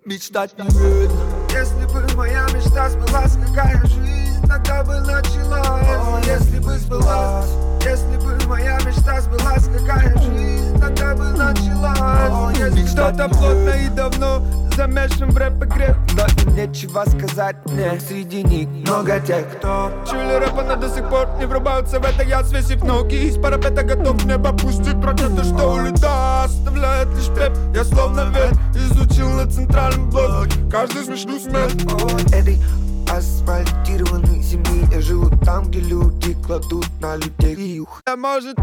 Мечтать 0.08 0.58
не 0.58 0.64
вредно 0.70 1.20
Если 1.52 1.86
бы 1.94 2.16
моя 2.16 2.46
мечта 2.54 2.90
сбылась, 2.90 3.34
какая 3.46 3.82
жизнь 3.88 4.42
тогда 4.48 4.82
бы 4.82 5.02
началась? 5.02 6.26
Если 6.26 6.60
бы 6.60 6.78
сбылась, 6.78 7.50
если 7.84 8.16
бы 8.24 8.48
моя 8.48 8.80
мечта 8.86 9.20
сбылась, 9.20 9.66
какая 9.66 10.18
жизнь 10.18 10.80
тогда 10.80 11.14
бы 11.14 11.26
началась? 11.32 12.58
Если 12.58 12.88
кто-то 12.90 13.28
плотно 13.28 13.70
и 13.72 13.90
давно 13.90 14.42
замешан 14.78 15.32
в 15.32 15.38
рэп-игре 15.38 15.96
Но 16.16 16.24
им 16.44 16.56
нечего 16.56 17.04
сказать. 17.06 17.56
Мне 17.66 18.00
Среди 18.00 18.44
них 18.44 18.70
много 18.70 19.20
тех, 19.20 19.58
кто 19.58 19.92
Чули 20.10 20.38
рэпа, 20.38 20.64
но 20.64 20.76
до 20.76 20.88
сих 20.88 21.10
пор 21.10 21.28
не 21.40 21.46
врубаются 21.46 22.00
в 22.00 22.06
это. 22.06 22.24
Я 22.24 22.44
свесив 22.44 22.84
ноги 22.84 23.16
из 23.16 23.38
парапета 23.38 23.84
готов 23.84 24.22
в 24.22 24.28
небо 24.28 24.54
пустить 24.54 25.04
ракеты, 25.04 25.44
что 25.44 25.74
улетает 25.74 26.46
Оставляет 26.46 27.08
лишь 27.10 27.28
пеп, 27.28 27.58
я 27.76 27.84
словно 27.84 28.30
ветер 28.30 28.54
Изучил 28.76 29.30
на 29.30 29.50
центральном 29.50 30.10
блоке. 30.10 30.60
Каждый 30.72 31.04
смешную 31.04 31.40
смерть 31.40 31.84
этой 32.32 32.62
асфальтированной 33.10 34.42
земли 34.42 34.88
Я 34.92 35.02
живу 35.02 35.30
там, 35.44 35.66
где 35.66 35.80
люди 35.80 36.36
кладут 36.46 36.88
на 37.02 37.16
людей. 37.16 37.56
И 37.56 37.80
ух, 37.80 38.02
А 38.06 38.16
может 38.16 38.58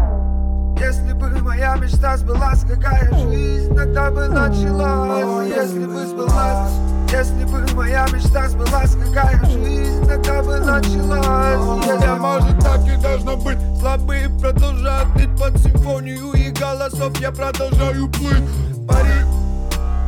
если 0.79 1.13
бы 1.13 1.29
моя 1.41 1.75
мечта 1.75 2.17
сбылась, 2.17 2.61
какая 2.61 3.09
жизнь 3.17 3.75
тогда 3.75 4.11
бы 4.11 4.27
началась? 4.27 5.47
Если 5.47 5.85
бы 5.85 6.05
сбылась, 6.05 6.71
если 7.11 7.45
бы 7.45 7.65
моя 7.75 8.05
мечта 8.11 8.49
сбылась, 8.49 8.95
какая 8.95 9.43
жизнь 9.45 10.07
тогда 10.07 10.43
бы 10.43 10.59
началась? 10.59 12.01
Я, 12.01 12.15
может, 12.15 12.59
так 12.59 12.81
и 12.87 13.01
должно 13.01 13.37
быть. 13.37 13.57
Слабые 13.79 14.29
продолжают 14.29 15.13
петь 15.15 15.37
под 15.39 15.57
симфонию 15.59 16.31
и 16.33 16.51
голосов. 16.51 17.17
Я 17.19 17.31
продолжаю 17.31 18.09
плыть, 18.09 18.43
парить 18.87 19.44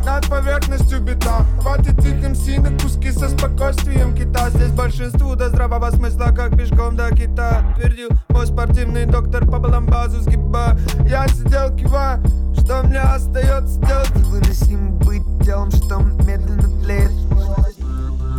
над 0.07 0.25
поверхностью 0.29 1.01
бита. 1.01 1.45
Хватит 1.61 1.99
их 2.05 2.29
МС 2.29 2.81
куски 2.81 3.11
со 3.11 3.27
спокойствием 3.27 4.15
кита. 4.15 4.49
Здесь 4.51 4.71
большинству 4.71 5.35
до 5.35 5.49
здравого 5.49 5.91
смысла, 5.91 6.31
как 6.33 6.57
пешком 6.57 6.95
до 6.95 7.13
кита. 7.13 7.75
Твердил 7.75 8.09
мой 8.29 8.47
спортивный 8.47 9.05
доктор 9.05 9.45
по 9.45 9.59
баламбазу 9.59 10.21
сгиба 10.21 10.77
Я 11.09 11.27
сидел 11.27 11.75
кивая, 11.75 12.23
что 12.57 12.83
мне 12.83 12.99
остается 12.99 13.81
делать? 13.81 14.15
Невыносимо 14.15 14.91
быть 15.01 15.45
телом, 15.45 15.71
что 15.71 15.99
медленно 15.99 16.83
тлеет. 16.83 17.11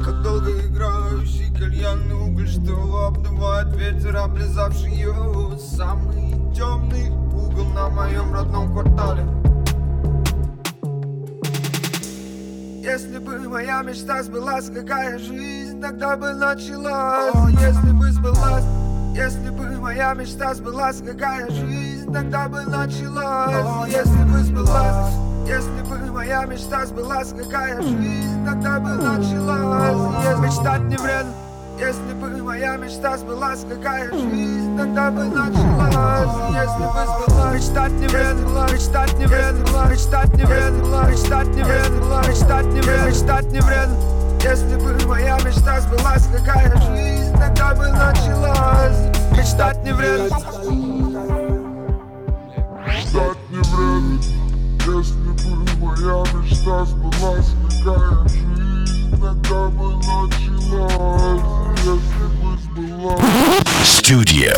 Как 0.07 0.23
долго 0.23 0.51
играющий 0.51 1.55
кальянный 1.55 2.15
уголь, 2.15 2.49
что 2.49 3.09
обдувает 3.09 3.77
ветер, 3.77 4.17
облизавший 4.17 4.95
его 4.95 5.59
Самый 5.59 6.33
темный 6.55 7.11
угол 7.11 7.67
на 7.75 7.91
моем 7.91 8.33
родном 8.33 8.73
квартале 8.73 9.25
Если 12.81 13.19
бы 13.19 13.41
моя 13.49 13.83
мечта 13.83 14.23
сбылась, 14.23 14.71
какая 14.71 15.19
жизнь 15.19 15.81
тогда 15.81 16.17
бы 16.17 16.33
началась? 16.33 17.35
Если 17.61 17.91
бы 17.91 18.13
сбылась, 18.13 18.65
если 19.17 19.51
бы 19.51 19.81
моя 19.81 20.15
мечта 20.15 20.55
сбылась, 20.55 21.03
какая 21.05 21.51
жизнь 21.51 22.13
тогда 22.13 22.49
бы 22.49 22.63
началась? 22.63 23.93
Если 23.93 24.23
бы 24.33 24.39
сбылась, 24.45 25.13
если 25.49 25.83
бы 25.91 26.13
моя 26.13 26.45
мечта 26.45 26.87
сбылась, 26.87 27.33
какая 27.37 27.83
жизнь 27.83 28.47
тогда 28.47 28.79
бы 28.79 28.91
началась? 28.91 30.25
Если 30.25 30.41
мечтать 30.41 30.83
не 30.83 30.97
вредно, 30.99 31.33
если 31.79 32.13
бы 32.15 32.43
моя 32.43 32.77
мечта 32.77 33.17
сбылась, 33.17 33.65
какая 33.69 34.11
жизнь 34.11 34.77
тогда 34.77 35.11
бы 35.11 35.25
началась? 35.25 36.29
Если 36.51 36.83
бы 36.83 37.07
сбылась, 37.07 37.55
мечтать 37.55 37.93
не 37.93 38.07
вредно, 38.09 38.67
мечтать 38.73 39.19
не 39.19 39.27
вредно, 39.27 39.87
мечтать 39.89 40.35
не 40.35 40.45
вредно, 40.45 41.09
мечтать 41.09 41.49
не 41.55 41.63
вредно, 41.63 42.23
мечтать 42.29 42.67
не 42.67 42.81
вредно, 42.81 43.09
мечтать 43.09 43.53
не 43.53 43.61
вредно. 43.61 43.97
Если 44.43 44.77
бы 44.77 45.07
моя 45.07 45.39
мечта 45.45 45.81
сбылась, 45.81 46.27
какая 46.33 46.77
жизнь 46.77 47.33
тогда 47.39 47.75
бы 47.75 47.89
началась? 47.89 48.99
Мечтать 49.37 49.85
не 49.85 49.93
вредно. 49.93 50.37
Мечтать 52.87 53.39
не 53.51 53.59
вредно 53.59 54.21
Если 54.87 55.31
бы 55.31 55.87
моя 55.87 56.25
мечта 56.35 56.85
сбылась 56.85 57.51
Какая 57.85 58.29
жизнь 58.29 59.11
тогда 59.21 59.69
бы 59.69 59.97
началась 59.97 61.58
Studio 63.83 64.53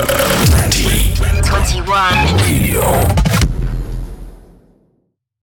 2021 0.47 2.37
Radio. 2.39 3.60